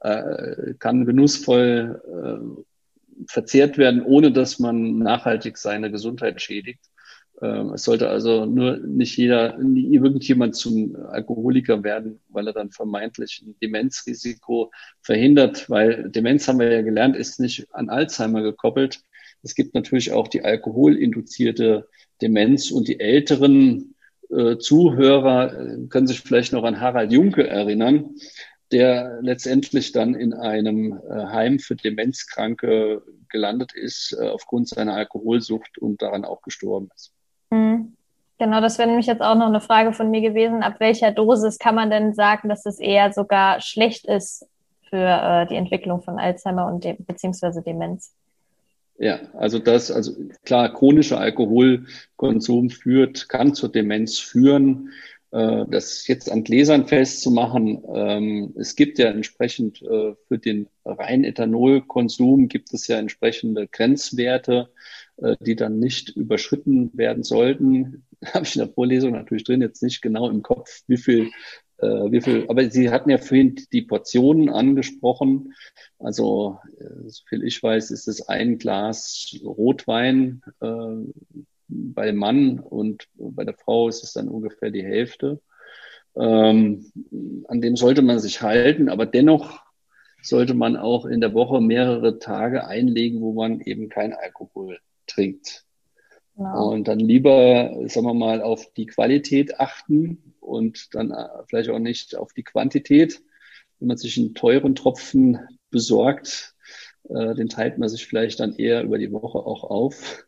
äh, 0.00 0.74
kann 0.78 1.06
genussvoll 1.06 2.00
äh, 2.06 3.24
verzehrt 3.26 3.78
werden, 3.78 4.02
ohne 4.02 4.30
dass 4.30 4.58
man 4.58 4.98
nachhaltig 4.98 5.56
seine 5.56 5.90
Gesundheit 5.90 6.40
schädigt. 6.42 6.84
Ähm, 7.42 7.72
es 7.74 7.84
sollte 7.84 8.08
also 8.08 8.46
nur 8.46 8.78
nicht 8.78 9.16
jeder, 9.16 9.58
nie 9.58 9.94
irgendjemand 9.94 10.56
zum 10.56 10.96
Alkoholiker 10.96 11.82
werden, 11.82 12.20
weil 12.28 12.46
er 12.46 12.52
dann 12.52 12.70
vermeintlich 12.70 13.42
ein 13.44 13.56
Demenzrisiko 13.62 14.70
verhindert, 15.02 15.68
weil 15.68 16.10
Demenz 16.10 16.48
haben 16.48 16.60
wir 16.60 16.72
ja 16.72 16.82
gelernt, 16.82 17.16
ist 17.16 17.40
nicht 17.40 17.66
an 17.72 17.88
Alzheimer 17.88 18.42
gekoppelt. 18.42 19.00
Es 19.42 19.54
gibt 19.54 19.74
natürlich 19.74 20.12
auch 20.12 20.28
die 20.28 20.44
alkoholinduzierte 20.44 21.88
Demenz 22.22 22.70
und 22.70 22.88
die 22.88 23.00
Älteren 23.00 23.95
äh, 24.30 24.58
Zuhörer 24.58 25.52
äh, 25.52 25.86
können 25.88 26.06
sich 26.06 26.20
vielleicht 26.20 26.52
noch 26.52 26.64
an 26.64 26.80
Harald 26.80 27.12
Junke 27.12 27.46
erinnern, 27.46 28.16
der 28.72 29.18
letztendlich 29.22 29.92
dann 29.92 30.14
in 30.14 30.34
einem 30.34 31.00
äh, 31.08 31.26
Heim 31.26 31.58
für 31.58 31.76
Demenzkranke 31.76 33.02
gelandet 33.28 33.72
ist 33.74 34.16
aufgrund 34.18 34.68
seiner 34.68 34.94
Alkoholsucht 34.94 35.78
und 35.78 36.00
daran 36.00 36.24
auch 36.24 36.42
gestorben 36.42 36.88
ist. 36.94 37.12
Mhm. 37.50 37.92
Genau, 38.38 38.60
das 38.60 38.78
wäre 38.78 38.88
nämlich 38.88 39.06
jetzt 39.06 39.22
auch 39.22 39.34
noch 39.34 39.46
eine 39.46 39.60
Frage 39.60 39.92
von 39.92 40.10
mir 40.10 40.20
gewesen. 40.20 40.62
Ab 40.62 40.76
welcher 40.78 41.10
Dosis 41.10 41.58
kann 41.58 41.74
man 41.74 41.90
denn 41.90 42.14
sagen, 42.14 42.48
dass 42.48 42.66
es 42.66 42.78
eher 42.78 43.12
sogar 43.12 43.60
schlecht 43.60 44.06
ist 44.06 44.46
für 44.88 45.46
die 45.50 45.56
Entwicklung 45.56 46.02
von 46.02 46.18
Alzheimer 46.18 46.66
und 46.66 46.84
de 46.84 46.96
beziehungsweise 46.98 47.62
Demenz? 47.62 48.14
Ja, 48.98 49.20
also 49.34 49.58
das, 49.58 49.90
also 49.90 50.14
klar, 50.44 50.72
chronischer 50.72 51.20
Alkoholkonsum 51.20 52.70
führt, 52.70 53.28
kann 53.28 53.54
zur 53.54 53.70
Demenz 53.70 54.18
führen. 54.18 54.90
Äh, 55.32 55.66
das 55.68 56.06
jetzt 56.06 56.30
an 56.30 56.44
Gläsern 56.44 56.86
festzumachen, 56.86 57.82
ähm, 57.94 58.54
es 58.56 58.74
gibt 58.74 58.98
ja 58.98 59.08
entsprechend 59.08 59.82
äh, 59.82 60.14
für 60.28 60.38
den 60.38 60.68
reinen 60.84 61.24
Ethanolkonsum 61.24 62.48
gibt 62.48 62.72
es 62.72 62.86
ja 62.86 62.98
entsprechende 62.98 63.68
Grenzwerte, 63.68 64.70
äh, 65.18 65.36
die 65.40 65.56
dann 65.56 65.78
nicht 65.78 66.10
überschritten 66.16 66.90
werden 66.94 67.22
sollten. 67.22 68.06
Habe 68.24 68.46
ich 68.46 68.56
in 68.56 68.60
der 68.60 68.72
Vorlesung 68.72 69.12
natürlich 69.12 69.44
drin, 69.44 69.60
jetzt 69.60 69.82
nicht 69.82 70.00
genau 70.00 70.30
im 70.30 70.42
Kopf, 70.42 70.82
wie 70.86 70.96
viel 70.96 71.30
äh, 71.78 72.10
wie 72.10 72.20
viel, 72.20 72.46
aber 72.48 72.70
Sie 72.70 72.90
hatten 72.90 73.10
ja 73.10 73.18
vorhin 73.18 73.56
die 73.72 73.82
Portionen 73.82 74.48
angesprochen. 74.48 75.54
Also, 75.98 76.58
äh, 76.78 77.08
so 77.08 77.22
viel 77.28 77.44
ich 77.44 77.62
weiß, 77.62 77.90
ist 77.90 78.08
es 78.08 78.28
ein 78.28 78.58
Glas 78.58 79.36
Rotwein 79.44 80.42
äh, 80.60 81.36
bei 81.68 82.12
Mann 82.12 82.60
und 82.60 83.08
bei 83.14 83.44
der 83.44 83.54
Frau 83.54 83.88
ist 83.88 84.04
es 84.04 84.12
dann 84.12 84.28
ungefähr 84.28 84.70
die 84.70 84.84
Hälfte. 84.84 85.40
Ähm, 86.16 86.90
an 87.48 87.60
dem 87.60 87.76
sollte 87.76 88.02
man 88.02 88.18
sich 88.20 88.40
halten, 88.40 88.88
aber 88.88 89.04
dennoch 89.04 89.60
sollte 90.22 90.54
man 90.54 90.76
auch 90.76 91.04
in 91.04 91.20
der 91.20 91.34
Woche 91.34 91.60
mehrere 91.60 92.18
Tage 92.18 92.66
einlegen, 92.66 93.20
wo 93.20 93.32
man 93.34 93.60
eben 93.60 93.88
kein 93.88 94.14
Alkohol 94.14 94.78
trinkt. 95.06 95.65
Genau. 96.36 96.70
Und 96.70 96.86
dann 96.86 96.98
lieber, 96.98 97.70
sagen 97.88 98.06
wir 98.06 98.14
mal, 98.14 98.42
auf 98.42 98.72
die 98.74 98.86
Qualität 98.86 99.58
achten 99.58 100.34
und 100.40 100.94
dann 100.94 101.10
äh, 101.10 101.28
vielleicht 101.48 101.70
auch 101.70 101.78
nicht 101.78 102.14
auf 102.14 102.32
die 102.34 102.42
Quantität. 102.42 103.22
Wenn 103.78 103.88
man 103.88 103.96
sich 103.96 104.18
einen 104.18 104.34
teuren 104.34 104.74
Tropfen 104.74 105.38
besorgt, 105.70 106.54
äh, 107.08 107.34
den 107.34 107.48
teilt 107.48 107.78
man 107.78 107.88
sich 107.88 108.06
vielleicht 108.06 108.40
dann 108.40 108.54
eher 108.54 108.82
über 108.82 108.98
die 108.98 109.12
Woche 109.12 109.38
auch 109.38 109.64
auf. 109.64 110.26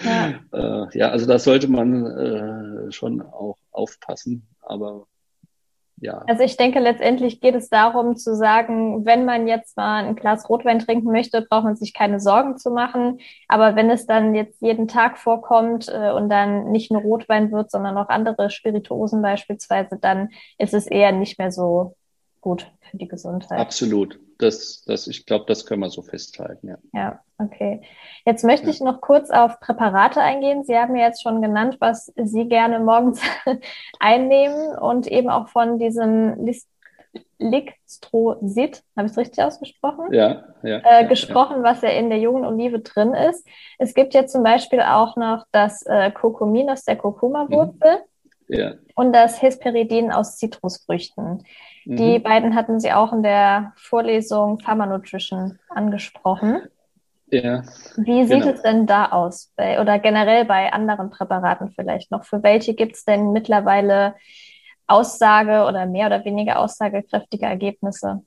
Ja, 0.00 0.40
äh, 0.52 0.98
ja 0.98 1.10
also 1.10 1.26
da 1.26 1.38
sollte 1.38 1.68
man 1.68 2.06
äh, 2.06 2.92
schon 2.92 3.20
auch 3.20 3.58
aufpassen. 3.70 4.46
Aber 4.60 5.06
ja. 6.00 6.22
Also 6.26 6.42
ich 6.42 6.56
denke, 6.56 6.80
letztendlich 6.80 7.40
geht 7.40 7.54
es 7.54 7.68
darum 7.68 8.16
zu 8.16 8.34
sagen, 8.34 9.06
wenn 9.06 9.24
man 9.24 9.46
jetzt 9.46 9.76
mal 9.76 10.04
ein 10.04 10.16
Glas 10.16 10.48
Rotwein 10.48 10.78
trinken 10.80 11.10
möchte, 11.10 11.42
braucht 11.42 11.64
man 11.64 11.76
sich 11.76 11.94
keine 11.94 12.20
Sorgen 12.20 12.58
zu 12.58 12.70
machen. 12.70 13.20
Aber 13.48 13.76
wenn 13.76 13.90
es 13.90 14.06
dann 14.06 14.34
jetzt 14.34 14.60
jeden 14.60 14.88
Tag 14.88 15.18
vorkommt 15.18 15.88
äh, 15.88 16.10
und 16.12 16.28
dann 16.28 16.72
nicht 16.72 16.90
nur 16.90 17.02
Rotwein 17.02 17.52
wird, 17.52 17.70
sondern 17.70 17.96
auch 17.96 18.08
andere 18.08 18.50
Spirituosen 18.50 19.22
beispielsweise, 19.22 19.98
dann 20.00 20.30
ist 20.58 20.74
es 20.74 20.86
eher 20.86 21.12
nicht 21.12 21.38
mehr 21.38 21.52
so 21.52 21.94
gut 22.44 22.70
für 22.90 22.98
die 22.98 23.08
Gesundheit. 23.08 23.58
Absolut. 23.58 24.20
Das, 24.36 24.84
das, 24.84 25.06
ich 25.06 25.24
glaube, 25.24 25.46
das 25.48 25.64
können 25.64 25.80
wir 25.80 25.88
so 25.88 26.02
festhalten, 26.02 26.68
ja. 26.68 26.76
Ja, 26.92 27.20
okay. 27.38 27.80
Jetzt 28.26 28.44
möchte 28.44 28.66
ja. 28.66 28.72
ich 28.72 28.80
noch 28.80 29.00
kurz 29.00 29.30
auf 29.30 29.60
Präparate 29.60 30.20
eingehen. 30.20 30.64
Sie 30.64 30.76
haben 30.76 30.94
ja 30.94 31.06
jetzt 31.06 31.22
schon 31.22 31.40
genannt, 31.40 31.78
was 31.80 32.12
Sie 32.16 32.46
gerne 32.46 32.80
morgens 32.80 33.22
einnehmen 33.98 34.76
und 34.76 35.06
eben 35.06 35.30
auch 35.30 35.48
von 35.48 35.78
diesem 35.78 36.44
List 36.44 36.68
Ligstrosit, 37.38 38.82
habe 38.96 39.06
ich 39.06 39.12
es 39.12 39.18
richtig 39.18 39.42
ausgesprochen? 39.42 40.12
Ja, 40.12 40.44
ja. 40.62 40.80
Äh, 40.84 41.06
gesprochen, 41.06 41.58
ja. 41.58 41.62
was 41.62 41.82
ja 41.82 41.90
in 41.90 42.08
der 42.08 42.18
jungen 42.18 42.44
Olive 42.44 42.80
drin 42.80 43.14
ist. 43.14 43.46
Es 43.78 43.94
gibt 43.94 44.14
ja 44.14 44.26
zum 44.26 44.42
Beispiel 44.42 44.80
auch 44.80 45.16
noch 45.16 45.44
das 45.52 45.82
äh, 45.86 46.10
Kurkumin 46.10 46.70
aus 46.70 46.84
der 46.84 46.96
Kurkuma-Wurzel 46.96 48.02
mhm. 48.48 48.54
ja. 48.54 48.74
und 48.94 49.12
das 49.12 49.42
Hesperidin 49.42 50.12
aus 50.12 50.36
Zitrusfrüchten. 50.36 51.44
Die 51.84 52.18
mhm. 52.18 52.22
beiden 52.22 52.54
hatten 52.54 52.80
Sie 52.80 52.92
auch 52.92 53.12
in 53.12 53.22
der 53.22 53.72
Vorlesung 53.76 54.58
Pharma 54.58 54.86
Nutrition 54.86 55.58
angesprochen. 55.68 56.62
Ja. 57.30 57.62
Wie 57.96 58.24
sieht 58.26 58.42
genau. 58.42 58.52
es 58.52 58.62
denn 58.62 58.86
da 58.86 59.06
aus? 59.06 59.52
Bei, 59.56 59.80
oder 59.80 59.98
generell 59.98 60.44
bei 60.44 60.72
anderen 60.72 61.10
Präparaten 61.10 61.70
vielleicht 61.70 62.10
noch? 62.10 62.24
Für 62.24 62.42
welche 62.42 62.74
gibt 62.74 62.96
es 62.96 63.04
denn 63.04 63.32
mittlerweile 63.32 64.14
Aussage 64.86 65.64
oder 65.66 65.86
mehr 65.86 66.06
oder 66.06 66.24
weniger 66.24 66.58
aussagekräftige 66.58 67.46
Ergebnisse? 67.46 68.22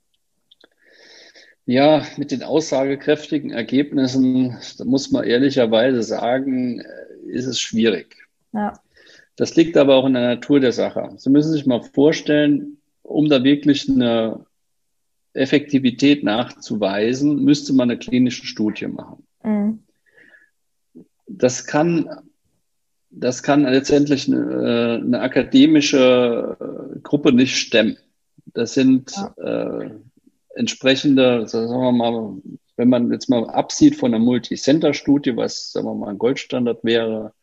Ja, 1.66 2.04
mit 2.18 2.32
den 2.32 2.44
aussagekräftigen 2.44 3.52
Ergebnissen, 3.52 4.58
da 4.78 4.86
muss 4.86 5.12
man 5.12 5.26
ehrlicherweise 5.26 6.02
sagen, 6.02 6.80
äh, 6.80 7.30
ist 7.30 7.46
es 7.46 7.60
schwierig. 7.60 8.16
Ja. 8.54 8.74
Das 9.36 9.56
liegt 9.56 9.78
aber 9.78 9.96
auch 9.96 10.06
in 10.06 10.14
der 10.14 10.36
Natur 10.36 10.60
der 10.60 10.72
Sache. 10.72 11.10
Sie 11.18 11.30
müssen 11.30 11.52
sich 11.52 11.66
mal 11.66 11.84
vorstellen, 11.84 12.77
um 13.08 13.30
da 13.30 13.44
wirklich 13.44 13.90
eine 13.90 14.46
Effektivität 15.34 16.24
nachzuweisen, 16.24 17.44
müsste 17.44 17.74
man 17.74 17.90
eine 17.90 18.00
klinische 18.00 18.46
Studie 18.46 18.88
machen. 18.88 19.24
Mhm. 19.44 19.80
Das 21.28 21.66
kann, 21.66 22.10
das 23.10 23.44
kann 23.44 23.64
letztendlich 23.64 24.28
eine, 24.28 25.02
eine, 25.04 25.22
akademische 25.22 26.58
Gruppe 27.04 27.32
nicht 27.32 27.58
stemmen. 27.58 27.98
Das 28.54 28.74
sind 28.74 29.12
ja. 29.12 29.34
äh, 29.38 29.92
entsprechende, 30.56 31.48
sagen 31.48 31.70
wir 31.70 31.92
mal, 31.92 32.42
wenn 32.78 32.90
man 32.90 33.12
jetzt 33.12 33.30
mal 33.30 33.50
absieht 33.50 33.96
von 33.96 34.14
einer 34.14 34.24
Multicenter-Studie, 34.24 35.36
was, 35.36 35.72
sagen 35.72 35.88
wir 35.88 35.96
mal, 35.96 36.10
ein 36.10 36.18
Goldstandard 36.18 36.84
wäre, 36.84 37.34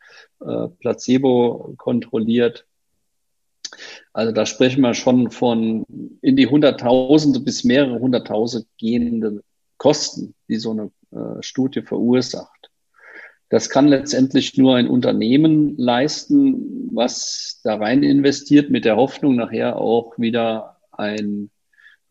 äh, 0.41 0.69
Placebo 0.81 1.75
kontrolliert, 1.77 2.67
also 4.13 4.33
da 4.33 4.47
sprechen 4.47 4.81
wir 4.83 4.95
schon 4.95 5.31
von 5.31 5.85
in 6.21 6.37
die 6.37 6.47
Hunderttausende 6.47 7.41
bis 7.41 7.65
mehrere 7.65 7.99
Hunderttausend 7.99 8.67
gehende 8.79 9.43
Kosten, 9.77 10.35
die 10.49 10.57
so 10.57 10.71
eine 10.71 10.91
äh, 11.11 11.43
Studie 11.43 11.83
verursacht. 11.83 12.71
Das 13.49 13.71
kann 13.71 13.89
letztendlich 13.89 14.57
nur 14.57 14.77
ein 14.77 14.89
Unternehmen 14.89 15.77
leisten, 15.77 16.91
was 16.93 17.61
da 17.63 17.77
rein 17.77 18.03
investiert, 18.03 18.71
mit 18.71 18.85
der 18.85 18.97
Hoffnung, 18.97 19.37
nachher 19.37 19.77
auch 19.77 20.19
wieder 20.19 20.79
ein 20.93 21.51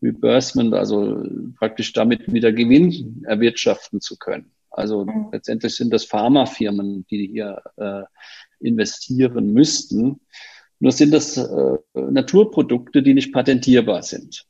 Reimbursement, 0.04 0.74
also 0.74 1.22
praktisch 1.58 1.92
damit 1.92 2.32
wieder 2.32 2.52
Gewinn 2.52 3.24
erwirtschaften 3.26 4.00
zu 4.00 4.16
können. 4.16 4.52
Also 4.70 5.04
mhm. 5.04 5.28
letztendlich 5.32 5.74
sind 5.74 5.92
das 5.92 6.04
Pharmafirmen, 6.04 7.06
die 7.10 7.26
hier 7.26 7.62
äh, 7.76 8.02
investieren 8.60 9.52
müssten. 9.52 10.20
Nur 10.84 10.92
sind 10.92 11.12
das 11.14 11.38
äh, 11.38 11.78
Naturprodukte, 11.94 13.02
die 13.02 13.14
nicht 13.14 13.32
patentierbar 13.32 14.02
sind. 14.02 14.44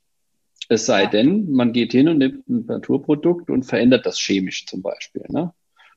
Es 0.69 0.85
sei 0.85 1.07
denn, 1.07 1.53
man 1.53 1.73
geht 1.73 1.93
hin 1.93 2.09
und 2.09 2.19
nimmt 2.19 2.49
ein 2.49 2.67
Naturprodukt 2.67 3.51
und 3.51 3.63
verändert 3.63 4.05
das 4.05 4.19
chemisch 4.19 4.67
zum 4.67 4.83
Beispiel. 4.83 5.25
Ne? 5.29 5.55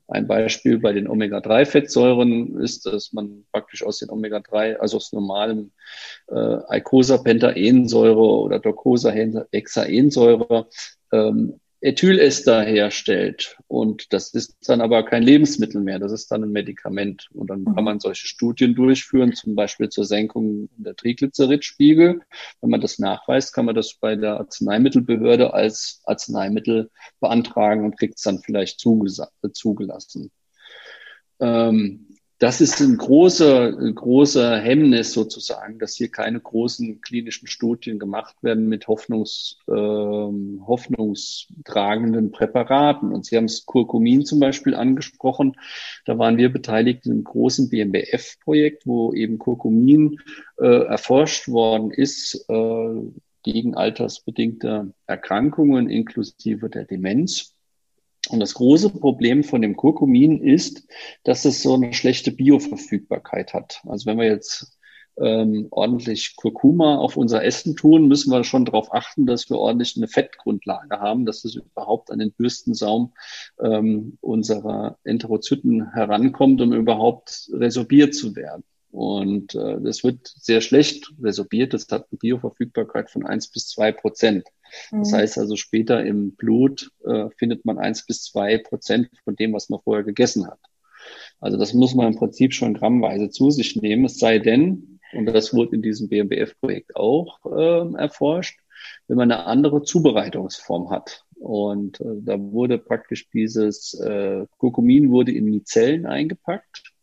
Ein 0.08 0.28
Beispiel 0.28 0.78
bei 0.78 0.94
den 0.94 1.08
Omega-3-Fettsäuren 1.08 2.60
ist, 2.60 2.86
dass 2.86 3.14
man 3.14 3.46
praktisch 3.52 3.82
aus 3.82 3.98
den 3.98 4.12
Omega-3, 4.12 4.76
also 4.76 4.98
aus 4.98 5.12
normalem 5.12 5.72
äh, 6.28 6.58
Eicosapentaensäure 6.68 8.20
oder 8.20 8.60
Docosahexaensäure 8.60 10.68
ähm, 11.14 11.60
Ethylester 11.82 12.64
herstellt. 12.64 13.58
Und 13.68 14.12
das 14.12 14.34
ist 14.34 14.58
dann 14.68 14.82
aber 14.82 15.04
kein 15.04 15.22
Lebensmittel 15.22 15.82
mehr, 15.82 16.00
das 16.00 16.12
ist 16.12 16.32
dann 16.32 16.44
ein 16.44 16.52
Medikament. 16.52 17.28
Und 17.34 17.50
dann 17.50 17.66
kann 17.66 17.76
mhm. 17.76 17.84
man 17.84 18.00
solche 18.00 18.28
Studien 18.28 18.74
durchführen, 18.74 19.34
zum 19.34 19.56
Beispiel 19.56 19.90
zur 19.90 20.06
Senkung 20.06 20.70
der 20.78 20.96
Triglyceridspiegel. 20.96 22.22
Wenn 22.62 22.70
man 22.70 22.82
das 22.82 22.98
nachweist, 22.98 23.54
kann 23.54 23.66
man 23.66 23.76
das 23.76 23.96
bei 23.96 24.16
der 24.16 24.38
Arzneimittelbehörde 24.38 25.54
als 25.54 26.02
Arzneimittel 26.06 26.90
beantragen 27.20 27.86
und 27.86 27.98
kriegt 27.98 28.18
es 28.18 28.24
dann 28.24 28.40
vielleicht 28.40 28.80
zugelassen. 28.80 30.32
Ähm, 31.40 32.07
das 32.40 32.62
ist 32.62 32.80
ein 32.82 32.98
großer, 32.98 33.72
großer 33.94 34.60
Hemmnis 34.60 35.14
sozusagen, 35.14 35.80
dass 35.80 35.96
hier 35.96 36.10
keine 36.10 36.40
großen 36.40 37.02
klinischen 37.02 37.48
Studien 37.48 37.98
gemacht 37.98 38.36
werden 38.44 38.68
mit 38.68 38.88
Hoffnungs, 38.88 39.58
äh, 39.68 39.72
hoffnungstragenden 39.72 42.30
Präparaten. 42.32 43.12
Und 43.12 43.26
Sie 43.26 43.38
haben 43.38 43.46
es 43.46 43.66
Kurkumin 43.66 44.24
zum 44.24 44.40
Beispiel 44.40 44.76
angesprochen. 44.76 45.54
Da 46.06 46.20
waren 46.20 46.38
wir 46.38 46.54
beteiligt 46.54 47.08
in 47.08 47.14
einem 47.14 47.24
großen 47.24 47.70
BMBF-Projekt, 47.70 48.86
wo 48.86 49.14
eben 49.14 49.40
Kurkumin 49.40 50.20
äh, 50.60 50.86
erforscht 50.86 51.48
worden 51.48 51.90
ist 51.90 52.46
äh, 52.50 53.02
gegen 53.42 53.76
altersbedingte 53.76 54.94
Erkrankungen 55.08 55.90
inklusive 55.90 56.70
der 56.70 56.86
Demenz. 56.86 57.57
Und 58.30 58.40
das 58.40 58.54
große 58.54 58.90
Problem 58.90 59.44
von 59.44 59.62
dem 59.62 59.76
Kurkumin 59.76 60.42
ist, 60.42 60.88
dass 61.24 61.46
es 61.46 61.62
so 61.62 61.76
eine 61.76 61.94
schlechte 61.94 62.32
Bioverfügbarkeit 62.32 63.54
hat. 63.54 63.82
Also 63.86 64.06
wenn 64.06 64.18
wir 64.18 64.26
jetzt 64.26 64.78
ähm, 65.20 65.68
ordentlich 65.72 66.36
Kurkuma 66.36 66.98
auf 66.98 67.18
unser 67.18 67.44
Essen 67.44 67.76
tun, 67.76 68.08
müssen 68.08 68.32
wir 68.32 68.44
schon 68.44 68.66
darauf 68.66 68.94
achten, 68.94 69.26
dass 69.26 69.50
wir 69.50 69.58
ordentlich 69.58 69.98
eine 69.98 70.08
Fettgrundlage 70.08 71.00
haben, 71.00 71.26
dass 71.26 71.44
es 71.44 71.56
überhaupt 71.56 72.12
an 72.12 72.20
den 72.20 72.32
Bürstensaum 72.34 73.14
ähm, 73.60 74.18
unserer 74.22 74.98
Enterozyten 75.04 75.94
herankommt, 75.94 76.62
um 76.62 76.74
überhaupt 76.74 77.50
resorbiert 77.54 78.14
zu 78.14 78.36
werden. 78.36 78.64
Und 78.98 79.54
äh, 79.54 79.80
das 79.80 80.04
wird 80.04 80.26
sehr 80.26 80.60
schlecht 80.60 81.14
resorbiert. 81.22 81.76
Das 81.76 81.88
hat 81.92 82.08
eine 82.10 82.18
Bioverfügbarkeit 82.18 83.12
von 83.12 83.28
eins 83.28 83.48
bis 83.48 83.68
zwei 83.68 83.92
Prozent. 83.92 84.48
Das 84.90 85.12
mhm. 85.12 85.18
heißt 85.18 85.38
also 85.38 85.56
später 85.56 86.04
im 86.04 86.32
Blut 86.32 86.90
äh, 87.06 87.30
findet 87.38 87.64
man 87.64 87.78
eins 87.78 88.08
bis 88.08 88.24
zwei 88.24 88.58
Prozent 88.58 89.12
von 89.24 89.36
dem, 89.36 89.54
was 89.54 89.70
man 89.70 89.82
vorher 89.84 90.04
gegessen 90.04 90.48
hat. 90.48 90.58
Also 91.40 91.60
das 91.60 91.76
muss 91.76 91.94
man 91.94 92.08
im 92.08 92.16
Prinzip 92.16 92.56
schon 92.56 92.74
grammweise 92.74 93.30
zu 93.30 93.52
sich 93.52 93.76
nehmen. 93.76 94.06
Es 94.06 94.18
sei 94.18 94.40
denn, 94.40 95.00
und 95.14 95.28
das 95.28 95.54
wurde 95.54 95.76
in 95.76 95.84
diesem 95.84 96.10
BMBF-Projekt 96.10 96.96
auch 96.96 97.38
äh, 97.46 97.94
erforscht, 98.00 98.60
wenn 99.08 99.18
man 99.18 99.32
eine 99.32 99.46
andere 99.46 99.84
Zubereitungsform 99.84 100.90
hat. 100.90 101.24
Und 101.36 102.02
äh, 102.02 102.16
da 102.22 102.40
wurde 102.40 102.80
praktisch 102.80 103.30
dieses 103.30 103.94
äh, 103.94 104.48
Kurkumin 104.58 105.12
wurde 105.12 105.34
in 105.34 105.46
Mizellen 105.46 106.08
eingepackt 106.08 106.97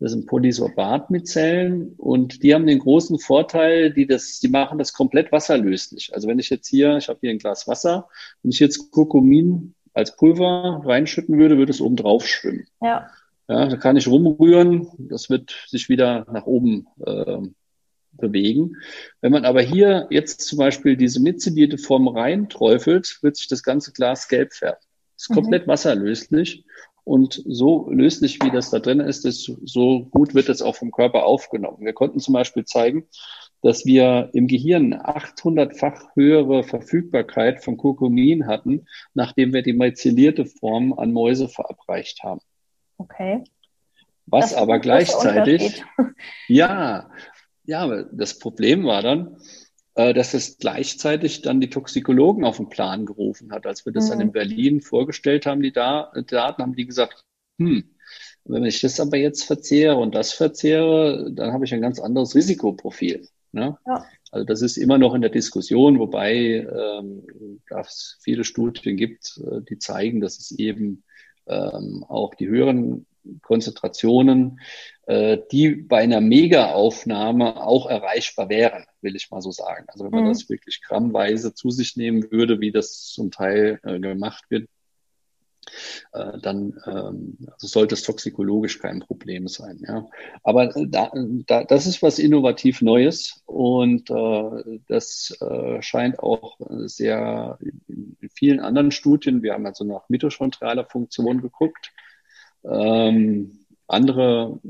das 0.00 0.12
sind 0.12 0.26
Polysorbat 0.26 1.10
mit 1.10 1.28
Zellen 1.28 1.94
und 1.96 2.42
die 2.42 2.54
haben 2.54 2.66
den 2.66 2.80
großen 2.80 3.18
Vorteil, 3.18 3.92
die 3.92 4.06
das, 4.06 4.40
die 4.40 4.48
machen 4.48 4.78
das 4.78 4.92
komplett 4.92 5.32
wasserlöslich. 5.32 6.12
Also 6.12 6.28
wenn 6.28 6.38
ich 6.38 6.50
jetzt 6.50 6.68
hier, 6.68 6.96
ich 6.96 7.08
habe 7.08 7.20
hier 7.20 7.30
ein 7.30 7.38
Glas 7.38 7.68
Wasser, 7.68 8.08
wenn 8.42 8.50
ich 8.50 8.58
jetzt 8.58 8.90
Kurkumin 8.90 9.74
als 9.92 10.16
Pulver 10.16 10.82
reinschütten 10.84 11.38
würde, 11.38 11.56
würde 11.56 11.70
es 11.70 11.80
oben 11.80 11.96
drauf 11.96 12.26
schwimmen. 12.26 12.66
Ja. 12.82 13.08
Ja, 13.48 13.66
da 13.66 13.76
kann 13.76 13.96
ich 13.96 14.08
rumrühren, 14.08 14.88
das 14.98 15.28
wird 15.28 15.54
sich 15.68 15.90
wieder 15.90 16.26
nach 16.32 16.46
oben 16.46 16.86
äh, 17.04 17.42
bewegen. 18.12 18.76
Wenn 19.20 19.32
man 19.32 19.44
aber 19.44 19.60
hier 19.60 20.06
jetzt 20.10 20.40
zum 20.42 20.58
Beispiel 20.58 20.96
diese 20.96 21.20
mitzelierte 21.20 21.76
Form 21.76 22.08
reinträufelt, 22.08 23.18
wird 23.22 23.36
sich 23.36 23.48
das 23.48 23.62
ganze 23.62 23.92
Glas 23.92 24.28
gelb 24.28 24.54
färben. 24.54 24.80
Ist 25.16 25.30
mhm. 25.30 25.34
komplett 25.34 25.68
wasserlöslich 25.68 26.64
und 27.04 27.42
so 27.46 27.90
löslich, 27.90 28.38
wie 28.42 28.50
das 28.50 28.70
da 28.70 28.78
drin 28.78 29.00
ist, 29.00 29.26
ist, 29.26 29.44
so 29.64 30.04
gut 30.06 30.34
wird 30.34 30.48
es 30.48 30.62
auch 30.62 30.74
vom 30.74 30.90
Körper 30.90 31.26
aufgenommen. 31.26 31.84
Wir 31.84 31.92
konnten 31.92 32.18
zum 32.18 32.32
Beispiel 32.34 32.64
zeigen, 32.64 33.06
dass 33.62 33.84
wir 33.86 34.30
im 34.32 34.46
Gehirn 34.46 34.94
800-fach 34.94 36.14
höhere 36.14 36.64
Verfügbarkeit 36.64 37.62
von 37.62 37.76
Kurkumin 37.76 38.46
hatten, 38.46 38.86
nachdem 39.14 39.52
wir 39.52 39.62
die 39.62 39.72
mycelierte 39.72 40.46
Form 40.46 40.92
an 40.94 41.12
Mäuse 41.12 41.48
verabreicht 41.48 42.22
haben. 42.22 42.40
Okay. 42.98 43.44
Was 44.26 44.50
das 44.50 44.58
aber 44.58 44.78
gleichzeitig, 44.78 45.82
ja, 46.48 47.10
ja, 47.64 48.02
das 48.12 48.38
Problem 48.38 48.84
war 48.84 49.02
dann, 49.02 49.36
dass 49.94 50.34
es 50.34 50.58
gleichzeitig 50.58 51.42
dann 51.42 51.60
die 51.60 51.70
Toxikologen 51.70 52.44
auf 52.44 52.56
den 52.56 52.68
Plan 52.68 53.06
gerufen 53.06 53.52
hat. 53.52 53.66
Als 53.66 53.86
wir 53.86 53.92
das 53.92 54.06
mhm. 54.06 54.10
dann 54.10 54.20
in 54.20 54.26
mhm. 54.28 54.32
Berlin 54.32 54.80
vorgestellt 54.80 55.46
haben, 55.46 55.62
die 55.62 55.72
Daten, 55.72 56.24
haben 56.32 56.74
die 56.74 56.86
gesagt, 56.86 57.24
hm, 57.58 57.84
wenn 58.44 58.64
ich 58.64 58.80
das 58.80 59.00
aber 59.00 59.16
jetzt 59.16 59.44
verzehre 59.44 59.96
und 59.96 60.14
das 60.14 60.32
verzehre, 60.32 61.30
dann 61.32 61.52
habe 61.52 61.64
ich 61.64 61.72
ein 61.72 61.80
ganz 61.80 62.00
anderes 62.00 62.34
Risikoprofil. 62.34 63.28
Ne? 63.52 63.78
Ja. 63.86 64.04
Also 64.32 64.44
das 64.44 64.62
ist 64.62 64.76
immer 64.76 64.98
noch 64.98 65.14
in 65.14 65.20
der 65.20 65.30
Diskussion, 65.30 66.00
wobei 66.00 66.34
ähm, 66.34 67.22
es 67.70 68.18
viele 68.20 68.42
Studien 68.42 68.96
gibt, 68.96 69.40
äh, 69.46 69.60
die 69.62 69.78
zeigen, 69.78 70.20
dass 70.20 70.38
es 70.38 70.50
eben 70.50 71.04
ähm, 71.46 72.04
auch 72.08 72.34
die 72.34 72.48
höheren 72.48 73.06
Konzentrationen, 73.42 74.60
äh, 75.06 75.38
die 75.50 75.70
bei 75.70 75.98
einer 75.98 76.20
Mega-Aufnahme 76.20 77.62
auch 77.62 77.86
erreichbar 77.88 78.48
wären, 78.48 78.86
will 79.00 79.16
ich 79.16 79.30
mal 79.30 79.40
so 79.40 79.50
sagen. 79.50 79.86
Also 79.88 80.04
wenn 80.04 80.12
man 80.12 80.24
mhm. 80.24 80.28
das 80.28 80.48
wirklich 80.48 80.82
grammweise 80.82 81.54
zu 81.54 81.70
sich 81.70 81.96
nehmen 81.96 82.30
würde, 82.30 82.60
wie 82.60 82.72
das 82.72 83.12
zum 83.12 83.30
Teil 83.30 83.80
äh, 83.82 83.98
gemacht 83.98 84.44
wird, 84.48 84.68
äh, 86.12 86.38
dann 86.40 86.80
ähm, 86.86 87.36
also 87.52 87.66
sollte 87.66 87.94
es 87.94 88.02
toxikologisch 88.02 88.78
kein 88.78 89.00
Problem 89.00 89.48
sein. 89.48 89.82
Ja. 89.86 90.06
Aber 90.42 90.68
da, 90.86 91.10
da, 91.46 91.64
das 91.64 91.86
ist 91.86 92.02
was 92.02 92.18
innovativ 92.18 92.82
Neues 92.82 93.42
und 93.46 94.10
äh, 94.10 94.80
das 94.88 95.36
äh, 95.40 95.82
scheint 95.82 96.18
auch 96.18 96.58
sehr 96.86 97.58
in, 97.60 98.16
in 98.20 98.30
vielen 98.30 98.60
anderen 98.60 98.90
Studien, 98.90 99.42
wir 99.42 99.54
haben 99.54 99.66
also 99.66 99.84
nach 99.84 100.08
mitochondrialer 100.08 100.84
Funktion 100.84 101.40
geguckt, 101.40 101.92
ähm, 102.64 103.64
andere 103.86 104.60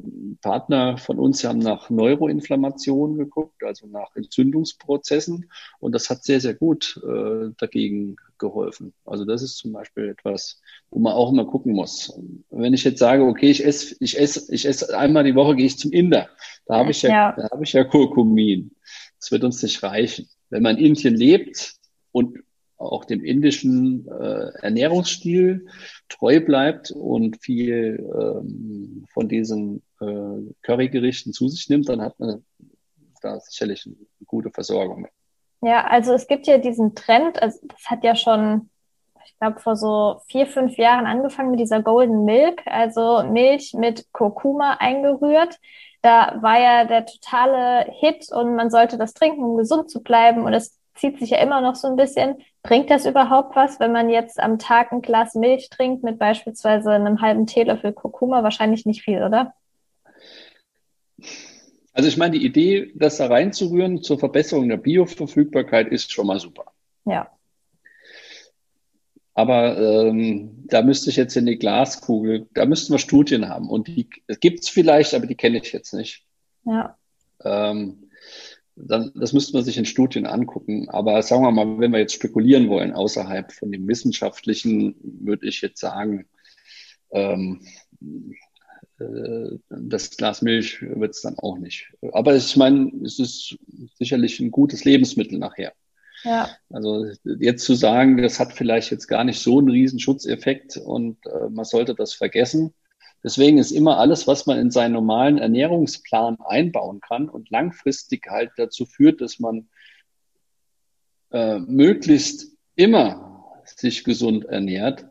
Partner 0.43 0.99
von 0.99 1.19
uns 1.19 1.45
haben 1.45 1.61
nach 1.61 1.89
Neuroinflammation 1.89 3.17
geguckt, 3.17 3.63
also 3.63 3.87
nach 3.87 4.15
Entzündungsprozessen. 4.17 5.51
Und 5.79 5.93
das 5.93 6.11
hat 6.11 6.25
sehr, 6.25 6.41
sehr 6.41 6.55
gut 6.55 7.01
äh, 7.07 7.51
dagegen 7.57 8.17
geholfen. 8.39 8.93
Also 9.05 9.25
das 9.25 9.43
ist 9.43 9.57
zum 9.57 9.73
Beispiel 9.73 10.09
etwas, 10.09 10.61
wo 10.91 10.99
man 10.99 11.13
auch 11.13 11.33
immer 11.33 11.45
gucken 11.45 11.73
muss. 11.73 12.13
Wenn 12.51 12.75
ich 12.75 12.83
jetzt 12.85 12.99
sage, 12.99 13.25
okay, 13.25 13.51
ich 13.51 13.65
esse, 13.65 13.97
ich 14.01 14.19
esse, 14.19 14.53
ich 14.53 14.67
esse 14.67 14.97
einmal 14.99 15.25
die 15.25 15.37
Woche 15.37 15.55
gehe 15.55 15.67
ich 15.67 15.79
zum 15.79 15.93
Inder. 15.93 16.29
Da 16.67 16.79
habe 16.79 16.91
ich 16.91 17.03
ja, 17.03 17.11
ja. 17.11 17.33
da 17.37 17.51
habe 17.51 17.63
ich 17.63 17.73
ja 17.73 17.85
Kurkumin. 17.85 18.73
Das 19.21 19.31
wird 19.31 19.45
uns 19.45 19.63
nicht 19.63 19.83
reichen. 19.83 20.29
Wenn 20.51 20.63
man 20.63 20.77
in 20.77 20.87
Indien 20.87 21.15
lebt 21.15 21.77
und 22.11 22.39
auch 22.85 23.05
dem 23.05 23.25
indischen 23.25 24.09
äh, 24.09 24.51
Ernährungsstil 24.63 25.67
treu 26.09 26.41
bleibt 26.41 26.91
und 26.91 27.43
viel 27.43 27.99
ähm, 28.01 29.07
von 29.13 29.29
diesen 29.29 29.83
äh, 30.01 30.53
Currygerichten 30.63 31.33
zu 31.33 31.49
sich 31.49 31.69
nimmt, 31.69 31.89
dann 31.89 32.03
hat 32.03 32.19
man 32.19 32.45
da 33.23 33.41
sicherlich 33.41 33.87
eine 33.87 33.97
gute 34.27 34.51
Versorgung. 34.51 35.07
Ja, 35.63 35.87
also 35.87 36.13
es 36.13 36.27
gibt 36.27 36.47
ja 36.47 36.59
diesen 36.59 36.95
Trend, 36.95 37.43
also 37.43 37.59
das 37.67 37.87
hat 37.87 38.05
ja 38.05 38.15
schon 38.15 38.69
ich 39.27 39.39
glaube, 39.39 39.59
vor 39.61 39.77
so 39.77 40.21
vier, 40.29 40.47
fünf 40.47 40.77
Jahren 40.77 41.07
angefangen 41.07 41.51
mit 41.51 41.61
dieser 41.61 41.83
Golden 41.83 42.25
Milk, 42.25 42.63
also 42.67 43.23
Milch 43.25 43.75
mit 43.75 44.13
Kurkuma 44.13 44.77
eingerührt. 44.79 45.59
Da 46.03 46.39
war 46.43 46.61
ja 46.61 46.85
der 46.85 47.07
totale 47.07 47.91
Hit 47.91 48.31
und 48.31 48.55
man 48.55 48.71
sollte 48.71 48.99
das 48.99 49.15
trinken, 49.15 49.43
um 49.43 49.57
gesund 49.57 49.91
zu 49.91 50.03
bleiben. 50.03 50.43
Und 50.43 50.53
es 50.53 50.79
zieht 50.95 51.19
sich 51.19 51.31
ja 51.31 51.39
immer 51.39 51.61
noch 51.61 51.75
so 51.75 51.89
ein 51.89 51.97
bisschen. 51.97 52.37
Bringt 52.63 52.91
das 52.91 53.07
überhaupt 53.07 53.57
was, 53.57 53.81
wenn 53.81 53.93
man 53.93 54.09
jetzt 54.11 54.41
am 54.41 54.59
Tag 54.59 54.93
ein 54.93 55.03
Glas 55.03 55.35
Milch 55.35 55.69
trinkt 55.71 56.03
mit 56.03 56.19
beispielsweise 56.19 56.93
einem 56.93 57.21
halben 57.21 57.47
Teelöffel 57.47 57.93
Kurkuma? 57.93 58.43
Wahrscheinlich 58.43 58.87
nicht 58.87 59.03
viel, 59.03 59.23
oder? 59.23 59.55
Also 61.93 62.09
ich 62.09 62.17
meine, 62.17 62.39
die 62.39 62.45
Idee, 62.45 62.93
das 62.95 63.19
da 63.19 63.27
reinzurühren 63.27 64.03
zur 64.03 64.19
Verbesserung 64.19 64.69
der 64.69 64.79
Bioverfügbarkeit 64.79 65.89
ist 65.89 66.13
schon 66.13 66.27
mal 66.27 66.41
super. 66.41 66.73
Ja. 67.05 67.31
Aber 69.35 69.79
ähm, 69.79 70.65
da 70.67 70.83
müsste 70.83 71.11
ich 71.11 71.17
jetzt 71.17 71.37
in 71.37 71.47
die 71.47 71.59
Glaskugel, 71.59 72.49
da 72.55 72.67
müssten 72.67 72.93
wir 72.93 72.99
Studien 72.99 73.49
haben. 73.49 73.69
Und 73.69 73.89
die 73.89 74.09
gibt 74.41 74.61
es 74.61 74.69
vielleicht, 74.69 75.13
aber 75.15 75.27
die 75.27 75.35
kenne 75.35 75.59
ich 75.59 75.73
jetzt 75.73 75.93
nicht. 75.93 76.25
Ja. 76.65 76.97
Ähm, 77.45 78.04
dann, 78.77 79.13
das 79.15 79.33
müsste 79.33 79.53
man 79.53 79.65
sich 79.65 79.79
in 79.79 79.85
Studien 79.85 80.27
angucken. 80.27 80.89
Aber 80.91 81.23
sagen 81.23 81.43
wir 81.43 81.51
mal, 81.51 81.79
wenn 81.79 81.93
wir 81.93 82.01
jetzt 82.01 82.15
spekulieren 82.15 82.69
wollen, 82.69 82.93
außerhalb 82.93 83.53
von 83.53 83.71
dem 83.71 83.87
Wissenschaftlichen, 83.87 84.97
würde 85.03 85.47
ich 85.47 85.61
jetzt 85.61 85.81
sagen, 85.81 86.27
ähm, 87.13 87.63
äh, 88.99 89.59
das 89.69 90.17
Glas 90.17 90.43
Milch 90.43 90.83
wird 90.83 91.15
es 91.15 91.23
dann 91.23 91.39
auch 91.39 91.59
nicht. 91.59 91.93
Aber 92.13 92.35
ich 92.35 92.57
meine, 92.57 92.93
es 93.05 93.19
ist 93.19 93.57
sicherlich 93.99 94.41
ein 94.41 94.51
gutes 94.51 94.85
Lebensmittel 94.85 95.39
nachher. 95.39 95.73
Ja. 96.25 96.49
Also 96.71 97.07
jetzt 97.25 97.65
zu 97.65 97.75
sagen, 97.75 98.17
das 98.17 98.41
hat 98.41 98.55
vielleicht 98.55 98.91
jetzt 98.91 99.09
gar 99.09 99.25
nicht 99.25 99.41
so 99.41 99.59
einen 99.59 99.69
riesen 99.69 100.01
Schutzeffekt 100.01 100.79
und 100.79 101.19
äh, 101.27 101.51
man 101.51 101.65
sollte 101.65 101.95
das 101.95 102.15
vergessen. 102.15 102.73
Deswegen 103.25 103.57
ist 103.57 103.71
immer 103.71 103.99
alles, 103.99 104.27
was 104.27 104.45
man 104.45 104.59
in 104.59 104.71
seinen 104.71 104.93
normalen 104.93 105.39
Ernährungsplan 105.39 106.37
einbauen 106.45 107.01
kann 107.01 107.31
und 107.31 107.51
langfristig 107.51 108.27
halt 108.29 108.53
dazu 108.59 108.85
führt, 108.85 109.23
dass 109.23 109.41
man 109.41 109.71
äh, 111.33 111.59
möglichst 111.59 112.55
immer 112.77 113.63
sich 113.65 114.05
gesund 114.05 114.45
ernährt, 114.45 115.07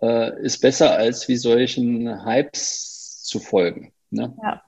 äh, 0.00 0.42
ist 0.42 0.60
besser 0.62 0.92
als 0.92 1.28
wie 1.28 1.36
solchen 1.36 2.24
Hypes 2.24 3.22
zu 3.24 3.38
folgen. 3.38 3.92
Ne? 4.08 4.34
Ja, 4.42 4.62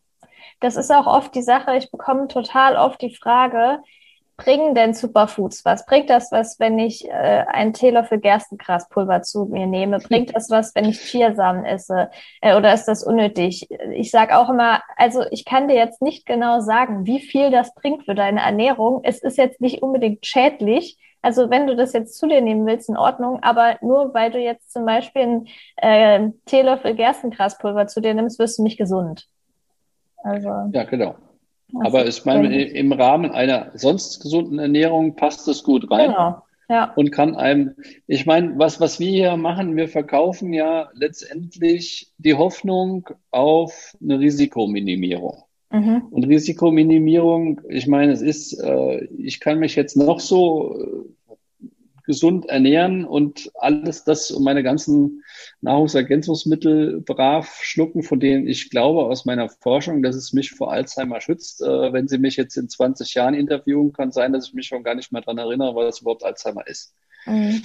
das 0.60 0.76
ist 0.76 0.90
auch 0.92 1.06
oft 1.06 1.34
die 1.34 1.42
Sache. 1.42 1.74
Ich 1.76 1.90
bekomme 1.90 2.28
total 2.28 2.76
oft 2.76 3.00
die 3.00 3.14
Frage, 3.14 3.82
bringen 4.36 4.74
denn 4.74 4.94
Superfoods 4.94 5.64
was? 5.64 5.86
Bringt 5.86 6.10
das 6.10 6.32
was, 6.32 6.58
wenn 6.58 6.78
ich 6.78 7.08
äh, 7.08 7.10
einen 7.10 7.72
Teelöffel 7.72 8.18
Gerstengraspulver 8.18 9.22
zu 9.22 9.46
mir 9.46 9.66
nehme? 9.66 9.98
Bringt 9.98 10.34
das 10.34 10.50
was, 10.50 10.74
wenn 10.74 10.86
ich 10.86 11.00
Chiasamen 11.00 11.64
esse? 11.64 12.10
Äh, 12.40 12.56
oder 12.56 12.72
ist 12.74 12.86
das 12.86 13.04
unnötig? 13.04 13.68
Ich 13.94 14.10
sage 14.10 14.36
auch 14.36 14.48
immer, 14.48 14.82
also 14.96 15.24
ich 15.30 15.44
kann 15.44 15.68
dir 15.68 15.76
jetzt 15.76 16.02
nicht 16.02 16.26
genau 16.26 16.60
sagen, 16.60 17.06
wie 17.06 17.20
viel 17.20 17.50
das 17.50 17.74
bringt 17.74 18.04
für 18.04 18.14
deine 18.14 18.40
Ernährung. 18.40 19.00
Es 19.04 19.22
ist 19.22 19.38
jetzt 19.38 19.60
nicht 19.60 19.82
unbedingt 19.82 20.26
schädlich, 20.26 20.98
also 21.22 21.50
wenn 21.50 21.68
du 21.68 21.76
das 21.76 21.92
jetzt 21.92 22.18
zu 22.18 22.26
dir 22.26 22.40
nehmen 22.40 22.66
willst, 22.66 22.88
in 22.88 22.96
Ordnung, 22.96 23.42
aber 23.42 23.76
nur 23.80 24.12
weil 24.12 24.32
du 24.32 24.38
jetzt 24.40 24.72
zum 24.72 24.84
Beispiel 24.84 25.22
einen 25.22 25.46
äh, 25.76 26.32
Teelöffel 26.46 26.96
Gerstengraspulver 26.96 27.86
zu 27.86 28.00
dir 28.00 28.12
nimmst, 28.12 28.40
wirst 28.40 28.58
du 28.58 28.64
nicht 28.64 28.76
gesund. 28.76 29.28
Also, 30.24 30.48
ja, 30.72 30.82
genau. 30.84 31.14
Aber 31.80 32.06
ich 32.06 32.24
meine, 32.24 32.64
im 32.64 32.92
Rahmen 32.92 33.30
einer 33.30 33.70
sonst 33.74 34.20
gesunden 34.22 34.58
Ernährung 34.58 35.16
passt 35.16 35.48
das 35.48 35.62
gut 35.62 35.90
rein. 35.90 36.10
Genau. 36.10 36.42
Ja. 36.68 36.92
Und 36.94 37.12
kann 37.12 37.34
einem, 37.34 37.74
ich 38.06 38.24
meine, 38.24 38.58
was, 38.58 38.80
was 38.80 38.98
wir 38.98 39.10
hier 39.10 39.36
machen, 39.36 39.76
wir 39.76 39.88
verkaufen 39.88 40.52
ja 40.54 40.88
letztendlich 40.94 42.12
die 42.18 42.34
Hoffnung 42.34 43.10
auf 43.30 43.96
eine 44.00 44.18
Risikominimierung. 44.18 45.42
Mhm. 45.70 46.02
Und 46.10 46.24
Risikominimierung, 46.24 47.60
ich 47.68 47.86
meine, 47.86 48.12
es 48.12 48.22
ist, 48.22 48.52
äh, 48.54 49.04
ich 49.18 49.40
kann 49.40 49.58
mich 49.58 49.74
jetzt 49.74 49.96
noch 49.96 50.20
so 50.20 51.06
gesund 52.12 52.46
ernähren 52.46 53.04
und 53.04 53.50
alles 53.54 54.04
das 54.04 54.30
und 54.30 54.44
meine 54.44 54.62
ganzen 54.62 55.22
Nahrungsergänzungsmittel 55.60 57.00
brav 57.00 57.60
schlucken, 57.62 58.02
von 58.02 58.20
denen 58.20 58.46
ich 58.46 58.70
glaube 58.70 59.04
aus 59.04 59.24
meiner 59.24 59.48
Forschung, 59.48 60.02
dass 60.02 60.16
es 60.16 60.32
mich 60.32 60.52
vor 60.52 60.72
Alzheimer 60.72 61.20
schützt. 61.20 61.62
Äh, 61.62 61.92
wenn 61.92 62.08
Sie 62.08 62.18
mich 62.18 62.36
jetzt 62.36 62.56
in 62.56 62.68
20 62.68 63.14
Jahren 63.14 63.34
interviewen, 63.34 63.92
kann 63.92 64.12
sein, 64.12 64.32
dass 64.32 64.48
ich 64.48 64.54
mich 64.54 64.66
schon 64.66 64.84
gar 64.84 64.94
nicht 64.94 65.12
mehr 65.12 65.22
daran 65.22 65.38
erinnere, 65.38 65.74
was 65.74 66.00
überhaupt 66.00 66.24
Alzheimer 66.24 66.66
ist. 66.66 66.94
Mhm. 67.26 67.62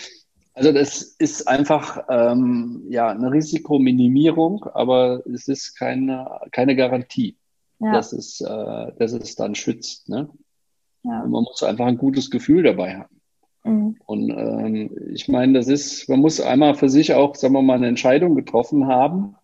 Also 0.54 0.72
das 0.72 1.04
ist 1.04 1.48
einfach 1.48 2.06
ähm, 2.10 2.86
ja 2.90 3.10
eine 3.10 3.32
Risikominimierung, 3.32 4.66
aber 4.74 5.22
es 5.28 5.48
ist 5.48 5.78
keine, 5.78 6.40
keine 6.52 6.76
Garantie 6.76 7.38
ja. 7.80 7.92
dass, 7.92 8.14
es, 8.14 8.42
äh, 8.42 8.92
dass 8.98 9.14
es 9.14 9.36
dann 9.36 9.56
schützt. 9.56 10.10
Ne? 10.10 10.30
Ja. 11.04 11.26
Man 11.26 11.44
muss 11.44 11.64
einfach 11.64 11.86
ein 11.86 11.98
gutes 11.98 12.30
Gefühl 12.30 12.64
dabei 12.64 12.98
haben. 12.98 13.17
Mhm. 13.68 13.96
Und 14.06 14.30
ähm, 14.30 15.12
ich 15.14 15.28
meine, 15.28 15.54
das 15.54 15.68
ist, 15.68 16.10
man 16.10 16.20
muss 16.20 16.40
einmal 16.40 16.76
für 16.76 16.90
sich 16.90 17.14
auch, 17.14 17.36
sagen 17.36 17.54
wir 17.54 17.62
mal, 17.62 17.76
eine 17.76 17.88
Entscheidung 17.88 18.36
getroffen 18.36 18.88
haben. 18.88 19.36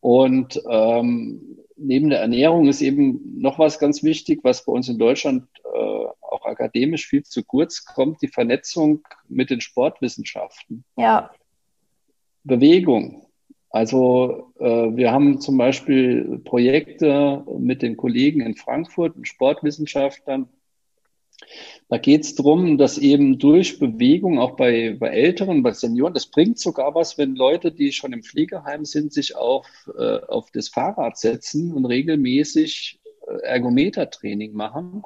Und 0.00 0.60
ähm, 0.68 1.58
neben 1.76 2.10
der 2.10 2.20
Ernährung 2.20 2.68
ist 2.68 2.80
eben 2.80 3.38
noch 3.40 3.58
was 3.58 3.78
ganz 3.78 4.02
wichtig, 4.02 4.40
was 4.42 4.64
bei 4.64 4.72
uns 4.72 4.88
in 4.88 4.98
Deutschland 4.98 5.46
äh, 5.64 5.78
auch 6.20 6.46
akademisch 6.46 7.06
viel 7.06 7.22
zu 7.22 7.44
kurz 7.44 7.84
kommt, 7.84 8.22
die 8.22 8.28
Vernetzung 8.28 9.02
mit 9.28 9.50
den 9.50 9.60
Sportwissenschaften. 9.60 10.84
Ja. 10.96 11.30
Bewegung. 12.44 13.26
Also 13.70 14.52
äh, 14.58 14.96
wir 14.96 15.12
haben 15.12 15.40
zum 15.40 15.58
Beispiel 15.58 16.40
Projekte 16.44 17.44
mit 17.58 17.82
den 17.82 17.96
Kollegen 17.96 18.40
in 18.40 18.54
Frankfurt, 18.54 19.14
Sportwissenschaftlern. 19.22 20.48
Da 21.88 21.98
geht 21.98 22.24
es 22.24 22.34
darum, 22.34 22.78
dass 22.78 22.98
eben 22.98 23.38
durch 23.38 23.78
Bewegung, 23.78 24.38
auch 24.38 24.56
bei, 24.56 24.96
bei 24.98 25.08
Älteren, 25.08 25.62
bei 25.62 25.72
Senioren, 25.72 26.14
das 26.14 26.26
bringt 26.26 26.58
sogar 26.58 26.94
was, 26.94 27.18
wenn 27.18 27.36
Leute, 27.36 27.70
die 27.70 27.92
schon 27.92 28.12
im 28.12 28.22
Pflegeheim 28.22 28.84
sind, 28.84 29.12
sich 29.12 29.36
auf, 29.36 29.66
äh, 29.96 30.18
auf 30.26 30.50
das 30.50 30.68
Fahrrad 30.68 31.16
setzen 31.16 31.72
und 31.72 31.84
regelmäßig 31.84 33.00
äh, 33.28 33.42
Ergometertraining 33.42 34.54
machen. 34.54 35.02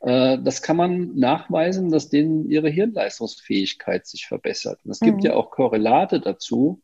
Äh, 0.00 0.38
das 0.42 0.62
kann 0.62 0.76
man 0.76 1.16
nachweisen, 1.16 1.90
dass 1.90 2.08
denen 2.08 2.48
ihre 2.48 2.70
Hirnleistungsfähigkeit 2.70 4.06
sich 4.06 4.26
verbessert. 4.26 4.80
Und 4.84 4.92
es 4.92 5.00
gibt 5.00 5.18
mhm. 5.18 5.26
ja 5.26 5.34
auch 5.34 5.50
Korrelate 5.50 6.20
dazu 6.20 6.80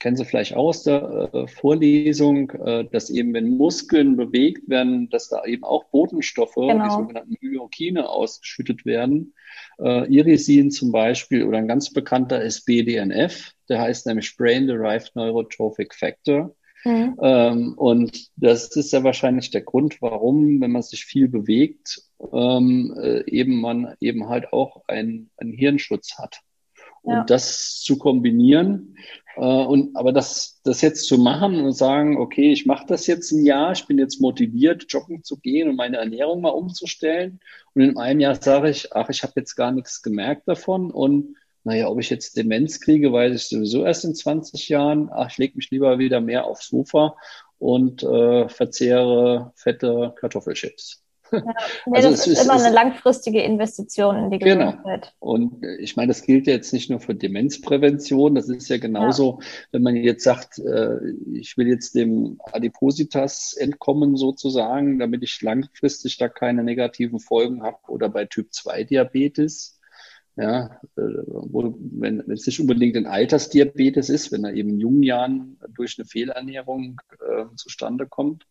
kennen 0.00 0.16
Sie 0.16 0.24
vielleicht 0.24 0.54
aus 0.54 0.82
der 0.82 1.30
äh, 1.32 1.46
Vorlesung, 1.46 2.50
äh, 2.50 2.84
dass 2.90 3.10
eben, 3.10 3.34
wenn 3.34 3.56
Muskeln 3.56 4.16
bewegt 4.16 4.68
werden, 4.68 5.08
dass 5.10 5.28
da 5.28 5.44
eben 5.44 5.64
auch 5.64 5.84
Botenstoffe, 5.84 6.54
genau. 6.54 6.84
die 6.84 6.90
sogenannten 6.90 7.36
Myokine, 7.40 8.08
ausgeschüttet 8.08 8.86
werden. 8.86 9.34
Äh, 9.78 10.12
Irisin 10.12 10.70
zum 10.70 10.92
Beispiel 10.92 11.44
oder 11.44 11.58
ein 11.58 11.68
ganz 11.68 11.92
bekannter 11.92 12.42
ist 12.42 12.64
BDNF, 12.64 13.52
der 13.68 13.80
heißt 13.80 14.06
nämlich 14.06 14.36
Brain 14.36 14.66
Derived 14.66 15.14
Neurotrophic 15.14 15.94
Factor. 15.94 16.54
Mhm. 16.84 17.16
Ähm, 17.20 17.74
und 17.76 18.30
das 18.36 18.76
ist 18.76 18.92
ja 18.92 19.02
wahrscheinlich 19.02 19.50
der 19.50 19.62
Grund, 19.62 20.00
warum, 20.00 20.60
wenn 20.60 20.70
man 20.70 20.82
sich 20.82 21.04
viel 21.04 21.28
bewegt, 21.28 22.02
ähm, 22.32 22.96
äh, 23.00 23.28
eben 23.30 23.60
man 23.60 23.94
eben 24.00 24.28
halt 24.28 24.52
auch 24.52 24.84
einen, 24.86 25.30
einen 25.36 25.52
Hirnschutz 25.52 26.18
hat. 26.18 26.40
Und 27.08 27.14
ja. 27.14 27.24
das 27.24 27.80
zu 27.80 27.96
kombinieren, 27.96 28.94
äh, 29.38 29.40
und 29.40 29.96
aber 29.96 30.12
das, 30.12 30.60
das 30.64 30.80
jetzt 30.80 31.06
zu 31.06 31.16
machen 31.16 31.60
und 31.64 31.72
sagen, 31.72 32.18
okay, 32.18 32.52
ich 32.52 32.66
mache 32.66 32.86
das 32.86 33.06
jetzt 33.06 33.30
ein 33.30 33.44
Jahr, 33.44 33.72
ich 33.72 33.86
bin 33.86 33.98
jetzt 33.98 34.20
motiviert, 34.20 34.86
joggen 34.88 35.22
zu 35.22 35.38
gehen 35.38 35.68
und 35.68 35.76
meine 35.76 35.98
Ernährung 35.98 36.40
mal 36.40 36.50
umzustellen. 36.50 37.40
Und 37.74 37.82
in 37.82 37.96
einem 37.96 38.20
Jahr 38.20 38.34
sage 38.34 38.70
ich, 38.70 38.92
ach, 38.94 39.08
ich 39.10 39.22
habe 39.22 39.34
jetzt 39.36 39.54
gar 39.54 39.70
nichts 39.70 40.02
gemerkt 40.02 40.48
davon. 40.48 40.90
Und 40.90 41.36
naja, 41.64 41.88
ob 41.88 42.00
ich 42.00 42.10
jetzt 42.10 42.36
Demenz 42.36 42.80
kriege, 42.80 43.12
weiß 43.12 43.34
ich 43.34 43.48
sowieso 43.48 43.84
erst 43.84 44.04
in 44.04 44.14
20 44.14 44.68
Jahren. 44.68 45.08
Ach, 45.12 45.30
ich 45.30 45.38
lege 45.38 45.56
mich 45.56 45.70
lieber 45.70 45.98
wieder 45.98 46.20
mehr 46.20 46.44
aufs 46.44 46.68
Sofa 46.68 47.16
und 47.58 48.02
äh, 48.02 48.48
verzehre 48.48 49.52
fette 49.54 50.14
Kartoffelchips. 50.18 51.04
Ja, 51.32 51.42
nee, 51.86 51.96
also 51.96 52.10
das 52.10 52.26
ist, 52.26 52.38
ist 52.38 52.44
immer 52.44 52.54
eine 52.54 52.74
langfristige 52.74 53.42
Investition 53.42 54.16
in 54.16 54.30
die 54.30 54.38
genau. 54.38 54.72
Gesundheit. 54.72 55.14
Genau. 55.20 55.32
Und 55.32 55.64
ich 55.80 55.96
meine, 55.96 56.08
das 56.08 56.22
gilt 56.22 56.46
jetzt 56.46 56.72
nicht 56.72 56.90
nur 56.90 57.00
für 57.00 57.14
Demenzprävention, 57.14 58.34
das 58.34 58.48
ist 58.48 58.68
ja 58.68 58.78
genauso, 58.78 59.38
ja. 59.40 59.46
wenn 59.72 59.82
man 59.82 59.96
jetzt 59.96 60.24
sagt, 60.24 60.58
äh, 60.58 60.98
ich 61.32 61.56
will 61.56 61.68
jetzt 61.68 61.94
dem 61.94 62.38
Adipositas 62.52 63.54
entkommen 63.54 64.16
sozusagen, 64.16 64.98
damit 64.98 65.22
ich 65.22 65.40
langfristig 65.42 66.16
da 66.18 66.28
keine 66.28 66.64
negativen 66.64 67.18
Folgen 67.18 67.62
habe 67.62 67.78
oder 67.88 68.08
bei 68.08 68.24
Typ 68.24 68.52
2 68.52 68.84
Diabetes. 68.84 69.74
Ja, 70.36 70.80
äh, 70.96 71.02
wo, 71.26 71.74
wenn, 71.80 72.22
wenn 72.24 72.30
es 72.30 72.46
nicht 72.46 72.60
unbedingt 72.60 72.96
ein 72.96 73.06
Altersdiabetes 73.06 74.08
ist, 74.08 74.30
wenn 74.30 74.44
er 74.44 74.54
eben 74.54 74.70
in 74.70 74.78
jungen 74.78 75.02
Jahren 75.02 75.58
durch 75.74 75.98
eine 75.98 76.06
Fehlernährung 76.06 77.00
äh, 77.18 77.46
zustande 77.56 78.06
kommt, 78.06 78.46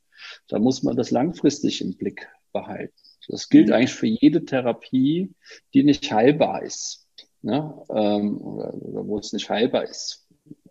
da 0.48 0.60
muss 0.60 0.84
man 0.84 0.98
das 0.98 1.12
langfristig 1.12 1.82
im 1.82 1.96
Blick 1.96 2.28
behalten. 2.52 2.94
Das 3.28 3.50
gilt 3.50 3.68
mhm. 3.68 3.74
eigentlich 3.74 3.94
für 3.94 4.08
jede 4.08 4.46
Therapie, 4.46 5.34
die 5.74 5.84
nicht 5.84 6.12
heilbar 6.12 6.64
ist. 6.64 7.08
ne? 7.42 7.74
ähm, 7.90 8.38
oder, 8.38 8.74
oder 8.74 9.08
wo 9.08 9.20
es 9.20 9.34
nicht 9.34 9.50
heilbar 9.50 9.84
ist. 9.84 10.26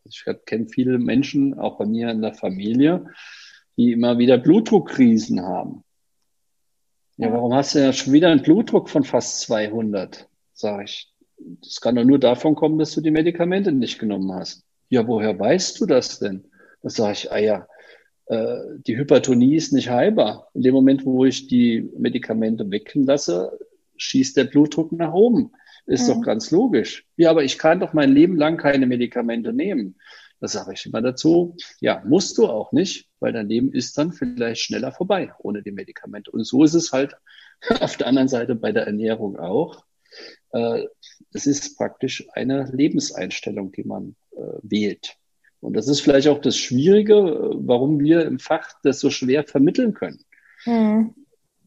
Ich 0.05 0.25
kenne 0.47 0.69
viele 0.69 0.99
Menschen, 0.99 1.59
auch 1.59 1.79
bei 1.79 1.87
mir 1.87 2.11
in 2.11 2.23
der 2.23 2.35
Familie, 2.35 3.07
die 3.77 3.93
immer 3.93 4.19
wieder 4.19 4.39
Blutdruckkrisen 4.39 5.43
haben. 5.43 5.85
Ja, 7.19 7.33
warum 7.33 7.55
hast 7.55 7.75
du 7.75 7.81
ja 7.81 7.93
schon 7.93 8.13
wieder 8.13 8.31
einen 8.31 8.43
Blutdruck 8.43 8.91
von 8.91 9.03
fast 9.03 9.41
200? 9.41 10.29
Sag 10.53 10.85
ich. 10.85 11.13
Das 11.39 11.81
kann 11.81 11.97
doch 11.97 12.05
nur 12.05 12.19
davon 12.19 12.55
kommen, 12.55 12.79
dass 12.79 12.93
du 12.93 13.01
die 13.01 13.11
Medikamente 13.11 13.73
nicht 13.73 13.99
genommen 13.99 14.33
hast. 14.33 14.65
Ja, 14.89 15.07
woher 15.07 15.39
weißt 15.39 15.81
du 15.81 15.87
das 15.87 16.19
denn? 16.19 16.45
Da 16.83 16.91
sage 16.91 17.13
ich, 17.13 17.33
ah 17.33 17.39
ja, 17.39 17.69
äh, 18.27 18.57
die 18.87 18.97
Hypertonie 18.97 19.57
ist 19.57 19.73
nicht 19.73 19.91
heilbar. 19.91 20.49
In 20.55 20.63
dem 20.63 20.75
Moment, 20.75 21.05
wo 21.05 21.25
ich 21.25 21.47
die 21.47 21.89
Medikamente 21.97 22.71
weglasse, 22.71 23.59
schießt 23.97 24.37
der 24.37 24.45
Blutdruck 24.45 24.93
nach 24.93 25.13
oben. 25.13 25.53
Ist 25.87 26.09
mhm. 26.09 26.15
doch 26.15 26.23
ganz 26.23 26.51
logisch. 26.51 27.07
Ja, 27.17 27.31
aber 27.31 27.45
ich 27.45 27.59
kann 27.59 27.81
doch 27.81 27.93
mein 27.93 28.13
Leben 28.13 28.37
lang 28.37 28.57
keine 28.57 28.87
Medikamente 28.87 29.53
nehmen. 29.53 29.97
Das 30.41 30.53
sage 30.53 30.75
ich 30.75 30.85
immer 30.85 31.01
dazu. 31.01 31.57
Ja, 31.81 32.03
musst 32.05 32.37
du 32.39 32.47
auch 32.47 32.73
nicht, 32.73 33.09
weil 33.21 33.33
dein 33.33 33.49
Leben 33.49 33.73
ist 33.73 33.97
dann 33.97 34.13
vielleicht 34.13 34.61
schneller 34.61 34.93
vorbei 34.93 35.33
ohne 35.39 35.63
die 35.63 35.73
Medikamente. 35.73 36.31
Und 36.31 36.45
so 36.45 36.65
ist 36.65 36.75
es 36.75 36.93
halt 36.93 37.17
auf 37.81 37.97
der 37.97 38.09
anderen 38.09 38.29
Seite 38.29 38.55
bei 38.55 38.73
der 38.73 38.87
Ernährung 38.87 39.39
auch. 39.39 39.85
Äh, 40.53 40.85
es 41.33 41.47
ist 41.47 41.77
praktisch 41.77 42.27
eine 42.33 42.71
Lebenseinstellung, 42.73 43.73
die 43.73 43.85
man 43.85 44.17
äh, 44.33 44.41
wählt. 44.63 45.17
Und 45.61 45.75
das 45.75 45.89
ist 45.89 46.01
vielleicht 46.01 46.29
auch 46.29 46.41
das 46.41 46.57
Schwierige, 46.57 47.51
warum 47.55 48.01
wir 48.01 48.25
im 48.25 48.39
Fach 48.39 48.71
das 48.83 49.01
so 49.01 49.11
schwer 49.11 49.45
vermitteln 49.45 49.95
können. 49.95 50.21
Mhm. 50.65 51.15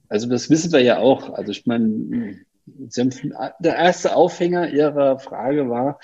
Also 0.07 0.27
das 0.27 0.49
wissen 0.49 0.71
wir 0.71 0.81
ja 0.81 0.99
auch. 0.99 1.33
Also 1.33 1.51
ich 1.51 1.65
meine, 1.65 2.35
der 2.65 3.75
erste 3.75 4.15
Aufhänger 4.15 4.69
Ihrer 4.69 5.19
Frage 5.19 5.69
war, 5.69 5.99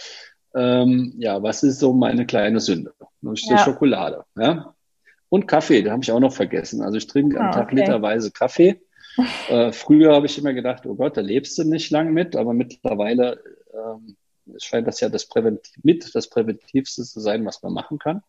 ähm, 0.55 1.13
ja, 1.17 1.41
was 1.43 1.63
ist 1.63 1.79
so 1.79 1.93
meine 1.93 2.25
kleine 2.25 2.59
Sünde? 2.59 2.93
Und 3.21 3.39
ja. 3.41 3.57
Schokolade, 3.57 4.23
ja. 4.37 4.73
Und 5.29 5.47
Kaffee, 5.47 5.81
da 5.81 5.91
habe 5.91 6.03
ich 6.03 6.11
auch 6.11 6.19
noch 6.19 6.33
vergessen. 6.33 6.81
Also 6.81 6.97
ich 6.97 7.07
trinke 7.07 7.39
ah, 7.39 7.47
am 7.47 7.51
Tag 7.51 7.67
okay. 7.67 7.75
literweise 7.75 8.31
Kaffee. 8.31 8.81
äh, 9.49 9.71
früher 9.71 10.13
habe 10.13 10.27
ich 10.27 10.37
immer 10.37 10.53
gedacht, 10.53 10.85
oh 10.85 10.95
Gott, 10.95 11.17
da 11.17 11.21
lebst 11.21 11.57
du 11.57 11.63
nicht 11.63 11.91
lang 11.91 12.13
mit, 12.13 12.35
aber 12.35 12.53
mittlerweile 12.53 13.41
ähm, 13.73 14.15
scheint 14.57 14.87
das 14.87 14.99
ja 14.99 15.09
das 15.09 15.27
Präventiv, 15.27 15.73
mit 15.83 16.15
das 16.15 16.29
Präventivste 16.29 17.03
zu 17.03 17.19
sein, 17.19 17.45
was 17.45 17.61
man 17.63 17.73
machen 17.73 17.99
kann. 17.99 18.21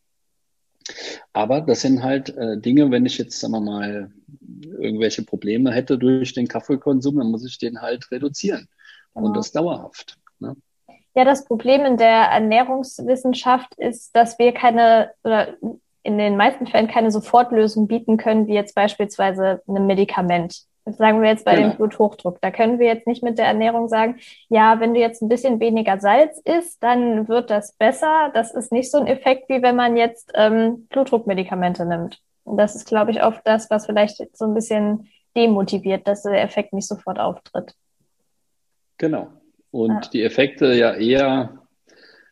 Aber 1.32 1.60
das 1.60 1.80
sind 1.80 2.02
halt 2.02 2.36
äh, 2.36 2.58
Dinge, 2.58 2.90
wenn 2.90 3.06
ich 3.06 3.18
jetzt, 3.18 3.40
sagen 3.40 3.54
wir 3.54 3.60
mal, 3.60 4.12
irgendwelche 4.78 5.24
Probleme 5.24 5.72
hätte 5.72 5.98
durch 5.98 6.32
den 6.32 6.48
Kaffeekonsum, 6.48 7.18
dann 7.18 7.30
muss 7.30 7.44
ich 7.44 7.58
den 7.58 7.82
halt 7.82 8.10
reduzieren. 8.10 8.68
Genau. 9.14 9.26
Und 9.26 9.36
das 9.36 9.52
dauerhaft. 9.52 10.18
Ne? 10.38 10.56
Ja, 11.14 11.24
das 11.24 11.44
Problem 11.44 11.84
in 11.84 11.96
der 11.96 12.30
Ernährungswissenschaft 12.30 13.74
ist, 13.78 14.14
dass 14.14 14.38
wir 14.38 14.52
keine 14.52 15.12
oder 15.24 15.56
in 16.02 16.18
den 16.18 16.36
meisten 16.36 16.68
Fällen 16.68 16.86
keine 16.86 17.10
Sofortlösung 17.10 17.88
bieten 17.88 18.16
können, 18.16 18.46
wie 18.46 18.54
jetzt 18.54 18.76
beispielsweise 18.76 19.62
ein 19.66 19.86
Medikament. 19.86 20.62
Sagen 20.86 21.20
wir 21.20 21.28
jetzt 21.28 21.44
bei 21.44 21.56
genau. 21.56 21.70
dem 21.70 21.76
Bluthochdruck. 21.76 22.40
Da 22.40 22.52
können 22.52 22.78
wir 22.78 22.86
jetzt 22.86 23.08
nicht 23.08 23.22
mit 23.22 23.38
der 23.38 23.46
Ernährung 23.46 23.88
sagen, 23.88 24.20
ja, 24.48 24.78
wenn 24.78 24.94
du 24.94 25.00
jetzt 25.00 25.20
ein 25.20 25.28
bisschen 25.28 25.58
weniger 25.58 25.98
Salz 25.98 26.40
isst, 26.44 26.80
dann 26.82 27.26
wird 27.26 27.50
das 27.50 27.72
besser. 27.72 28.30
Das 28.34 28.54
ist 28.54 28.70
nicht 28.70 28.90
so 28.90 28.98
ein 28.98 29.08
Effekt, 29.08 29.48
wie 29.48 29.62
wenn 29.62 29.74
man 29.74 29.96
jetzt 29.96 30.30
ähm, 30.34 30.86
Blutdruckmedikamente 30.90 31.84
nimmt. 31.84 32.20
Und 32.44 32.56
das 32.56 32.76
ist, 32.76 32.86
glaube 32.86 33.10
ich, 33.10 33.24
oft 33.24 33.40
das, 33.44 33.68
was 33.68 33.86
vielleicht 33.86 34.36
so 34.36 34.44
ein 34.44 34.54
bisschen 34.54 35.08
demotiviert, 35.36 36.06
dass 36.06 36.22
der 36.22 36.40
Effekt 36.42 36.72
nicht 36.72 36.86
sofort 36.86 37.18
auftritt. 37.18 37.74
Genau. 38.98 39.28
Und 39.72 40.04
ja. 40.04 40.10
die 40.12 40.22
Effekte 40.22 40.72
ja 40.72 40.94
eher, 40.94 41.65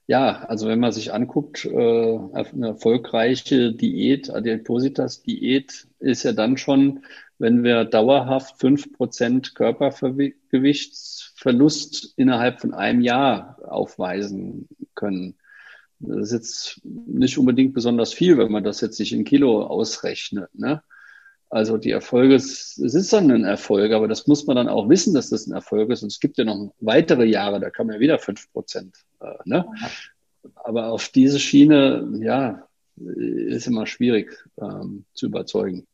ja, 0.07 0.45
also 0.45 0.69
wenn 0.69 0.81
man 0.81 0.93
sich 0.93 1.13
anguckt, 1.13 1.65
äh, 1.65 2.19
eine 2.35 2.69
erfolgreiche 2.69 3.73
Diät, 3.73 4.31
Adipositas-Diät 4.31 5.87
ist 5.99 6.25
ja 6.25 6.33
dann 6.33 6.57
schon 6.57 7.03
wenn 7.39 7.63
wir 7.65 7.85
dauerhaft 7.85 8.61
fünf 8.61 8.93
Prozent 8.93 9.55
Körpergewichtsverlust 9.55 12.13
innerhalb 12.17 12.61
von 12.61 12.75
einem 12.75 13.01
Jahr 13.01 13.59
aufweisen 13.69 14.69
können. 14.95 15.37
Das 15.99 16.29
ist 16.29 16.33
jetzt 16.33 16.81
nicht 16.85 17.39
unbedingt 17.39 17.75
besonders 17.75 18.13
viel, 18.13 18.39
wenn 18.39 18.53
man 18.53 18.65
das 18.65 18.81
jetzt 18.81 19.01
nicht 19.01 19.13
in 19.13 19.25
Kilo 19.25 19.65
ausrechnet. 19.65 20.55
Ne? 20.55 20.83
Also 21.55 21.77
die 21.77 21.93
Erfolge, 21.93 22.35
es 22.35 22.77
ist 22.79 23.13
dann 23.13 23.31
ein 23.31 23.45
Erfolg, 23.45 23.93
aber 23.93 24.09
das 24.09 24.27
muss 24.27 24.45
man 24.45 24.57
dann 24.57 24.69
auch 24.69 24.89
wissen, 24.89 25.15
dass 25.15 25.31
das 25.31 25.47
ein 25.47 25.55
Erfolg 25.55 25.89
ist. 25.91 26.03
Und 26.03 26.11
es 26.11 26.19
gibt 26.19 26.37
ja 26.37 26.45
noch 26.45 26.75
weitere 26.81 27.27
Jahre, 27.27 27.61
da 27.61 27.71
kann 27.71 27.87
man 27.87 27.95
ja 27.95 28.01
wieder 28.01 28.19
fünf 28.19 28.53
Prozent. 28.53 28.97
Äh, 29.21 29.27
ne? 29.45 29.65
Aber 30.57 30.89
auf 30.89 31.11
diese 31.11 31.39
Schiene, 31.39 32.09
ja, 32.19 32.67
ist 32.97 33.69
immer 33.69 33.87
schwierig 33.87 34.37
ähm, 34.61 35.05
zu 35.15 35.27
überzeugen. 35.27 35.87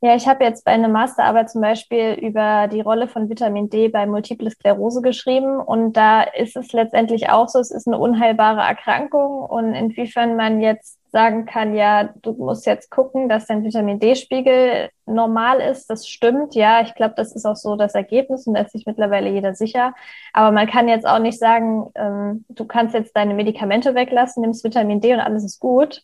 Ja, 0.00 0.16
ich 0.16 0.26
habe 0.26 0.44
jetzt 0.44 0.64
bei 0.64 0.72
einer 0.72 0.88
Masterarbeit 0.88 1.50
zum 1.50 1.60
Beispiel 1.60 2.14
über 2.14 2.68
die 2.68 2.80
Rolle 2.80 3.06
von 3.06 3.28
Vitamin 3.28 3.68
D 3.68 3.88
bei 3.88 4.06
Multiple 4.06 4.50
Sklerose 4.50 5.02
geschrieben 5.02 5.60
und 5.60 5.92
da 5.92 6.22
ist 6.22 6.56
es 6.56 6.72
letztendlich 6.72 7.28
auch 7.28 7.50
so, 7.50 7.58
es 7.58 7.70
ist 7.70 7.86
eine 7.86 7.98
unheilbare 7.98 8.62
Erkrankung 8.62 9.42
und 9.42 9.74
inwiefern 9.74 10.36
man 10.36 10.62
jetzt 10.62 11.01
sagen 11.12 11.44
kann, 11.44 11.74
ja, 11.74 12.04
du 12.22 12.32
musst 12.32 12.64
jetzt 12.64 12.90
gucken, 12.90 13.28
dass 13.28 13.46
dein 13.46 13.62
Vitamin 13.62 14.00
D-Spiegel 14.00 14.88
normal 15.04 15.60
ist, 15.60 15.90
das 15.90 16.08
stimmt, 16.08 16.54
ja, 16.54 16.80
ich 16.80 16.94
glaube, 16.94 17.14
das 17.16 17.36
ist 17.36 17.44
auch 17.44 17.56
so 17.56 17.76
das 17.76 17.94
Ergebnis 17.94 18.46
und 18.46 18.54
da 18.54 18.62
ist 18.62 18.72
sich 18.72 18.86
mittlerweile 18.86 19.28
jeder 19.28 19.54
sicher, 19.54 19.94
aber 20.32 20.52
man 20.52 20.66
kann 20.66 20.88
jetzt 20.88 21.06
auch 21.06 21.18
nicht 21.18 21.38
sagen, 21.38 21.90
ähm, 21.96 22.46
du 22.48 22.64
kannst 22.64 22.94
jetzt 22.94 23.14
deine 23.14 23.34
Medikamente 23.34 23.94
weglassen, 23.94 24.40
nimmst 24.40 24.64
Vitamin 24.64 25.02
D 25.02 25.12
und 25.12 25.20
alles 25.20 25.44
ist 25.44 25.60
gut. 25.60 26.02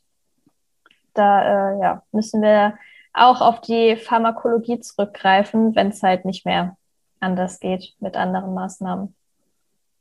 Da 1.15 1.43
äh, 1.73 1.81
ja, 1.81 2.03
müssen 2.13 2.43
wir 2.43 2.75
auch 3.15 3.41
auf 3.41 3.63
die 3.63 3.97
Pharmakologie 3.97 4.81
zurückgreifen, 4.81 5.75
wenn 5.75 5.89
es 5.89 6.03
halt 6.03 6.27
nicht 6.27 6.45
mehr 6.45 6.77
anders 7.19 7.61
geht 7.61 7.95
mit 7.99 8.17
anderen 8.17 8.55
Maßnahmen. 8.55 9.15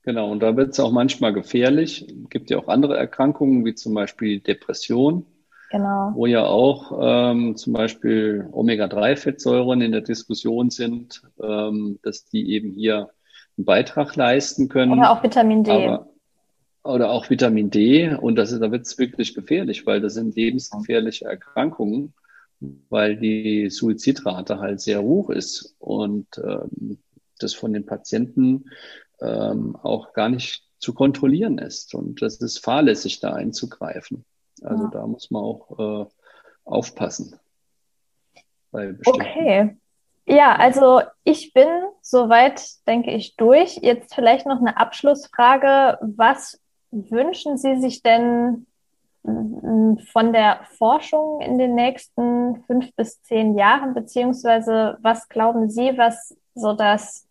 Genau, 0.08 0.32
und 0.32 0.40
da 0.42 0.56
wird 0.56 0.70
es 0.70 0.80
auch 0.80 0.94
manchmal 0.94 1.34
gefährlich. 1.34 2.08
Es 2.08 2.30
gibt 2.30 2.50
ja 2.50 2.60
auch 2.60 2.70
andere 2.70 2.96
Erkrankungen, 2.96 3.66
wie 3.66 3.76
zum 3.76 3.94
Beispiel 3.94 4.40
Depression, 4.40 5.26
genau. 5.70 6.14
wo 6.16 6.26
ja 6.28 6.46
auch 6.46 6.98
ähm, 7.02 7.58
zum 7.58 7.74
Beispiel 7.74 8.48
Omega-3-Fettsäuren 8.54 9.82
in 9.82 9.92
der 9.92 10.00
Diskussion 10.00 10.70
sind, 10.70 11.24
ähm, 11.44 12.00
dass 12.04 12.24
die 12.24 12.54
eben 12.54 12.72
hier 12.72 13.10
einen 13.58 13.66
Beitrag 13.66 14.16
leisten 14.16 14.70
können. 14.70 14.94
Oder 14.94 15.12
auch 15.12 15.22
Vitamin 15.24 15.66
D. 15.66 15.72
Aber, 15.72 16.08
oder 16.86 17.12
auch 17.12 17.30
Vitamin 17.30 17.70
D. 17.70 18.16
Und 18.16 18.38
das, 18.38 18.58
da 18.58 18.72
wird 18.72 18.86
es 18.86 18.98
wirklich 18.98 19.36
gefährlich, 19.36 19.86
weil 19.86 20.00
das 20.00 20.14
sind 20.14 20.38
lebensgefährliche 20.38 21.26
Erkrankungen 21.26 22.14
weil 22.90 23.18
die 23.18 23.70
Suizidrate 23.70 24.58
halt 24.58 24.82
sehr 24.82 25.04
hoch 25.04 25.30
ist 25.30 25.76
und 25.78 26.26
ähm, 26.44 26.98
das 27.40 27.54
von 27.54 27.72
den 27.72 27.86
Patienten 27.86 28.66
ähm, 29.22 29.76
auch 29.82 30.14
gar 30.14 30.30
nicht 30.30 30.64
zu 30.80 30.94
kontrollieren 30.94 31.58
ist. 31.58 31.96
Und 31.96 32.22
das 32.22 32.38
ist 32.38 32.64
fahrlässig, 32.64 33.20
da 33.20 33.34
einzugreifen. 33.34 34.26
Also 34.62 34.86
ja. 34.86 34.90
da 34.92 35.08
muss 35.08 35.32
man 35.32 35.44
auch 35.44 36.06
äh, 36.06 36.10
aufpassen. 36.66 37.40
okay. 38.72 39.78
Ja, 40.30 40.56
also 40.58 41.02
ich 41.24 41.54
bin 41.54 41.68
soweit, 42.02 42.62
denke 42.86 43.12
ich, 43.12 43.38
durch. 43.38 43.78
Jetzt 43.78 44.14
vielleicht 44.14 44.46
noch 44.46 44.60
eine 44.60 44.78
Abschlussfrage. 44.78 45.98
Was 46.02 46.60
wünschen 46.92 47.58
Sie 47.58 47.80
sich 47.80 48.04
denn 48.04 48.66
von 49.24 50.32
der 50.32 50.62
Forschung 50.78 51.42
in 51.42 51.58
den 51.58 51.76
nächsten 51.76 52.64
fünf 52.64 52.94
bis 52.96 53.22
zehn 53.24 53.58
Jahren, 53.58 53.94
beziehungsweise 53.94 54.98
was 55.02 55.28
glauben 55.28 55.70
Sie, 55.70 55.98
was 55.98 56.38
so 56.56 56.74
das 56.74 57.27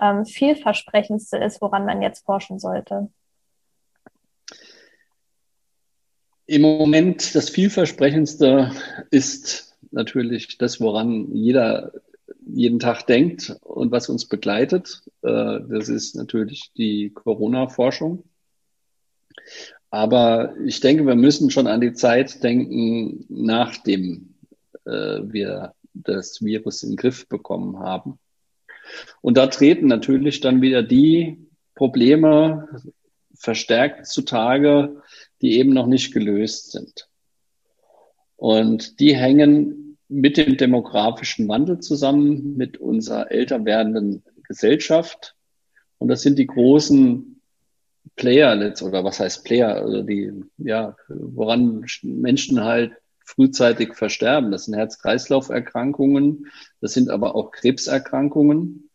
ähm, 0.00 0.24
vielversprechendste 0.24 1.38
ist, 1.38 1.60
woran 1.60 1.86
man 1.86 2.02
jetzt 2.02 2.24
forschen 2.24 2.58
sollte? 2.58 3.08
Im 6.46 6.62
Moment 6.62 7.34
das 7.34 7.50
vielversprechendste 7.50 8.70
ist 9.10 9.76
natürlich 9.90 10.58
das, 10.58 10.80
woran 10.80 11.34
jeder 11.34 11.92
jeden 12.46 12.78
Tag 12.78 13.06
denkt 13.06 13.56
und 13.62 13.90
was 13.90 14.08
uns 14.08 14.26
begleitet. 14.26 15.02
Äh, 15.22 15.60
das 15.68 15.88
ist 15.88 16.14
natürlich 16.14 16.72
die 16.76 17.10
Corona-Forschung. 17.10 18.24
Aber 19.90 20.54
ich 20.64 20.80
denke, 20.80 21.06
wir 21.06 21.14
müssen 21.14 21.50
schon 21.50 21.66
an 21.66 21.80
die 21.80 21.92
Zeit 21.92 22.42
denken, 22.42 23.24
nachdem 23.28 24.34
äh, 24.84 25.20
wir 25.22 25.74
das 25.94 26.42
Virus 26.42 26.82
in 26.82 26.90
den 26.90 26.96
Griff 26.96 27.28
bekommen 27.28 27.78
haben. 27.78 28.18
Und 29.20 29.36
da 29.36 29.46
treten 29.46 29.86
natürlich 29.86 30.40
dann 30.40 30.62
wieder 30.62 30.82
die 30.82 31.38
Probleme 31.74 32.68
verstärkt 33.34 34.06
zutage, 34.06 35.02
die 35.42 35.58
eben 35.58 35.72
noch 35.72 35.86
nicht 35.86 36.12
gelöst 36.12 36.72
sind. 36.72 37.08
Und 38.36 39.00
die 39.00 39.14
hängen 39.14 39.98
mit 40.08 40.36
dem 40.36 40.56
demografischen 40.56 41.48
Wandel 41.48 41.80
zusammen, 41.80 42.56
mit 42.56 42.78
unserer 42.78 43.30
älter 43.30 43.64
werdenden 43.64 44.22
Gesellschaft. 44.44 45.34
Und 45.98 46.08
das 46.08 46.22
sind 46.22 46.38
die 46.38 46.46
großen 46.46 47.40
Player 48.14 48.54
oder 48.82 49.04
was 49.04 49.20
heißt 49.20 49.44
Player, 49.44 49.74
also 49.74 50.02
die, 50.02 50.32
ja, 50.58 50.96
woran 51.08 51.84
Menschen 52.02 52.62
halt 52.62 52.92
frühzeitig 53.26 53.94
versterben. 53.94 54.50
Das 54.50 54.64
sind 54.64 54.74
Herz-Kreislauf-Erkrankungen, 54.74 56.46
das 56.80 56.94
sind 56.94 57.10
aber 57.10 57.34
auch 57.34 57.50
Krebserkrankungen. 57.50 58.88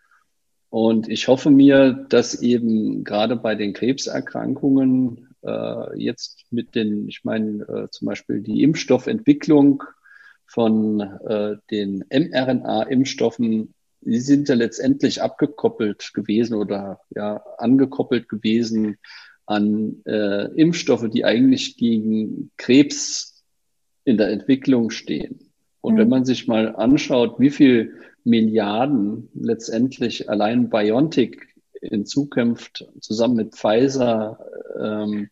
Und 0.70 1.10
ich 1.10 1.28
hoffe 1.28 1.52
mir, 1.52 2.06
dass 2.10 2.42
eben 2.42 3.04
gerade 3.04 3.36
bei 3.36 3.56
den 3.56 3.74
Krebserkrankungen 3.74 5.36
äh, 5.44 6.00
jetzt 6.00 6.46
mit 6.50 6.76
den, 6.76 7.10
ich 7.10 7.26
meine 7.26 7.64
äh, 7.64 7.90
zum 7.92 8.08
Beispiel 8.08 8.42
die 8.42 8.64
Impfstoffentwicklung 8.64 9.84
von 10.46 11.02
äh, 11.02 11.58
den 11.70 12.06
mRNA-Impfstoffen, 12.10 13.74
die 14.02 14.20
sind 14.20 14.50
ja 14.50 14.56
letztendlich 14.56 15.22
abgekoppelt 15.22 16.12
gewesen 16.14 16.56
oder 16.56 17.02
ja 17.10 17.44
angekoppelt 17.58 18.30
gewesen 18.30 18.98
an 19.46 20.02
äh, 20.06 20.46
Impfstoffe, 20.56 21.10
die 21.10 21.26
eigentlich 21.26 21.76
gegen 21.76 22.52
Krebs 22.58 23.31
in 24.04 24.18
der 24.18 24.30
Entwicklung 24.30 24.90
stehen. 24.90 25.52
Und 25.82 25.96
mhm. 25.96 25.98
wenn 26.00 26.10
man 26.10 26.26
sich 26.26 26.48
mal 26.48 26.76
anschaut, 26.76 27.40
wie 27.40 27.50
viel 27.50 27.94
Milliarden 28.24 29.30
letztendlich 29.34 30.30
allein 30.30 30.70
BioNTech 30.70 31.38
in 31.82 32.06
Zukunft 32.06 32.88
zusammen 33.00 33.36
mit 33.36 33.56
Pfizer 33.56 34.40
ähm, 34.80 35.30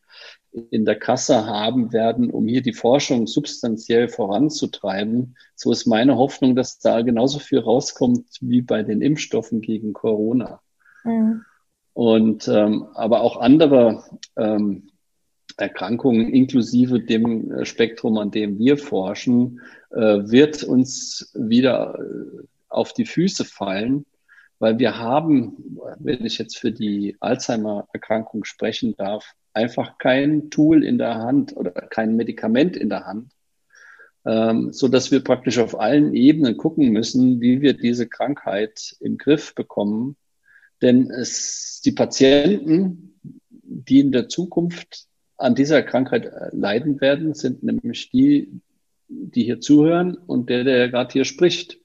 in 0.72 0.86
der 0.86 0.98
Kasse 0.98 1.46
haben 1.46 1.94
werden, 1.94 2.32
um 2.32 2.48
hier 2.48 2.64
die 2.64 2.74
Forschung 2.74 3.28
substanziell 3.28 4.08
voranzutreiben. 4.08 5.38
So 5.56 5.72
ist 5.72 5.86
meine 5.86 6.18
Hoffnung, 6.18 6.56
dass 6.56 6.80
da 6.80 7.02
genauso 7.02 7.38
viel 7.38 7.60
rauskommt 7.60 8.26
wie 8.42 8.62
bei 8.62 8.82
den 8.82 9.02
Impfstoffen 9.02 9.62
gegen 9.62 9.94
Corona. 9.94 10.62
Mhm. 11.04 11.46
Und 11.94 12.48
ähm, 12.48 12.88
aber 12.94 13.22
auch 13.22 13.38
andere 13.38 14.04
ähm, 14.38 14.89
Erkrankungen 15.60 16.30
inklusive 16.30 17.00
dem 17.00 17.66
Spektrum, 17.66 18.18
an 18.18 18.32
dem 18.32 18.58
wir 18.58 18.78
forschen, 18.78 19.62
äh, 19.92 19.98
wird 19.98 20.64
uns 20.64 21.32
wieder 21.34 22.00
äh, 22.00 22.44
auf 22.70 22.94
die 22.94 23.06
Füße 23.06 23.46
fallen, 23.46 24.06
weil 24.60 24.80
wir 24.80 24.98
haben, 24.98 25.78
wenn 26.00 26.26
ich 26.26 26.38
jetzt 26.38 26.58
für 26.58 26.72
die 26.72 27.16
Alzheimer-Erkrankung 27.20 28.44
sprechen 28.46 28.96
darf, 28.98 29.34
einfach 29.54 29.98
kein 29.98 30.50
Tool 30.50 30.84
in 30.84 30.98
der 30.98 31.16
Hand 31.16 31.56
oder 31.56 31.72
kein 31.72 32.16
Medikament 32.16 32.78
in 32.78 32.90
der 32.90 33.06
Hand, 33.06 33.32
ähm, 34.26 34.72
so 34.72 34.88
dass 34.88 35.12
wir 35.12 35.24
praktisch 35.24 35.60
auf 35.60 35.80
allen 35.80 36.14
Ebenen 36.14 36.58
gucken 36.58 36.90
müssen, 36.90 37.42
wie 37.42 37.62
wir 37.62 37.74
diese 37.74 38.08
Krankheit 38.08 38.96
im 39.00 39.18
Griff 39.18 39.56
bekommen. 39.56 40.16
Denn 40.82 41.10
es, 41.10 41.82
die 41.84 41.92
Patienten, 41.92 43.20
die 43.52 44.00
in 44.00 44.12
der 44.12 44.30
Zukunft 44.30 45.09
an 45.40 45.56
dieser 45.56 45.82
Krankheit 45.84 46.32
leiden 46.52 47.02
werden, 47.02 47.34
sind 47.34 47.64
nämlich 47.64 48.12
die, 48.12 48.62
die 49.08 49.44
hier 49.44 49.62
zuhören 49.62 50.16
und 50.16 50.50
der, 50.50 50.64
der 50.64 50.90
gerade 50.90 51.14
hier 51.14 51.26
spricht. 51.26 51.80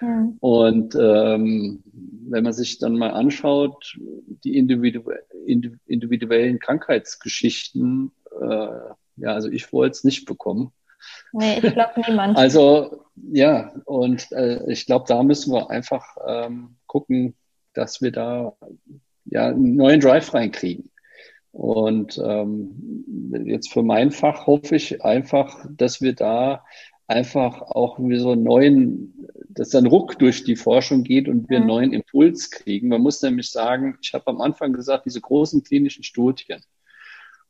Mhm. 0.00 0.36
Und 0.40 0.94
ähm, 0.94 1.82
wenn 1.92 2.44
man 2.44 2.52
sich 2.52 2.78
dann 2.78 2.96
mal 2.96 3.10
anschaut, 3.10 3.98
die 4.44 4.56
individu 4.56 5.02
individuellen 5.44 6.58
Krankheitsgeschichten, 6.60 8.12
äh, 8.40 8.68
ja, 9.16 9.34
also 9.34 9.48
ich 9.50 9.72
wollte 9.72 9.92
es 9.92 10.04
nicht 10.04 10.24
bekommen. 10.24 10.72
Nee, 11.32 11.58
ich 11.62 11.72
glaube 11.72 12.00
niemand. 12.06 12.36
also 12.38 13.04
ja, 13.16 13.72
und 13.84 14.30
äh, 14.32 14.70
ich 14.70 14.86
glaube, 14.86 15.06
da 15.08 15.22
müssen 15.22 15.52
wir 15.52 15.70
einfach 15.70 16.16
ähm, 16.26 16.76
gucken, 16.86 17.34
dass 17.74 18.00
wir 18.00 18.12
da 18.12 18.56
ja 19.24 19.48
einen 19.48 19.74
neuen 19.74 20.00
Drive 20.00 20.32
reinkriegen. 20.32 20.90
Und 21.52 22.20
ähm, 22.24 22.99
jetzt 23.44 23.72
für 23.72 23.82
mein 23.82 24.10
Fach 24.10 24.46
hoffe 24.46 24.76
ich 24.76 25.04
einfach, 25.04 25.66
dass 25.70 26.00
wir 26.00 26.14
da 26.14 26.64
einfach 27.06 27.60
auch 27.62 27.98
wie 27.98 28.18
so 28.18 28.30
einen 28.30 28.44
neuen, 28.44 29.28
dass 29.48 29.74
ein 29.74 29.86
Ruck 29.86 30.18
durch 30.18 30.44
die 30.44 30.54
Forschung 30.54 31.02
geht 31.02 31.28
und 31.28 31.50
wir 31.50 31.58
einen 31.58 31.66
neuen 31.66 31.92
Impuls 31.92 32.50
kriegen. 32.50 32.88
Man 32.88 33.02
muss 33.02 33.20
nämlich 33.20 33.50
sagen, 33.50 33.98
ich 34.00 34.14
habe 34.14 34.28
am 34.28 34.40
Anfang 34.40 34.72
gesagt, 34.72 35.06
diese 35.06 35.20
großen 35.20 35.64
klinischen 35.64 36.04
Studien. 36.04 36.60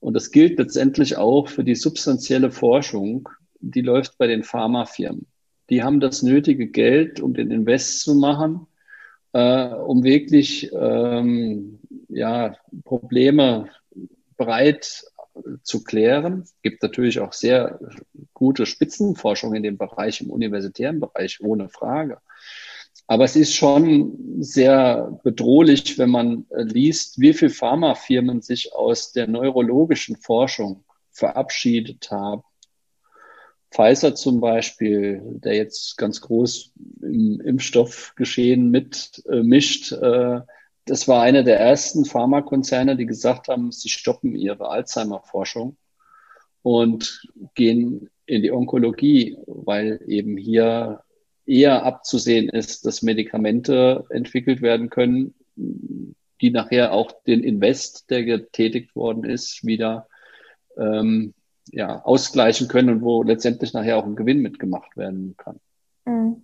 Und 0.01 0.15
das 0.15 0.31
gilt 0.31 0.59
letztendlich 0.59 1.19
auch 1.19 1.49
für 1.49 1.63
die 1.63 1.75
substanzielle 1.75 2.51
Forschung, 2.51 3.29
die 3.61 3.83
läuft 3.83 4.17
bei 4.17 4.27
den 4.27 4.43
Pharmafirmen. 4.43 5.27
Die 5.69 5.83
haben 5.83 6.01
das 6.01 6.23
nötige 6.23 6.69
Geld, 6.69 7.21
um 7.21 7.35
den 7.35 7.51
Invest 7.51 8.01
zu 8.01 8.15
machen, 8.15 8.67
äh, 9.33 9.67
um 9.67 10.03
wirklich 10.03 10.71
ähm, 10.73 11.81
ja, 12.09 12.57
Probleme 12.85 13.69
breit 14.39 15.05
zu 15.63 15.85
klären. 15.85 16.45
Gibt 16.63 16.83
natürlich 16.83 17.21
auch 17.21 17.33
sehr 17.33 17.79
gute 18.35 18.67
Spitzenforschung 18.67 19.55
in 19.55 19.63
dem 19.63 19.79
Bereich, 19.79 20.21
im 20.21 20.31
universitären 20.31 21.01
Bereich, 21.01 21.41
ohne 21.41 21.69
Frage. 21.69 22.19
Aber 23.07 23.25
es 23.25 23.37
ist 23.37 23.55
schon 23.55 24.17
sehr 24.41 25.19
bedrohlich, 25.25 25.99
wenn 25.99 26.11
man 26.11 26.47
äh, 26.51 26.63
liest, 26.63 27.21
wie 27.21 27.33
viele 27.33 27.51
Pharmafirmen 27.51 28.41
sich 28.41 28.73
aus 28.73 29.13
der 29.13 29.27
neurologischen 29.27 30.17
Forschung 30.17 30.85
verabschiedet 31.11 32.11
haben. 32.11 32.43
Pfizer 33.73 34.15
zum 34.15 34.41
Beispiel, 34.41 35.23
der 35.25 35.55
jetzt 35.55 35.97
ganz 35.97 36.21
groß 36.21 36.73
im 37.03 37.41
Impfstoffgeschehen 37.41 38.71
mitmischt, 38.71 39.93
äh, 39.93 40.41
das 40.91 41.07
war 41.07 41.23
einer 41.23 41.45
der 41.45 41.61
ersten 41.61 42.05
Pharmakonzerne, 42.05 42.97
die 42.97 43.07
gesagt 43.07 43.47
haben, 43.47 43.71
sie 43.71 43.89
stoppen 43.89 44.35
ihre 44.35 44.69
Alzheimer-Forschung 44.69 45.77
und 46.63 47.29
gehen 47.55 48.11
in 48.27 48.43
die 48.43 48.51
Onkologie, 48.51 49.39
weil 49.47 50.01
eben 50.09 50.37
hier 50.37 51.03
eher 51.47 51.85
abzusehen 51.85 52.49
ist, 52.49 52.87
dass 52.87 53.03
Medikamente 53.03 54.05
entwickelt 54.11 54.63
werden 54.63 54.91
können, 54.91 55.35
die 55.57 56.51
nachher 56.51 56.93
auch 56.93 57.13
den 57.23 57.45
Invest, 57.45 58.11
der 58.11 58.25
getätigt 58.25 58.97
worden 58.97 59.25
ist, 59.25 59.65
wieder 59.65 60.09
ähm, 60.77 61.35
ja, 61.71 62.03
ausgleichen 62.03 62.67
können 62.67 62.91
und 62.91 63.03
wo 63.03 63.23
letztendlich 63.23 63.75
nachher 63.75 63.97
auch 63.97 64.07
ein 64.07 64.17
Gewinn 64.17 64.41
mitgemacht 64.41 64.97
werden 64.97 65.37
kann. 65.37 65.61
Mhm. 66.05 66.43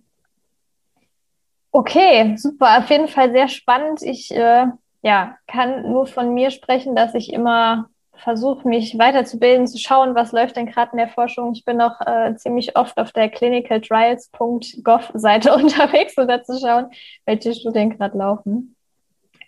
Okay, 1.71 2.35
super. 2.37 2.79
Auf 2.79 2.89
jeden 2.89 3.07
Fall 3.07 3.31
sehr 3.31 3.47
spannend. 3.47 4.01
Ich 4.01 4.31
äh, 4.31 4.65
ja, 5.01 5.37
kann 5.47 5.91
nur 5.91 6.07
von 6.07 6.33
mir 6.33 6.51
sprechen, 6.51 6.95
dass 6.95 7.13
ich 7.13 7.31
immer 7.31 7.89
versuche, 8.13 8.67
mich 8.67 8.97
weiterzubilden, 8.97 9.67
zu 9.67 9.77
schauen, 9.77 10.15
was 10.15 10.31
läuft 10.31 10.55
denn 10.55 10.65
gerade 10.65 10.93
in 10.93 10.97
der 10.97 11.09
Forschung. 11.09 11.53
Ich 11.53 11.65
bin 11.65 11.79
auch 11.81 12.01
äh, 12.01 12.35
ziemlich 12.35 12.75
oft 12.75 12.97
auf 12.97 13.11
der 13.11 13.29
clinicaltrials.gov-Seite 13.29 15.53
unterwegs, 15.55 16.17
um 16.17 16.27
da 16.27 16.43
zu 16.43 16.59
schauen, 16.59 16.89
welche 17.25 17.53
Studien 17.53 17.91
gerade 17.91 18.17
laufen. 18.17 18.75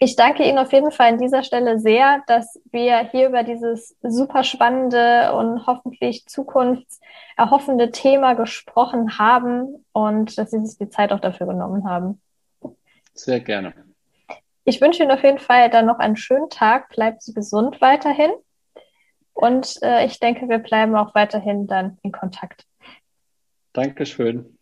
Ich 0.01 0.15
danke 0.15 0.43
Ihnen 0.43 0.57
auf 0.57 0.71
jeden 0.71 0.91
Fall 0.91 1.09
an 1.09 1.17
dieser 1.17 1.43
Stelle 1.43 1.77
sehr, 1.77 2.23
dass 2.25 2.57
wir 2.71 2.99
hier 3.11 3.27
über 3.27 3.43
dieses 3.43 3.97
super 4.01 4.45
spannende 4.45 5.33
und 5.33 5.67
hoffentlich 5.67 6.25
zukunfts 6.25 7.01
erhoffende 7.35 7.91
Thema 7.91 8.33
gesprochen 8.33 9.19
haben 9.19 9.85
und 9.91 10.37
dass 10.37 10.51
Sie 10.51 10.65
sich 10.65 10.77
die 10.77 10.89
Zeit 10.89 11.11
auch 11.11 11.19
dafür 11.19 11.47
genommen 11.47 11.83
haben. 11.87 12.21
Sehr 13.13 13.41
gerne. 13.41 13.73
Ich 14.63 14.79
wünsche 14.79 15.03
Ihnen 15.03 15.11
auf 15.11 15.23
jeden 15.23 15.39
Fall 15.39 15.69
dann 15.69 15.85
noch 15.85 15.99
einen 15.99 16.15
schönen 16.15 16.49
Tag. 16.49 16.89
Bleiben 16.89 17.17
Sie 17.19 17.33
gesund 17.33 17.81
weiterhin. 17.81 18.31
Und 19.33 19.81
äh, 19.81 20.05
ich 20.05 20.19
denke, 20.19 20.47
wir 20.47 20.59
bleiben 20.59 20.95
auch 20.95 21.13
weiterhin 21.13 21.67
dann 21.67 21.97
in 22.03 22.13
Kontakt. 22.13 22.65
Dankeschön. 23.73 24.58